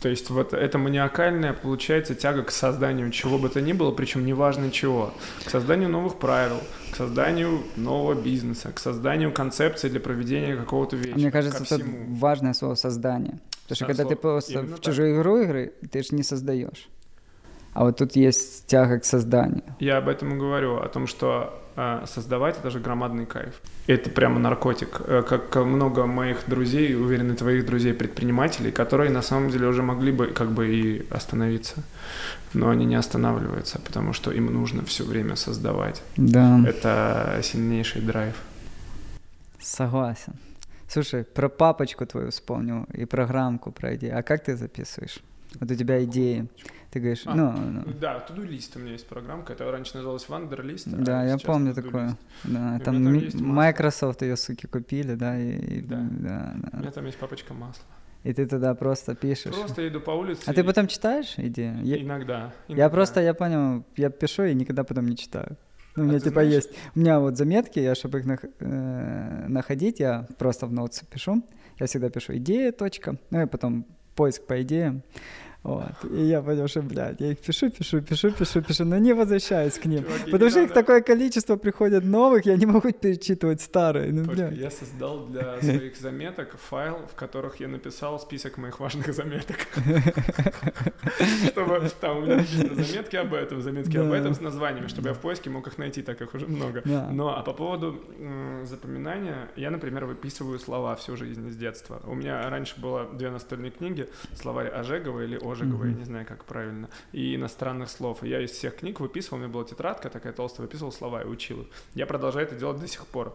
[0.00, 4.24] То есть вот это маниакальная, получается, тяга к созданию чего бы то ни было, причем
[4.24, 5.12] неважно чего.
[5.44, 6.60] К созданию новых правил,
[6.92, 11.18] к созданию нового бизнеса, к созданию концепции для проведения какого-то вечера.
[11.18, 13.38] Мне кажется, это важное слово «создание».
[13.62, 14.84] Потому что когда ты просто Именно в так.
[14.84, 16.88] чужую игру игры, ты же не создаешь.
[17.72, 19.62] А вот тут есть тяга к созданию.
[19.78, 21.62] Я об этом и говорю, о том, что
[22.06, 23.60] создавать это же громадный кайф.
[23.86, 25.00] Это прямо наркотик.
[25.06, 30.26] Э, как много моих друзей, уверен, твоих друзей-предпринимателей, которые на самом деле уже могли бы
[30.28, 31.82] как бы и остановиться.
[32.54, 36.02] Но они не останавливаются, потому что им нужно все время создавать.
[36.16, 36.60] Да.
[36.66, 38.34] Это сильнейший драйв.
[39.60, 40.34] Согласен.
[40.88, 44.10] Слушай, про папочку твою вспомнил и программку про идеи.
[44.10, 45.20] А как ты записываешь?
[45.60, 46.48] Вот у тебя идеи.
[46.90, 47.82] Ты говоришь, а, ну, ну...
[48.00, 50.88] Да, to лист у меня есть программка, это раньше называлась Wanderlist.
[50.88, 52.16] Да, а я помню такое.
[52.42, 55.82] Да, и там, там Microsoft ее, суки, купили, да, и...
[55.82, 56.08] Да.
[56.10, 56.68] да, да.
[56.72, 57.84] У меня там есть папочка масла.
[58.24, 59.54] И ты туда просто пишешь.
[59.54, 60.42] Просто иду по улице.
[60.46, 60.54] А и...
[60.54, 61.70] ты потом читаешь идеи?
[62.02, 62.82] Иногда, иногда.
[62.82, 65.56] Я просто, я понял, я пишу и никогда потом не читаю.
[65.94, 66.52] Ну, у меня а типа знаешь...
[66.52, 66.70] есть.
[66.94, 68.40] У меня вот заметки, я, чтобы их нах...
[68.58, 71.42] э, находить, я просто в ноутс пишу.
[71.78, 73.16] Я всегда пишу идея, точка.
[73.30, 75.02] Ну и потом поиск по идеям.
[75.62, 75.92] Вот.
[76.10, 79.78] И я понял, что, блядь, я их пишу, пишу, пишу, пишу, пишу, но не возвращаюсь
[79.78, 80.04] к ним.
[80.04, 84.10] Чуваки, потому что их такое количество приходит новых, я не могу перечитывать старые.
[84.10, 84.32] Ну.
[84.52, 89.56] Я создал для своих заметок файл, в которых я написал список моих важных заметок.
[91.48, 95.14] Чтобы там у меня написано заметки об этом, заметки об этом с названиями, чтобы я
[95.14, 96.82] в поиске мог их найти, так как уже много.
[97.10, 98.00] Но, а по поводу
[98.64, 102.00] запоминания, я, например, выписываю слова всю жизнь с детства.
[102.06, 105.90] У меня раньше было две настольные книги, словарь Ожегова или Ожегова, mm-hmm.
[105.90, 108.22] я не знаю, как правильно, и иностранных слов.
[108.22, 111.26] И я из всех книг выписывал, у меня была тетрадка такая толстая, выписывал слова и
[111.26, 111.66] учил их.
[111.94, 113.34] Я продолжаю это делать до сих пор.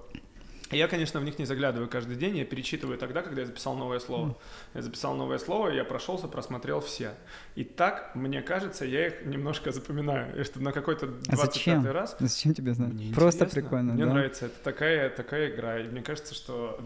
[0.71, 3.99] Я, конечно, в них не заглядываю каждый день, я перечитываю тогда, когда я записал новое
[3.99, 4.35] слово.
[4.73, 7.13] Я записал новое слово, я прошелся, просмотрел все.
[7.55, 10.39] И так, мне кажется, я их немножко запоминаю.
[10.39, 12.17] И что на какой-то 25 а раз...
[12.19, 12.93] А зачем тебе знать?
[12.93, 13.61] Мне Просто интересно.
[13.61, 14.13] прикольно, Мне да?
[14.13, 15.79] нравится, это такая, такая игра.
[15.79, 16.77] И мне кажется, что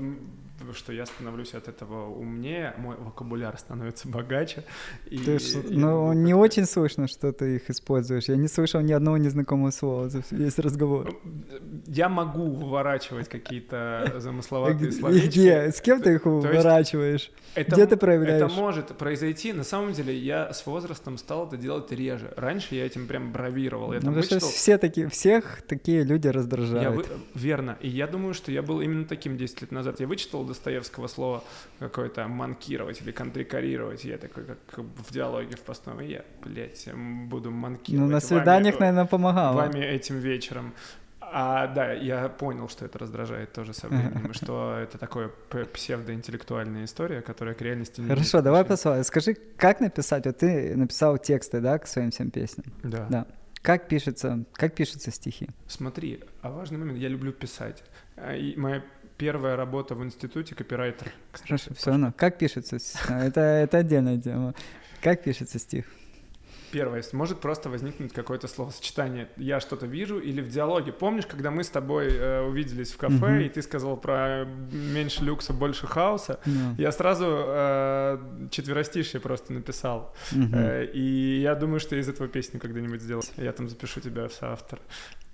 [0.74, 4.64] что я становлюсь от этого умнее, мой вокабуляр становится богаче.
[5.06, 8.26] И, ты ж, и, ну, не очень слышно, что ты их используешь.
[8.26, 11.20] Я не слышал ни одного незнакомого слова за весь разговор.
[11.88, 15.14] Я могу выворачивать какие-то замысловатые слова.
[15.14, 15.72] И где?
[15.72, 17.32] С кем ты их выворачиваешь?
[17.56, 18.52] Где ты проявляешь?
[18.52, 19.54] Это может произойти.
[19.54, 22.34] На самом деле я с возрастом стал это делать реже.
[22.36, 23.94] Раньше я этим прям бравировал.
[23.94, 24.50] Я ну, вычитал...
[24.50, 26.84] все такие, всех такие люди раздражают.
[26.84, 27.06] Я вы...
[27.34, 27.78] Верно.
[27.82, 30.00] И я думаю, что я был именно таким 10 лет назад.
[30.00, 31.44] Я вычитал Достоевского слова
[31.80, 34.04] какое-то манкировать или контрикорировать.
[34.04, 36.88] Я такой, как в диалоге в постном, я, блядь,
[37.28, 38.08] буду манкировать.
[38.08, 39.56] Ну, на свиданиях, вами, наверное, помогало.
[39.56, 40.74] Вами этим вечером.
[41.32, 45.32] А, да, я понял, что это раздражает тоже со временем, что это такое
[45.74, 49.04] псевдоинтеллектуальная история, которая к реальности не Хорошо, давай посмотрим.
[49.04, 50.26] Скажи, как написать?
[50.26, 52.66] Вот ты написал тексты, да, к своим всем песням.
[52.84, 53.08] Да.
[53.10, 53.28] Да.
[53.62, 55.50] Как пишется, как пишутся стихи?
[55.68, 57.84] Смотри, а важный момент, я люблю писать.
[58.16, 58.84] А, и моя
[59.18, 61.12] первая работа в институте копирайтер.
[61.32, 62.14] Кстати, Хорошо, все равно.
[62.16, 62.78] Как пишется?
[63.10, 64.56] Это, это отдельная тема.
[65.02, 65.86] Как пишется стих?
[66.72, 69.30] Первое, может просто возникнуть какое-то словосочетание.
[69.38, 70.92] Я что-то вижу или в диалоге.
[70.92, 73.46] Помнишь, когда мы с тобой э, увиделись в кафе, uh-huh.
[73.46, 76.76] и ты сказал про меньше люкса, больше хаоса, yeah.
[76.78, 80.14] я сразу э, четверостишье просто написал.
[80.32, 80.50] Uh-huh.
[80.54, 83.24] Э, и я думаю, что я из этого песню когда-нибудь сделаю.
[83.38, 84.80] Я там запишу тебя в соавтор.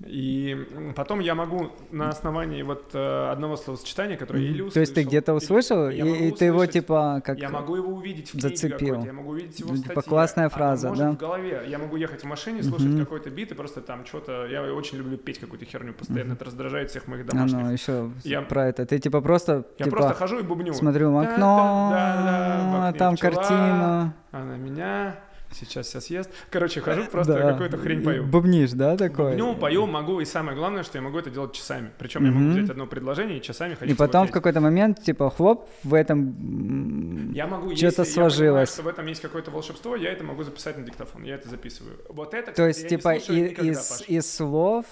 [0.05, 4.73] И потом я могу на основании вот э, одного словосочетания, которое я или услышал...
[4.73, 7.93] То есть ты где-то услышал, и, и услышать, ты его типа как Я могу его
[7.93, 9.05] увидеть в зацепил.
[9.05, 11.11] я могу увидеть его в Типа классная фраза, а да?
[11.11, 11.63] в голове.
[11.69, 12.99] Я могу ехать в машине, слушать mm-hmm.
[12.99, 14.47] какой-то бит и просто там что-то...
[14.47, 16.35] Я очень люблю петь какую-то херню постоянно, mm-hmm.
[16.35, 17.57] это раздражает всех моих домашних.
[17.57, 18.41] А ну, еще я...
[18.41, 18.85] про это.
[18.85, 19.65] Ты типа просто...
[19.79, 20.73] Я типа, просто хожу и бубню.
[20.73, 24.13] Смотрю в окно, да, да, да, там картина.
[24.31, 25.15] Она меня
[25.55, 26.29] сейчас все съест.
[26.49, 27.51] Короче, хожу просто да.
[27.51, 28.25] какую-то хрень пою.
[28.25, 29.31] Бубнишь, да, такое?
[29.31, 31.91] Бубню, пою, могу, и самое главное, что я могу это делать часами.
[31.97, 32.25] Причем mm-hmm.
[32.25, 33.95] я могу взять одно предложение и часами ходить.
[33.95, 38.39] И потом в какой-то момент, типа, хлоп, в этом я могу, что-то если сложилось.
[38.39, 41.35] Я понимаю, что в этом есть какое-то волшебство, я это могу записать на диктофон, я
[41.35, 41.97] это записываю.
[42.09, 44.85] Вот это, То есть, типа, и, из, из слов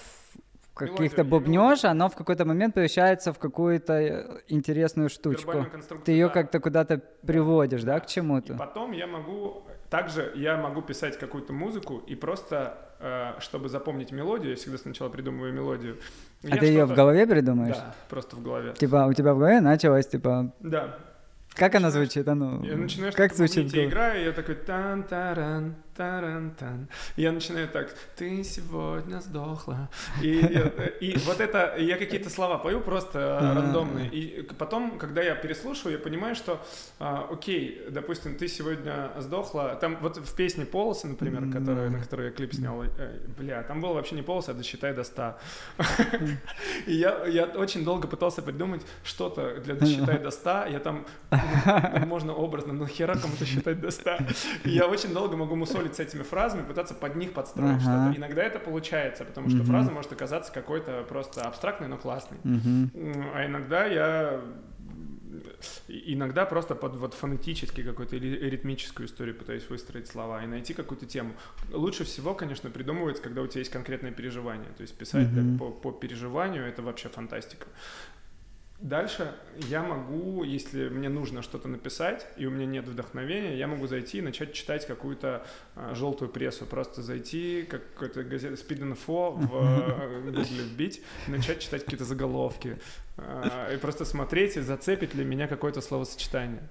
[0.74, 5.66] каких-то бубнешь, оно в какой-то момент превращается в какую-то э, интересную штучку.
[6.04, 6.32] Ты ее да.
[6.32, 8.54] как-то куда-то приводишь, да, да к чему-то.
[8.54, 9.62] И потом я могу
[9.94, 15.08] также я могу писать какую-то музыку и просто, э, чтобы запомнить мелодию, я всегда сначала
[15.08, 15.98] придумываю мелодию.
[16.50, 17.76] А ты ее в голове придумаешь?
[17.76, 18.72] Да, просто в голове.
[18.72, 20.52] Типа у тебя в голове началось, типа...
[20.58, 20.98] Да.
[21.52, 22.26] Как она звучит?
[22.26, 23.72] А ну, я начинаю как звучит?
[23.72, 26.88] Я играю, и я такой тан таран таран-тан.
[27.16, 29.88] Я начинаю так, ты сегодня сдохла.
[30.22, 30.40] И,
[31.00, 34.08] и, и вот это, я какие-то слова пою просто а, рандомные.
[34.08, 36.60] И потом, когда я переслушиваю, я понимаю, что,
[36.98, 39.76] а, окей, допустим, ты сегодня сдохла.
[39.80, 43.80] Там вот в песне «Полосы», например, которая, на которую я клип снял, э, бля, там
[43.80, 45.34] было вообще не полосы, а «Досчитай до 100».
[46.86, 50.72] И я, я очень долго пытался придумать что-то для «Досчитай до 100».
[50.72, 54.18] Я там, ну, можно образно, нахера кому-то считать до 100.
[54.64, 57.80] И я очень долго могу мусолить мусолить с этими фразами, пытаться под них подстроить uh-huh.
[57.80, 58.14] что-то.
[58.16, 59.66] Иногда это получается, потому что uh-huh.
[59.66, 62.38] фраза может оказаться какой-то просто абстрактной, но классной.
[62.44, 63.30] Uh-huh.
[63.34, 64.40] А иногда я
[65.88, 71.06] иногда просто под вот фонетически какую-то или ритмическую историю пытаюсь выстроить слова и найти какую-то
[71.06, 71.32] тему.
[71.72, 74.70] Лучше всего, конечно, придумывается, когда у тебя есть конкретное переживание.
[74.76, 75.56] То есть писать mm-hmm.
[75.56, 77.66] для, по, по переживанию это вообще фантастика.
[78.84, 79.34] Дальше
[79.70, 84.18] я могу, если мне нужно что-то написать, и у меня нет вдохновения, я могу зайти
[84.18, 86.66] и начать читать какую-то а, желтую прессу.
[86.66, 92.76] Просто зайти, как какой-то газета Speed.info в Google вбить, и начать читать какие-то заголовки.
[93.16, 96.68] А, и просто смотреть, зацепит ли меня какое-то словосочетание.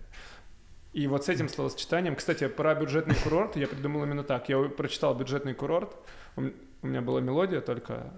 [0.92, 4.50] И вот с этим словосочетанием, кстати, про бюджетный курорт я придумал именно так.
[4.50, 5.96] Я прочитал бюджетный курорт,
[6.36, 6.42] у
[6.88, 8.14] меня была мелодия только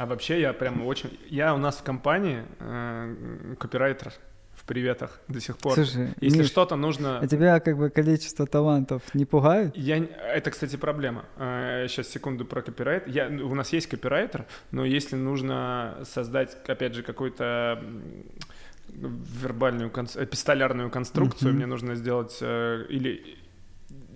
[0.00, 1.10] а вообще я прям очень...
[1.28, 4.14] Я у нас в компании э, копирайтер
[4.54, 5.74] в приветах до сих пор.
[5.74, 7.18] Слушай, Если Миш, что-то нужно...
[7.18, 9.76] А тебя как бы количество талантов не пугает?
[9.76, 9.98] Я...
[9.98, 11.26] Это, кстати, проблема.
[11.86, 13.08] Сейчас, э, секунду про копирайт.
[13.08, 13.26] Я...
[13.28, 17.84] У нас есть копирайтер, но если нужно создать, опять же, какой-то
[18.88, 21.56] вербальную, эпистолярную конструкцию, mm-hmm.
[21.56, 23.36] мне нужно сделать э, или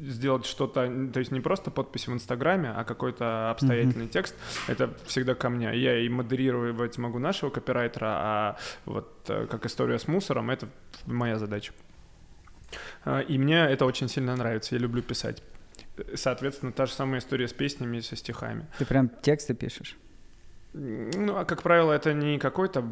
[0.01, 4.11] сделать что-то, то есть не просто подпись в Инстаграме, а какой-то обстоятельный mm-hmm.
[4.11, 4.35] текст,
[4.67, 5.77] это всегда ко мне.
[5.77, 10.69] Я и модерировать могу нашего копирайтера, а вот э, как история с мусором, это
[11.07, 11.73] моя задача.
[13.05, 15.43] А, и мне это очень сильно нравится, я люблю писать.
[16.15, 18.67] Соответственно, та же самая история с песнями и со стихами.
[18.79, 19.97] Ты прям тексты пишешь?
[20.73, 22.83] Ну, а как правило, это не какой-то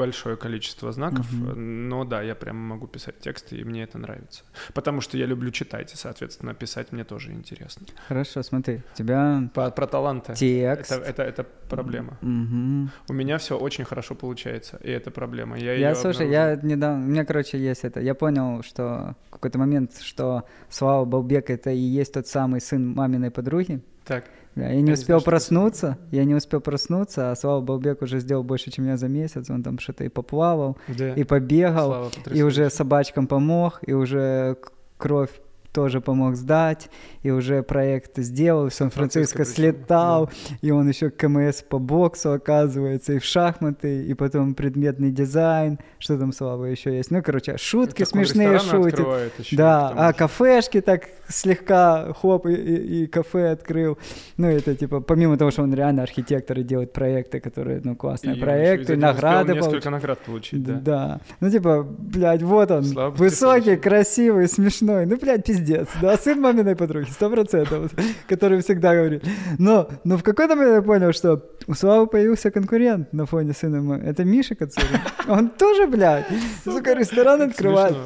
[0.00, 1.54] большое количество знаков, угу.
[1.54, 4.44] но да, я прямо могу писать тексты, и мне это нравится.
[4.72, 7.86] Потому что я люблю читать, и, соответственно, писать мне тоже интересно.
[8.08, 9.50] Хорошо, смотри, у тебя...
[9.52, 10.34] По, про таланты.
[10.34, 10.90] Текст.
[10.90, 12.16] Это, это, это проблема.
[12.22, 13.10] Угу.
[13.10, 15.58] У меня все очень хорошо получается, и это проблема.
[15.58, 16.68] Я, я слушай, обнаружил.
[16.68, 17.04] я недавно...
[17.04, 18.00] У меня, короче, есть это.
[18.00, 22.94] Я понял, что в какой-то момент, что Слава Балбек— это и есть тот самый сын
[22.94, 23.82] маминой подруги.
[24.04, 24.24] Так.
[24.56, 28.70] Да, я не успел проснуться, я не успел проснуться, а Слава Балбек уже сделал больше,
[28.70, 29.48] чем я за месяц.
[29.48, 31.14] Он там что-то и поплавал, да.
[31.14, 34.56] и побегал, и уже собачкам помог, и уже
[34.98, 35.30] кровь
[35.72, 36.90] тоже помог сдать,
[37.22, 40.56] и уже проект сделал, в Сан-Франциско слетал, да.
[40.62, 46.18] и он еще КМС по боксу, оказывается, и в шахматы, и потом предметный дизайн, что
[46.18, 47.10] там, Слава, еще есть.
[47.10, 49.06] Ну, короче, шутки смешные шутит.
[49.38, 53.98] Еще, да, а кафешки так слегка, хоп, и, и, и кафе открыл.
[54.36, 58.36] Ну, это типа, помимо того, что он реально архитектор и делает проекты, которые, ну, классные
[58.36, 60.74] и проекты, награды несколько наград получить, да.
[60.74, 61.20] Да.
[61.40, 65.06] Ну, типа, блядь, вот он, Слава высокий, красивый, смешной.
[65.06, 65.59] Ну, блядь, пиздец,
[66.00, 67.92] да, сын маминой подруги, сто процентов,
[68.28, 69.24] который всегда говорит.
[69.58, 73.80] Но, но в какой-то момент я понял, что у Славы появился конкурент на фоне сына
[73.80, 74.04] моего.
[74.04, 75.00] Это Миша Кацурин.
[75.28, 76.26] Он тоже, блядь,
[76.64, 77.96] сука, ресторан открывает.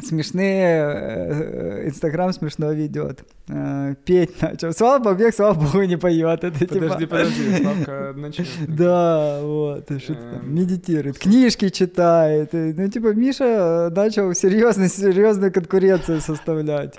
[0.00, 3.24] Смешные, э, Инстаграм смешно ведет.
[3.48, 4.72] Э, петь начал.
[4.72, 6.44] Слава побег, слава богу, не поет.
[6.44, 7.16] Это, подожди, типа...
[7.16, 8.46] подожди, Славка начнет.
[8.68, 12.50] Да, вот, что-то эм, медитирует, книжки читает.
[12.52, 16.94] Ну, типа, Миша начал серьезную, серьезную конкуренцию составлять.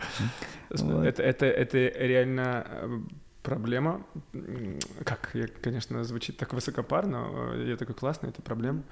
[0.69, 2.99] Это, это, это реально э,
[3.43, 4.03] проблема.
[5.05, 8.83] Как, я, конечно, звучит так высокопарно, я такой классный, это проблема.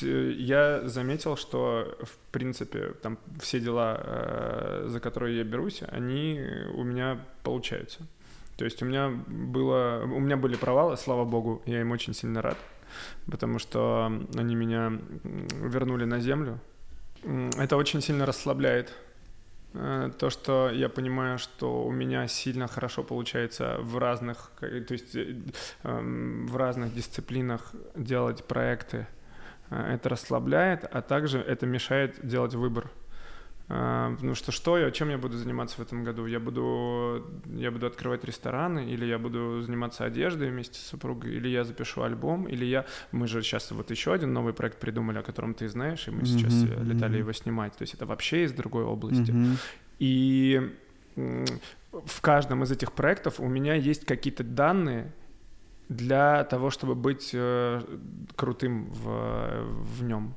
[0.00, 6.40] Я заметил, что, в принципе, там все дела, э, за которые я берусь, они
[6.74, 8.06] у меня получаются.
[8.56, 12.40] То есть у меня было, у меня были провалы, слава богу, я им очень сильно
[12.40, 12.56] рад,
[13.30, 14.98] потому что они меня
[15.60, 16.58] вернули на землю.
[17.58, 18.94] Это очень сильно расслабляет
[19.74, 25.14] э, то, что я понимаю, что у меня сильно хорошо получается в разных, то есть
[25.14, 25.36] э,
[25.82, 29.06] эм, в разных дисциплинах делать проекты,
[29.70, 32.90] это расслабляет, а также это мешает делать выбор.
[33.68, 36.26] Э, ну что, что я, чем я буду заниматься в этом году?
[36.26, 41.48] Я буду, я буду открывать рестораны, или я буду заниматься одеждой вместе с супругой, или
[41.48, 42.84] я запишу альбом, или я...
[43.12, 46.22] Мы же сейчас вот еще один новый проект придумали, о котором ты знаешь, и мы
[46.22, 46.84] mm-hmm, сейчас mm-hmm.
[46.84, 47.72] летали его снимать.
[47.76, 49.32] То есть это вообще из другой области.
[49.32, 49.56] Mm-hmm.
[49.98, 50.76] И
[51.16, 55.12] в каждом из этих проектов у меня есть какие-то данные,
[55.88, 57.80] для того, чтобы быть э,
[58.34, 59.64] крутым в,
[59.98, 60.34] в нем.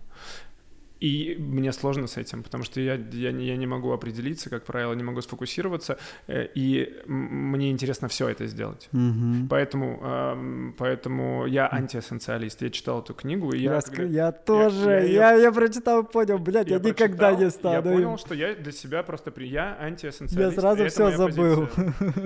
[0.99, 4.93] И мне сложно с этим, потому что я, я, я не могу определиться, как правило,
[4.93, 5.97] не могу сфокусироваться,
[6.27, 8.89] э, и мне интересно все это сделать.
[8.91, 9.47] Mm-hmm.
[9.49, 12.61] Поэтому, э, поэтому я антиэссенциалист.
[12.61, 13.76] Я читал эту книгу, и я...
[13.76, 14.03] Я, когда...
[14.03, 17.76] я тоже, я, я, я, я прочитал, понял, блядь, я, я никогда не стану.
[17.76, 19.31] Я понял, что я для себя просто...
[19.31, 19.47] При...
[19.47, 20.55] Я антиэссенциалист.
[20.55, 21.69] Я сразу все забыл.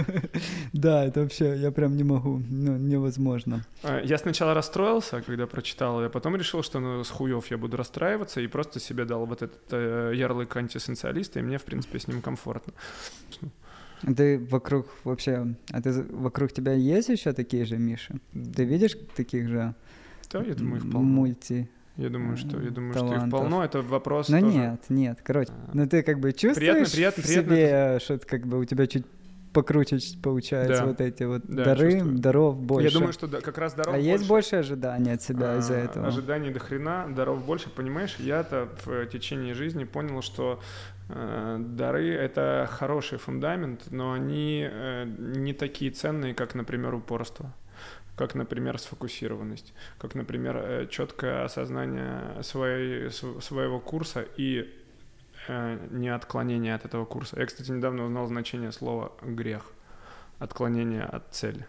[0.74, 3.66] да, это вообще, я прям не могу, ну, невозможно.
[3.84, 7.78] Э, я сначала расстроился, когда прочитал, я потом решил, что ну, с хуев я буду
[7.78, 12.00] расстраиваться, и просто просто себе дал вот этот э, ярлык антисоциалиста, и мне, в принципе,
[12.00, 12.74] с ним комфортно.
[14.18, 18.20] Ты вокруг вообще, а ты вокруг тебя есть еще такие же Миши?
[18.34, 19.76] Ты видишь таких же?
[20.32, 21.08] Да, я думаю, их полно.
[21.08, 21.70] Мульти.
[21.98, 23.20] Я думаю, что я думаю, талантов.
[23.20, 23.64] что их полно.
[23.64, 24.30] Это вопрос.
[24.30, 24.58] Ну тоже...
[24.58, 25.52] нет, нет, короче.
[25.52, 25.72] А...
[25.74, 28.00] Ну ты как бы чувствуешь приятно, приятно, в себе, приятно.
[28.00, 29.06] что как бы у тебя чуть
[29.54, 30.86] покруче получается да.
[30.88, 32.18] вот эти вот да, дары, чувствую.
[32.20, 32.88] даров больше.
[32.88, 34.10] Я думаю, что да, как раз даров А больше.
[34.10, 36.08] есть больше ожиданий от себя а, из-за этого?
[36.08, 38.16] Ожиданий до хрена, даров больше, понимаешь?
[38.20, 40.60] Я-то в течение жизни понял, что
[41.10, 47.54] э, дары— это хороший фундамент, но они э, не такие ценные, как, например, упорство
[48.16, 54.83] как, например, сфокусированность, как, например, э, четкое осознание своей, своего курса и Э,
[55.48, 57.40] не отклонение от этого курса.
[57.40, 59.72] Я, кстати, недавно узнал значение слова «грех».
[60.40, 61.66] Отклонение от цели.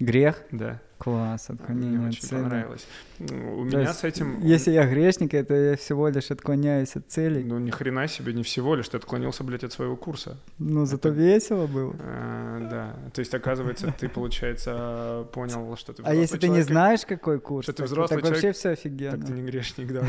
[0.00, 0.42] Грех?
[0.50, 0.80] Да.
[1.02, 2.42] Класс, отклонение Мне очень цели.
[2.42, 2.86] понравилось.
[3.18, 4.40] У То меня с этим...
[4.40, 7.42] Если я грешник, это я всего лишь отклоняюсь от целей.
[7.42, 10.38] Ну, ни хрена себе, не всего лишь, ты отклонился, блядь, от своего курса.
[10.60, 11.18] Ну, зато это...
[11.18, 11.96] весело было.
[11.98, 17.04] А, да, то есть, оказывается, ты, получается, понял, что ты А если ты не знаешь,
[17.04, 19.18] какой курс, что ты взрослый так вообще все офигенно.
[19.18, 20.04] Так ты не грешник, да,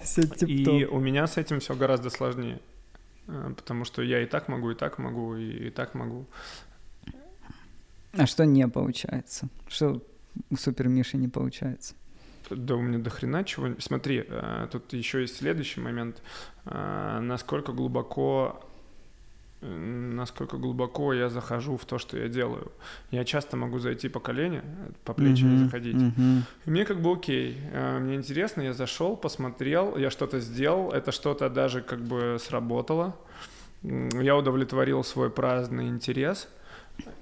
[0.00, 2.60] все И у меня с этим все гораздо сложнее
[3.26, 6.26] а, потому что я и так могу, и так могу, и, и так могу.
[8.12, 9.48] А что не получается?
[9.68, 10.02] Что
[10.50, 11.94] у Супер Миши не получается?
[12.50, 13.68] Да у меня до хрена чего.
[13.78, 16.22] Смотри, э, тут еще есть следующий момент.
[16.64, 18.64] Э, насколько глубоко
[19.60, 22.70] насколько глубоко я захожу в то, что я делаю.
[23.10, 24.62] Я часто могу зайти по колени,
[25.04, 25.96] по плечи mm-hmm, заходить.
[25.96, 26.42] Mm-hmm.
[26.66, 27.58] И мне как бы окей.
[27.72, 33.16] Э, мне интересно, я зашел, посмотрел, я что-то сделал, это что-то даже как бы сработало.
[33.82, 36.48] Я удовлетворил свой праздный интерес.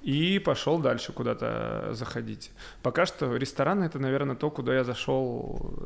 [0.03, 2.51] И пошел дальше куда-то заходить.
[2.81, 5.85] Пока что ресторан это, наверное, то, куда я зашел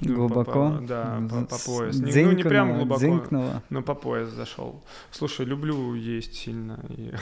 [0.00, 1.98] глубоко, по, по, да, по, по пояс.
[1.98, 3.62] Не, ну не прям глубоко, дзинкнуло.
[3.70, 4.82] но по пояс зашел.
[5.10, 6.80] Слушай, люблю есть сильно.
[6.88, 7.12] И,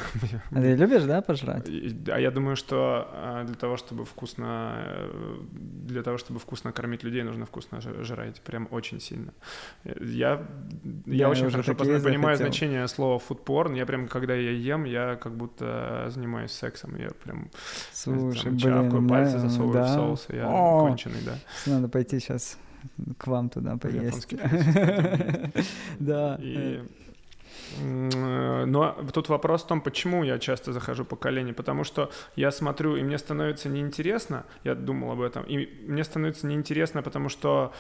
[0.51, 1.69] а ты любишь, да, пожрать?
[2.09, 7.03] А я думаю, что а, для того, чтобы вкусно, э, для того, чтобы вкусно кормить
[7.03, 9.33] людей, нужно вкусно жрать, прям очень сильно.
[9.85, 10.47] Я, я,
[11.07, 15.82] я очень хорошо понимаю значение слова food Я прям, когда я ем, я как будто
[16.11, 17.51] занимаюсь сексом, я прям
[17.93, 19.85] Слушай, там, блин, чавкаю, пальцы засовываю да?
[19.85, 21.39] в соус, я О, конченый, да.
[21.67, 22.59] Надо пойти сейчас
[23.19, 24.29] к вам туда поесть.
[25.99, 26.39] Да.
[26.41, 26.85] Э,
[27.81, 31.53] но тут вопрос в том, почему я часто захожу по колени.
[31.53, 36.47] Потому что я смотрю, и мне становится неинтересно, я думал об этом, и мне становится
[36.47, 37.73] неинтересно, потому что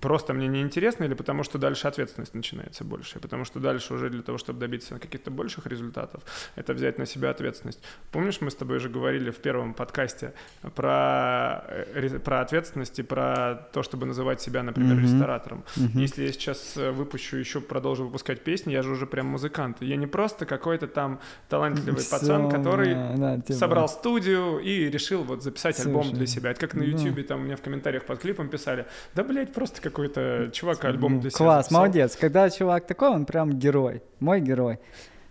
[0.00, 4.22] просто мне неинтересно, или потому что дальше ответственность начинается больше, потому что дальше уже для
[4.22, 6.22] того, чтобы добиться каких-то больших результатов,
[6.56, 7.82] это взять на себя ответственность.
[8.12, 10.32] Помнишь, мы с тобой уже говорили в первом подкасте
[10.74, 15.02] про, э, про ответственность и про то, чтобы называть себя, например, mm-hmm.
[15.02, 15.64] ресторатором.
[15.76, 16.00] Mm-hmm.
[16.00, 19.78] Если я сейчас э, выпущу еще, продолжу выпускать песни, я же уже прям музыкант.
[19.80, 21.18] Я не просто какой-то там
[21.48, 23.58] талантливый Все, пацан, который да, да, типа...
[23.58, 26.52] собрал студию и решил вот записать Слушай, альбом для себя.
[26.52, 28.86] Это как на Ютубе, там у меня в комментариях под клипом писали,
[29.16, 32.16] да, блядь, просто какой-то чувак альбом для себя Класс, молодец.
[32.16, 34.78] Когда чувак такой, он прям герой, мой герой.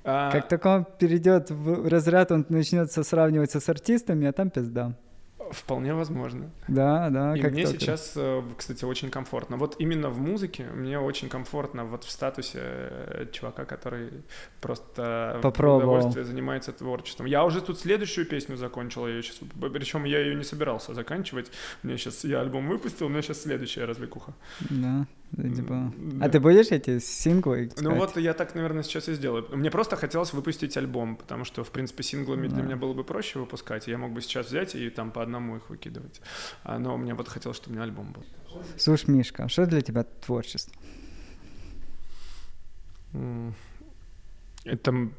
[0.04, 0.32] А...
[0.32, 4.98] Как только он перейдет в разряд, он начнется сравниваться с артистами, а там пизда.
[5.52, 6.52] Вполне возможно.
[6.68, 7.36] Да, да.
[7.36, 7.80] И мне только.
[7.80, 9.58] сейчас, э, кстати, очень комфортно.
[9.58, 14.10] Вот именно в музыке мне очень комфортно вот в статусе э, чувака, который
[14.62, 15.80] просто Попробовал.
[15.80, 17.26] в удовольствие занимается творчеством.
[17.28, 19.40] Я уже тут следующую песню закончил, я сейчас,
[19.74, 21.52] причем я ее не собирался заканчивать.
[21.84, 24.34] Мне сейчас я альбом выпустил, у меня сейчас следующая развлекуха.
[24.70, 25.06] Да.
[25.36, 25.94] Типа...
[25.98, 26.26] Да.
[26.26, 27.70] А ты будешь эти синглы?
[27.78, 29.46] Ну вот я так, наверное, сейчас и сделаю.
[29.56, 32.56] Мне просто хотелось выпустить альбом, потому что, в принципе, синглами да.
[32.56, 33.88] для меня было бы проще выпускать.
[33.88, 36.22] Я мог бы сейчас взять и там по одному их выкидывать.
[36.64, 38.24] А, но мне вот хотелось, чтобы у меня альбом был.
[38.78, 40.74] Слушай, Мишка, а что для тебя творчество?
[44.64, 45.10] Это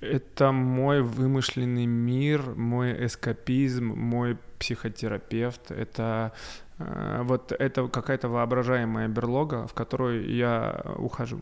[0.00, 5.70] это мой вымышленный мир, мой эскапизм, мой психотерапевт.
[5.70, 6.32] Это
[6.78, 11.40] вот это какая-то воображаемая берлога, в которую я ухожу.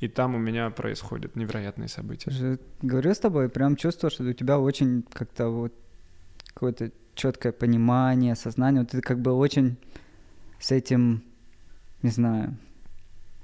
[0.00, 2.30] И там у меня происходят невероятные события.
[2.30, 5.72] Же, говорю с тобой, прям чувствую, что у тебя очень как-то вот
[6.54, 8.82] какое-то четкое понимание, сознание.
[8.82, 9.76] Вот ты как бы очень
[10.60, 11.22] с этим,
[12.02, 12.56] не знаю,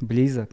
[0.00, 0.50] близок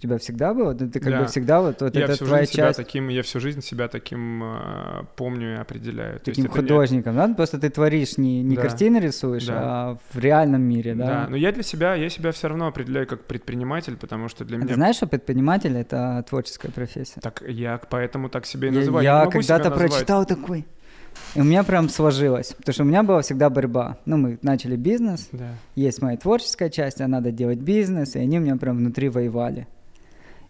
[0.00, 0.74] у тебя всегда было?
[0.74, 1.20] Ты как да.
[1.20, 2.76] бы всегда вот, вот я это всю твоя жизнь часть...
[2.76, 6.20] Себя таким, я всю жизнь себя таким э, помню и определяю.
[6.20, 7.18] Таким художником, не...
[7.18, 7.34] да?
[7.34, 8.62] Просто ты творишь, не, не да.
[8.62, 9.60] картины рисуешь, да.
[9.62, 11.06] а в реальном мире, да?
[11.06, 14.56] Да, но я для себя, я себя все равно определяю как предприниматель, потому что для
[14.56, 14.68] а меня...
[14.68, 17.20] Ты знаешь, что предприниматель— это творческая профессия?
[17.20, 19.04] Так я поэтому так себе и называю.
[19.04, 20.66] Я, я когда-то прочитал такой...
[21.34, 23.98] И у меня прям сложилось, потому что у меня была всегда борьба.
[24.06, 25.50] Ну, мы начали бизнес, да.
[25.74, 29.66] есть моя творческая часть, а надо делать бизнес, и они у меня прям внутри воевали.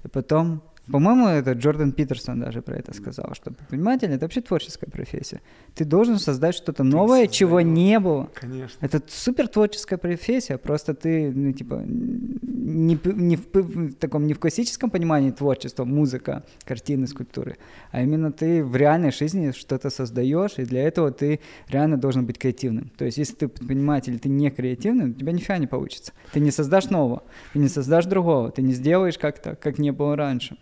[0.04, 4.90] И потом, по-моему, это Джордан Питерсон даже про это сказал, что предприниматель— это вообще творческая
[4.90, 5.40] профессия.
[5.74, 8.28] Ты должен создать что-то новое, чего не было.
[8.34, 8.84] Конечно.
[8.84, 14.38] Это супер творческая профессия, просто ты, ну, типа, не, не в, в таком, не в
[14.38, 17.56] классическом понимании творчества, музыка, картины, скульптуры,
[17.90, 22.38] а именно ты в реальной жизни что-то создаешь, и для этого ты реально должен быть
[22.38, 22.90] креативным.
[22.96, 26.12] То есть, если ты предприниматель, ты не креативный, у тебя нифига не получится.
[26.32, 27.22] Ты не создашь нового,
[27.52, 30.56] ты не создашь другого, ты не сделаешь как-то, как не было раньше.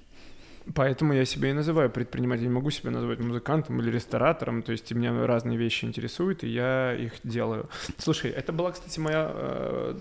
[0.74, 2.55] Поэтому я себя и называю предпринимателем.
[2.55, 4.62] Могу себя назвать музыкантом или ресторатором.
[4.62, 7.69] То есть меня разные вещи интересуют, и я их делаю.
[7.97, 9.99] Слушай, это была, кстати, моя э,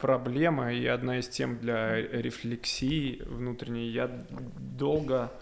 [0.00, 3.88] проблема и одна из тем для рефлексии внутренней.
[3.88, 4.10] Я
[4.58, 5.32] долго,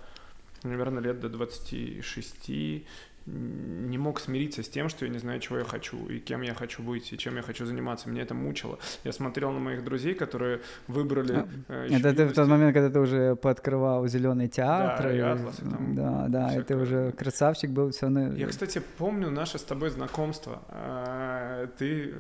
[0.63, 2.85] наверное, лет до 26
[3.27, 6.55] не мог смириться с тем, что я не знаю, чего я хочу, и кем я
[6.55, 8.09] хочу быть, и чем я хочу заниматься.
[8.09, 8.79] Меня это мучило.
[9.05, 11.47] Я смотрел на моих друзей, которые выбрали...
[11.69, 15.07] А, э, это ты в тот момент, когда ты уже пооткрывал зеленый театр.
[15.07, 18.33] Да, и, и Атлас, и там Да, да, и ты уже красавчик был, все на...
[18.35, 20.63] Я, кстати, помню наше с тобой знакомство.
[20.69, 22.15] А, ты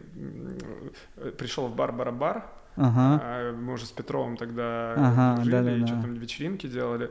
[1.39, 2.47] пришел в бар-бар-бар,
[2.77, 3.21] ага.
[3.23, 5.87] А, мы уже с Петровым тогда ага, жили, да, да, и да.
[5.87, 7.11] что там вечеринки делали.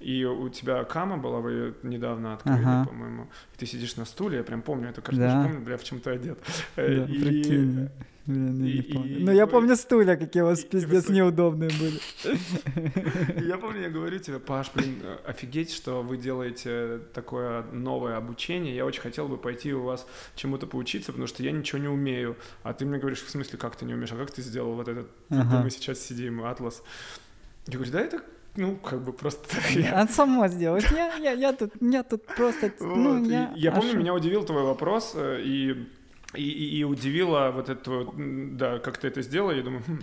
[0.00, 2.88] И у тебя кама была, вы ее недавно открыли, ага.
[2.88, 3.28] по-моему.
[3.54, 5.42] И ты сидишь на стуле, я прям помню эту картину, да.
[5.42, 6.38] помню, бля, в чем ты одет.
[6.76, 7.20] Да, и...
[7.20, 7.88] прикинь.
[8.28, 9.18] Блин, я и, не помню.
[9.18, 11.98] И, Но я помню стулья, какие у вас и, пиздец и, неудобные были.
[13.48, 18.76] Я помню, я говорю тебе, Паш, блин, офигеть, что вы делаете такое новое обучение.
[18.76, 20.06] Я очень хотел бы пойти у вас
[20.36, 22.36] чему-то поучиться, потому что я ничего не умею.
[22.62, 24.12] А ты мне говоришь, в смысле, как ты не умеешь?
[24.12, 26.82] А как ты сделал вот этот, мы сейчас сидим, Атлас?
[27.66, 28.22] Я говорю, да это
[28.58, 29.56] ну, как бы просто...
[29.94, 30.84] Он само сделает.
[30.90, 32.72] Я, я, я тут, я тут просто...
[32.80, 32.96] Вот.
[32.96, 35.86] Ну, я я помню, меня удивил твой вопрос, э, и,
[36.34, 40.00] и, и удивило вот это, да, как ты это сделал, я думаю, хм,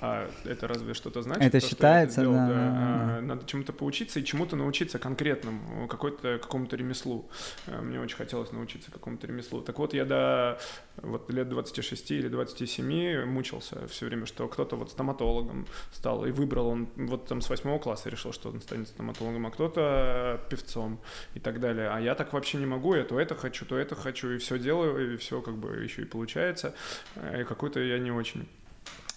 [0.00, 1.42] а это разве что-то значит?
[1.42, 2.48] Это то, считается, сделал, да.
[2.48, 2.54] да.
[2.56, 7.28] А, надо чему-то поучиться и чему-то научиться конкретному, какой-то, какому-то ремеслу.
[7.66, 9.60] А, мне очень хотелось научиться какому-то ремеслу.
[9.60, 10.58] Так вот, я до
[10.96, 16.68] вот, лет 26 или 27 мучился все время, что кто-то вот стоматологом стал и выбрал
[16.68, 21.00] он, вот там с восьмого класса решил, что он станет стоматологом, а кто-то певцом
[21.34, 21.88] и так далее.
[21.90, 24.58] А я так вообще не могу, я то это хочу, то это хочу, и все
[24.58, 26.74] делаю, и все как бы еще и получается.
[27.16, 28.48] А, и какой-то я не очень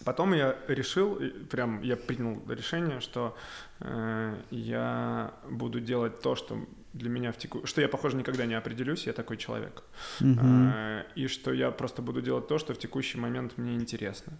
[0.07, 1.19] Потом я решил,
[1.49, 3.35] прям я принял решение, что
[3.81, 6.57] э, я буду делать то, что
[6.93, 7.67] для меня в теку...
[7.67, 9.83] что я, похоже, никогда не определюсь, я такой человек.
[10.21, 10.71] Uh-huh.
[10.73, 14.31] Э, и что я просто буду делать то, что в текущий момент мне интересно.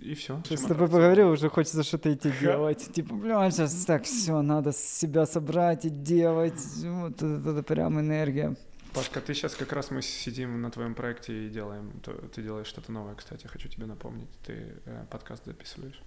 [0.00, 0.40] И все.
[0.48, 2.92] С тобой поговорил, уже хочется что-то идти делать.
[2.94, 6.62] Типа, бля, сейчас так все, надо себя собрать и делать.
[6.84, 8.54] Вот это прям энергия.
[8.96, 11.92] Пашка, ты сейчас как раз мы сидим на твоем проекте и делаем,
[12.34, 16.00] ты делаешь что-то новое, кстати, хочу тебе напомнить, ты э, подкаст записываешь.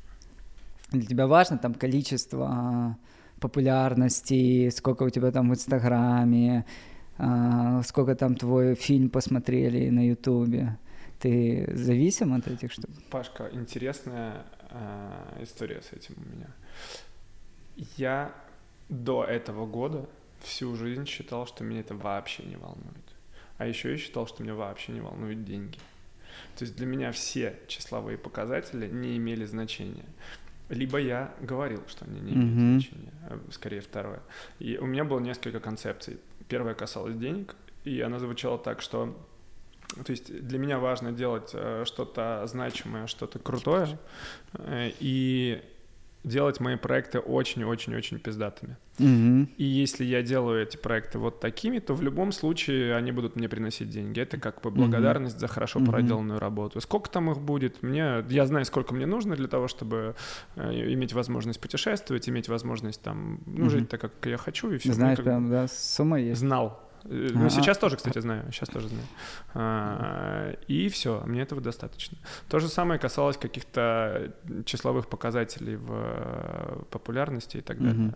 [0.89, 2.97] Для тебя важно там количество
[3.39, 6.65] популярности, сколько у тебя там в Инстаграме,
[7.19, 10.79] э, сколько там твой фильм посмотрели на Ютубе.
[11.19, 12.89] Ты зависим от этих штук?
[13.11, 16.47] Пашка, интересная э, история с этим у меня.
[17.97, 18.33] Я
[18.89, 20.09] до этого года
[20.41, 22.95] всю жизнь считал, что меня это вообще не волнует.
[23.57, 25.77] А еще я считал, что меня вообще не волнуют деньги.
[26.57, 30.05] То есть для меня все числовые показатели не имели значения.
[30.69, 32.71] Либо я говорил, что они не имеют mm-hmm.
[32.71, 34.21] значения, а скорее второе.
[34.59, 36.19] И у меня было несколько концепций.
[36.47, 39.17] Первая касалась денег, и она звучала так, что
[40.05, 43.97] то есть для меня важно делать э, что-то значимое, что-то крутое,
[44.53, 45.63] э, и
[46.23, 48.77] делать мои проекты очень-очень-очень пиздатыми.
[48.97, 49.47] Mm-hmm.
[49.57, 53.47] И если я делаю эти проекты вот такими, то в любом случае они будут мне
[53.47, 54.19] приносить деньги.
[54.19, 55.39] Это как бы благодарность mm-hmm.
[55.39, 56.41] за хорошо проделанную mm-hmm.
[56.41, 56.81] работу.
[56.81, 57.81] Сколько там их будет?
[57.81, 60.15] Мне, я знаю, сколько мне нужно для того, чтобы
[60.55, 63.69] э, иметь возможность путешествовать, иметь возможность там ну, mm-hmm.
[63.69, 64.91] жить так, как я хочу и все.
[64.91, 66.41] Знаешь, прям, да, сумма есть.
[66.41, 68.51] Знал Ну, сейчас тоже, кстати, знаю.
[68.51, 69.07] Сейчас тоже знаю.
[69.53, 72.17] А, и все, мне этого достаточно.
[72.49, 74.33] То же самое касалось каких-то
[74.65, 78.13] числовых показателей в э, популярности и так далее.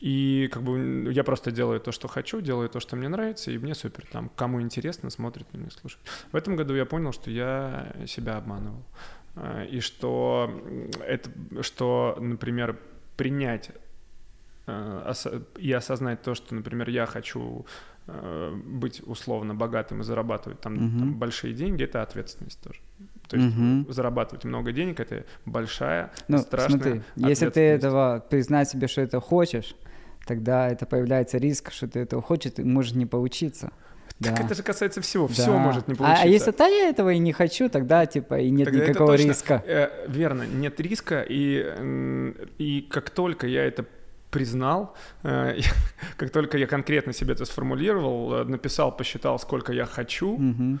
[0.00, 3.58] И как бы я просто делаю то, что хочу, делаю то, что мне нравится, и
[3.58, 4.06] мне супер.
[4.12, 6.04] Там, кому интересно, смотрит меня, слушает.
[6.30, 8.84] В этом году я понял, что я себя обманывал.
[9.34, 10.62] А, и что
[11.04, 11.30] это,
[11.62, 12.78] что, например,
[13.16, 13.70] принять
[15.58, 17.66] и осознать то, что, например, я хочу
[18.06, 20.98] э, быть условно богатым и зарабатывать там, угу.
[20.98, 22.80] там большие деньги, это ответственность тоже.
[23.28, 23.92] То есть угу.
[23.92, 29.20] зарабатывать много денег это большая, ну, страшная смотри, если ты этого признать себе, что это
[29.20, 29.74] хочешь,
[30.26, 33.70] тогда это появляется риск, что ты этого хочешь, и может не получиться.
[34.22, 34.44] Так да.
[34.44, 35.34] это же касается всего, да.
[35.34, 36.22] все может не получиться.
[36.22, 39.14] А, а если то я этого и не хочу, тогда типа и нет тогда никакого
[39.14, 39.62] риска.
[39.64, 43.84] Э, верно, нет риска, и, и как только я это
[44.30, 45.60] признал, э,
[46.16, 50.78] как только я конкретно себе это сформулировал, э, написал, посчитал, сколько я хочу, угу.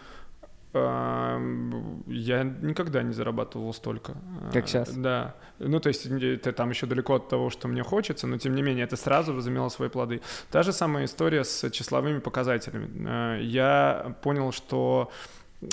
[0.74, 4.12] я никогда не зарабатывал столько.
[4.52, 4.90] Как сейчас?
[4.94, 5.34] Да.
[5.58, 8.62] Ну, то есть это там еще далеко от того, что мне хочется, но тем не
[8.62, 10.20] менее это сразу возымело свои плоды.
[10.50, 13.42] Та же самая история с числовыми показателями.
[13.42, 15.10] Я понял, что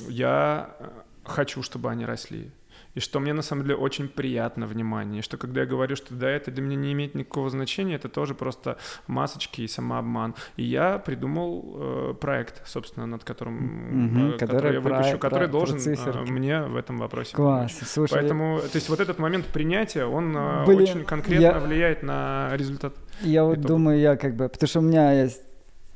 [0.07, 0.75] я
[1.23, 2.51] хочу, чтобы они росли
[2.95, 6.15] и что мне на самом деле очень приятно внимание, и что когда я говорю, что
[6.15, 8.77] да, это для меня не имеет никакого значения, это тоже просто
[9.07, 10.33] масочки и самообман.
[10.55, 15.47] И я придумал э, проект, собственно, над которым, угу, э, который, я выпущу, про, который
[15.47, 17.87] про, должен про э, мне в этом вопросе Класс, помочь.
[17.87, 22.01] Слушай, Поэтому, то есть вот этот момент принятия, он э, Блин, очень конкретно я, влияет
[22.01, 22.95] на результат.
[23.21, 25.41] Я вот думаю, я как бы, потому что у меня есть,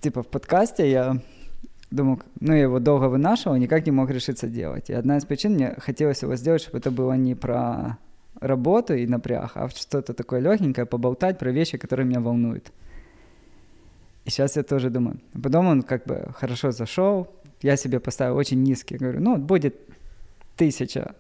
[0.02, 1.22] типа в подкасте я
[1.92, 4.90] думал, ну, я его долго вынашивал, никак не мог решиться делать.
[4.90, 7.98] И одна из причин, мне хотелось его сделать, чтобы это было не про
[8.40, 12.72] работу и напряг, а что-то такое легенькое, поболтать про вещи, которые меня волнуют.
[14.26, 15.20] И сейчас я тоже думаю.
[15.42, 17.28] Потом он как бы хорошо зашел,
[17.62, 19.76] я себе поставил очень низкий, говорю, ну, будет
[20.56, 21.16] тысяча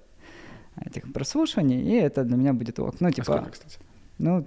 [0.80, 2.96] этих прослушиваний, и это для меня будет ок.
[3.00, 3.80] Ну, а типа, а сколько, кстати?
[4.18, 4.46] ну,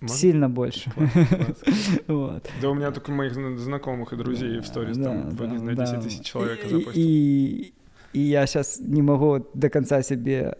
[0.00, 0.16] можно?
[0.16, 0.90] Сильно больше.
[0.90, 1.62] Класс, класс.
[2.06, 2.50] вот.
[2.62, 5.76] Да у меня только моих знакомых и друзей в сторис да, там, да, не знаю,
[5.76, 5.86] да.
[5.86, 7.74] 10 тысяч человек и, и,
[8.12, 10.56] и я сейчас не могу до конца себе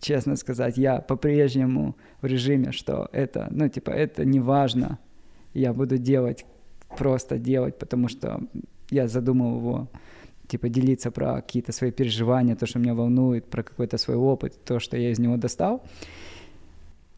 [0.00, 4.98] честно сказать, я по-прежнему в режиме, что это, ну, типа, это не важно.
[5.54, 6.44] Я буду делать,
[6.98, 8.40] просто делать, потому что
[8.90, 9.88] я задумал его,
[10.48, 14.78] типа, делиться про какие-то свои переживания, то, что меня волнует, про какой-то свой опыт, то,
[14.78, 15.82] что я из него достал.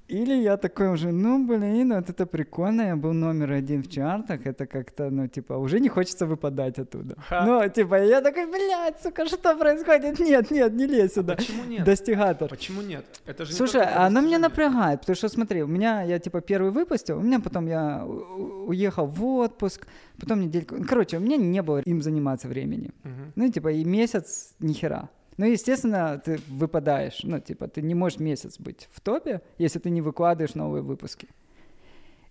[0.08, 4.46] Или я такой уже, ну, блин, вот это прикольно, я был номер один в чартах,
[4.46, 7.14] это как-то, ну, типа, уже не хочется выпадать оттуда.
[7.28, 7.44] Ха.
[7.44, 10.18] Ну, типа, я такой, блядь, сука, что происходит?
[10.18, 11.34] Нет, нет, не лезь сюда.
[11.34, 11.84] А почему нет?
[11.84, 12.48] Достигатор.
[12.48, 13.04] Почему нет?
[13.26, 17.18] Это же Слушай, она меня напрягает, потому что, смотри, у меня, я, типа, первый выпустил,
[17.18, 19.86] у меня потом я уехал в отпуск,
[20.18, 22.92] потом недельку, короче, у меня не было им заниматься времени.
[23.04, 23.32] Угу.
[23.36, 25.10] Ну, типа, и месяц ни хера.
[25.38, 27.20] Ну, естественно, ты выпадаешь.
[27.22, 31.28] Ну, типа, ты не можешь месяц быть в топе, если ты не выкладываешь новые выпуски.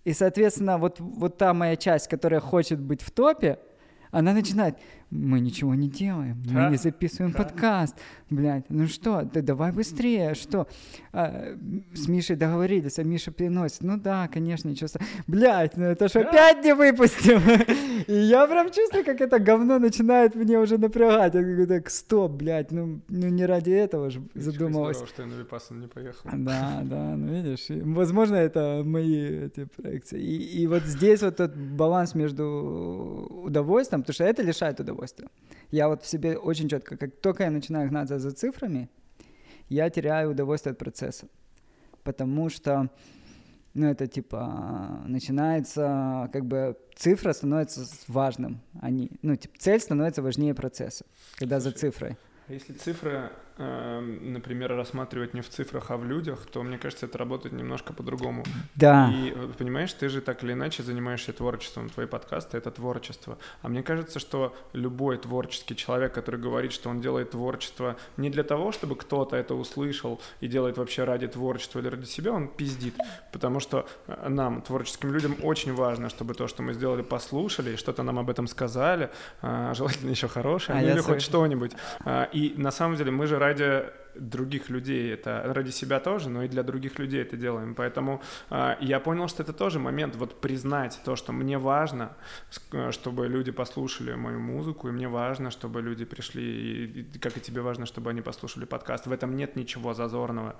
[0.04, 3.58] И, соответственно, вот, вот та моя часть, которая хочет быть в топе,
[4.10, 4.76] она начинает,
[5.10, 7.96] мы ничего не делаем, мы не записываем подкаст,
[8.28, 10.66] блядь, ну что, да давай быстрее, что?
[11.12, 11.56] А,
[11.94, 14.88] с Мишей договорились, а Миша приносит, ну да, конечно, ничего
[15.26, 17.40] блядь, ну это что, опять не выпустим?
[18.06, 22.32] И я прям чувствую, как это говно начинает мне уже напрягать, я говорю, так, стоп,
[22.32, 24.96] блядь, ну, ну не ради этого же задумалась.
[24.96, 26.30] Здорово, что я на Випассану не поехал.
[26.32, 30.20] Да, да, ну видишь, возможно, это мои эти проекции.
[30.20, 35.28] И, и вот здесь вот тот баланс между удовольствием, потому что это лишает удовольствия, удовольствие.
[35.70, 38.88] Я вот в себе очень четко, как только я начинаю гнаться за цифрами,
[39.68, 41.26] я теряю удовольствие от процесса.
[42.02, 42.90] Потому что,
[43.74, 48.60] ну, это типа, начинается, как бы, цифра становится важным.
[48.80, 51.04] Они, ну, типа, цель становится важнее процесса,
[51.36, 52.16] когда Слушай, за цифрой.
[52.48, 57.06] А если цифры Эм, например, рассматривать не в цифрах, а в людях, то, мне кажется,
[57.06, 58.44] это работает немножко по-другому.
[58.74, 59.10] Да.
[59.12, 63.38] И, понимаешь, ты же так или иначе занимаешься творчеством, твои подкасты— это творчество.
[63.62, 68.44] А мне кажется, что любой творческий человек, который говорит, что он делает творчество не для
[68.44, 72.94] того, чтобы кто-то это услышал и делает вообще ради творчества или ради себя, он пиздит.
[73.32, 78.02] Потому что э, нам, творческим людям, очень важно, чтобы то, что мы сделали, послушали, что-то
[78.02, 79.10] нам об этом сказали,
[79.42, 81.72] а, желательно еще хорошее, а ну или хоть что-нибудь.
[82.04, 83.47] А, и на самом деле мы же ради
[84.18, 87.74] других людей, это ради себя тоже, но и для других людей это делаем.
[87.74, 88.20] Поэтому
[88.50, 92.16] э, я понял, что это тоже момент вот признать то, что мне важно,
[92.90, 97.40] чтобы люди послушали мою музыку, и мне важно, чтобы люди пришли, и, и как и
[97.40, 99.06] тебе важно, чтобы они послушали подкаст.
[99.06, 100.56] В этом нет ничего зазорного.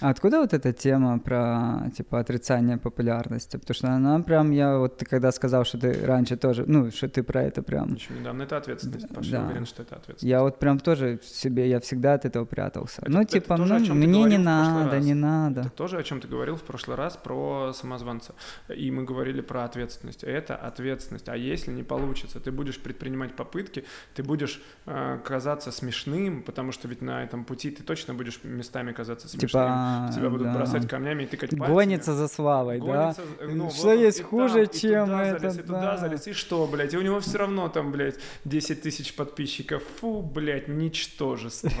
[0.00, 3.58] А откуда вот эта тема про, типа, отрицание популярности?
[3.58, 7.08] Потому что она прям, я вот ты когда сказал, что ты раньше тоже, ну, что
[7.08, 7.94] ты про это прям...
[7.94, 9.46] Еще недавно, это ответственность, Паша, да.
[9.46, 10.22] уверен, что это ответственность.
[10.22, 13.02] Я вот прям тоже себе, я всегда от этого прятался.
[13.02, 15.60] Это, ну, типа, это тоже, ну, мне не надо, не надо.
[15.60, 18.34] Это тоже, о чем ты говорил в прошлый раз про самозванца.
[18.74, 20.24] И мы говорили про ответственность.
[20.24, 21.28] Это ответственность.
[21.28, 26.88] А если не получится, ты будешь предпринимать попытки, ты будешь э, казаться смешным, потому что
[26.88, 29.48] ведь на этом пути ты точно будешь местами казаться смешным.
[29.48, 30.54] Типа тебя будут да.
[30.54, 31.74] бросать камнями и тыкать пальцами.
[31.74, 33.46] Гонится за славой, Гонится, да?
[33.46, 35.38] Ну, что вот есть хуже, там, чем и это?
[35.50, 36.94] Залез, и туда залез, и что, блядь?
[36.94, 39.82] И у него все равно там, блядь, 10 тысяч подписчиков.
[40.00, 41.70] Фу, блядь, ничтожество.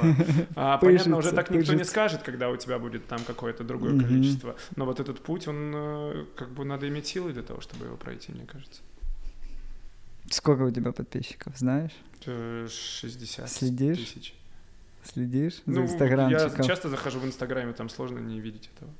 [0.56, 4.56] А, понятно, уже так никто не скажет, когда у тебя будет там какое-то другое количество.
[4.76, 7.96] Но вот этот путь, он э, как бы надо иметь силы для того, чтобы его
[7.96, 8.82] пройти, мне кажется.
[10.30, 11.92] Сколько у тебя подписчиков, знаешь?
[12.24, 13.98] 60 Следишь?
[13.98, 14.34] тысяч.
[15.02, 16.58] Следишь ну, за инстаграмчиком?
[16.58, 18.92] Я часто захожу в инстаграме, там сложно не видеть этого.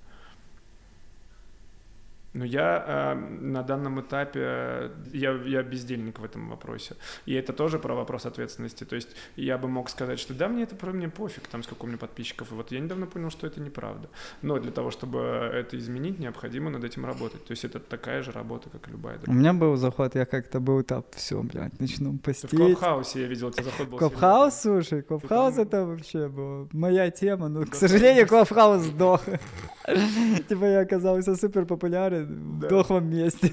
[2.32, 6.94] Но я э, на данном этапе, я, я бездельник в этом вопросе.
[7.26, 8.84] И это тоже про вопрос ответственности.
[8.84, 11.84] То есть я бы мог сказать, что да, мне это про мне пофиг, там сколько
[11.84, 12.52] у меня подписчиков.
[12.52, 14.08] И вот я недавно понял, что это неправда.
[14.42, 17.44] Но для того, чтобы это изменить, необходимо над этим работать.
[17.44, 19.36] То есть это такая же работа, как и любая другая.
[19.36, 22.52] У меня был заход, я как-то был там, все, блядь, начну постить.
[22.52, 23.98] В Clubhouse е я видел, у тебя заход был.
[23.98, 25.64] Clubhouse, слушай, Clubhouse там...
[25.64, 29.22] это вообще была моя тема, но, к сожалению, Clubhouse сдох.
[30.48, 33.50] Типа я оказался супер популярен в дохлом месте.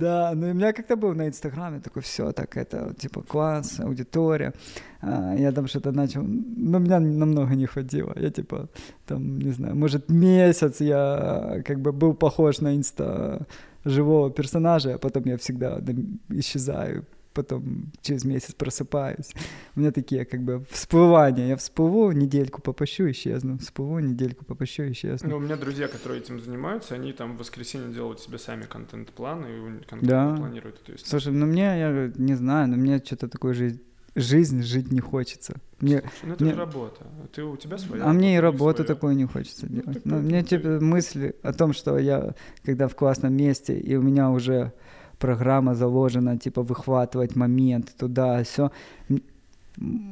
[0.00, 3.80] Да, ну и у меня как-то был на Инстаграме такой, все, так это, типа, класс,
[3.80, 4.52] аудитория.
[5.00, 8.12] А, я там что-то начал, но меня намного не хватило.
[8.16, 8.68] Я, типа,
[9.06, 13.46] там, не знаю, может, месяц я как бы был похож на инста
[13.84, 15.80] живого персонажа, а потом я всегда
[16.30, 17.04] исчезаю
[17.34, 19.34] потом через месяц просыпаюсь.
[19.76, 21.48] У меня такие как бы всплывания.
[21.48, 23.58] Я всплыву, недельку попощу, исчезну.
[23.58, 25.30] Всплыву, недельку попощу, исчезну.
[25.30, 29.44] Ну, у меня друзья, которые этим занимаются, они там в воскресенье делают себе сами контент-план
[29.44, 30.36] и контент да.
[30.36, 31.08] планируют эту историю.
[31.08, 33.82] Слушай, ну мне, я не знаю, но мне что-то такое жизнь
[34.14, 35.56] жизнь жить не хочется.
[35.80, 36.52] Мне, Слушай, ну это мне...
[36.52, 37.06] же работа.
[37.32, 40.04] Ты, у тебя своя А мне и работу такую не хочется ну, делать.
[40.04, 42.34] Ну, мне типа мысли о том, что я,
[42.64, 44.72] когда в классном месте, и у меня уже
[45.24, 48.70] программа заложена, типа, выхватывать момент туда, все.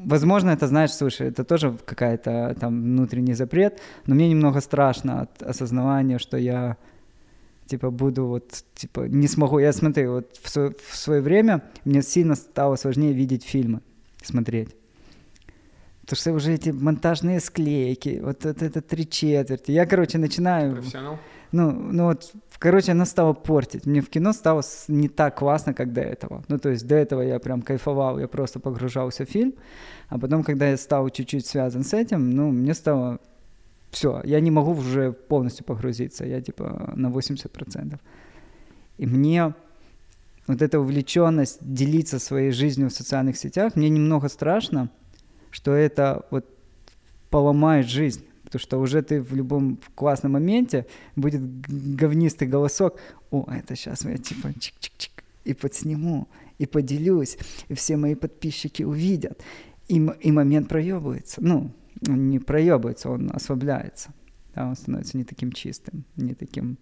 [0.06, 5.43] Возможно, это, знаешь, слушай, это тоже какая-то там внутренний запрет, но мне немного страшно от
[5.43, 6.76] осознавания, что я
[7.66, 9.60] типа буду вот, типа не смогу.
[9.60, 13.80] Я смотрю, вот в свое, в свое время мне сильно стало сложнее видеть фильмы,
[14.24, 14.68] смотреть.
[16.01, 19.72] Потому что уже эти монтажные склейки, вот это, это три четверти.
[19.72, 20.72] Я, короче, начинаю...
[20.72, 21.18] Профессионал?
[21.53, 23.87] Ну, ну вот, короче, она стала портить.
[23.87, 26.43] Мне в кино стало не так классно, как до этого.
[26.49, 29.53] Ну, то есть до этого я прям кайфовал, я просто погружался в фильм.
[30.09, 33.19] А потом, когда я стал чуть-чуть связан с этим, ну, мне стало...
[33.91, 36.24] Все, я не могу уже полностью погрузиться.
[36.24, 37.99] Я типа на 80%.
[38.97, 39.53] И мне
[40.47, 44.89] вот эта увлеченность делиться своей жизнью в социальных сетях, мне немного страшно,
[45.51, 46.47] что это вот
[47.31, 48.24] поломает жизнь.
[48.53, 53.01] Потому что уже ты в любом классном моменте будет говнистый голосок.
[53.31, 57.39] О, это сейчас я типа чик-чик-чик и подсниму, и поделюсь,
[57.69, 59.43] и все мои подписчики увидят.
[59.89, 61.41] И, и момент проебывается.
[61.43, 61.70] Ну,
[62.03, 64.12] не проебывается, он ослабляется.
[64.55, 66.77] Да, он становится не таким чистым, не таким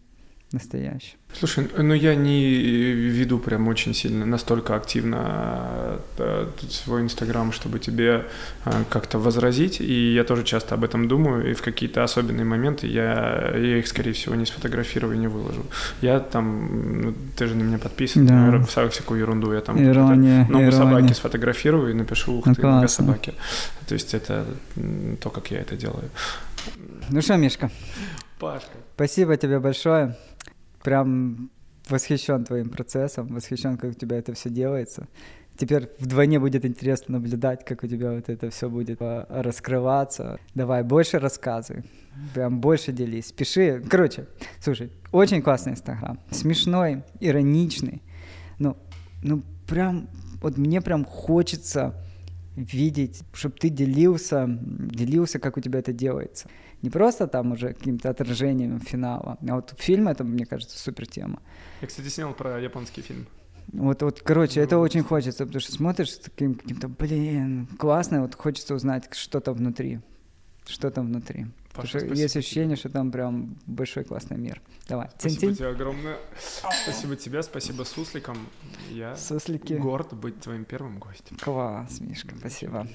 [0.53, 1.17] настоящий.
[1.33, 8.27] Слушай, ну я не веду прям очень сильно, настолько активно э, свой Инстаграм, чтобы тебе
[8.65, 12.89] э, как-то возразить, и я тоже часто об этом думаю, и в какие-то особенные моменты
[12.89, 15.65] я, я их, скорее всего, не сфотографирую и не выложу.
[16.01, 18.35] Я там, ну, ты же на меня подписан, да.
[18.35, 20.71] наверное, всякую ерунду, я там ирония, ногу ирония.
[20.73, 23.35] собаки сфотографирую и напишу, ух ну, ты, нога собаки.
[23.87, 24.45] То есть это
[25.21, 26.11] то, как я это делаю.
[27.09, 27.71] Ну что, Мишка?
[28.41, 28.77] Пашка.
[28.95, 30.17] Спасибо тебе большое
[30.83, 31.51] прям
[31.89, 35.09] восхищен твоим процессом, восхищен, как у тебя это все делается.
[35.57, 40.39] Теперь вдвойне будет интересно наблюдать, как у тебя вот это все будет а, раскрываться.
[40.55, 41.85] Давай, больше рассказывай,
[42.35, 43.83] прям больше делись, пиши.
[43.91, 44.27] Короче,
[44.61, 48.03] слушай, очень классный Инстаграм, смешной, ироничный.
[48.59, 48.77] Ну,
[49.23, 50.09] ну прям,
[50.41, 51.95] вот мне прям хочется
[52.57, 56.49] видеть, чтобы ты делился, делился, как у тебя это делается
[56.83, 61.43] не просто там уже каким-то отражением финала, а вот фильм это, мне кажется, супер тема.
[61.81, 63.27] Я, кстати, снял про японский фильм.
[63.73, 68.23] Вот, вот, короче, ну, это очень хочется, потому что смотришь с таким каким-то, блин, классно,
[68.23, 70.01] вот хочется узнать, что там внутри,
[70.67, 71.47] что там внутри.
[71.73, 74.61] Паша, что есть ощущение, что там прям большой классный мир.
[74.89, 75.09] Давай.
[75.17, 76.17] Спасибо тебе огромное.
[76.83, 78.49] Спасибо тебе, спасибо Сусликам.
[78.91, 79.75] Я Суслики.
[79.75, 81.37] горд быть твоим первым гостем.
[81.41, 82.89] Класс, Мишка, спасибо.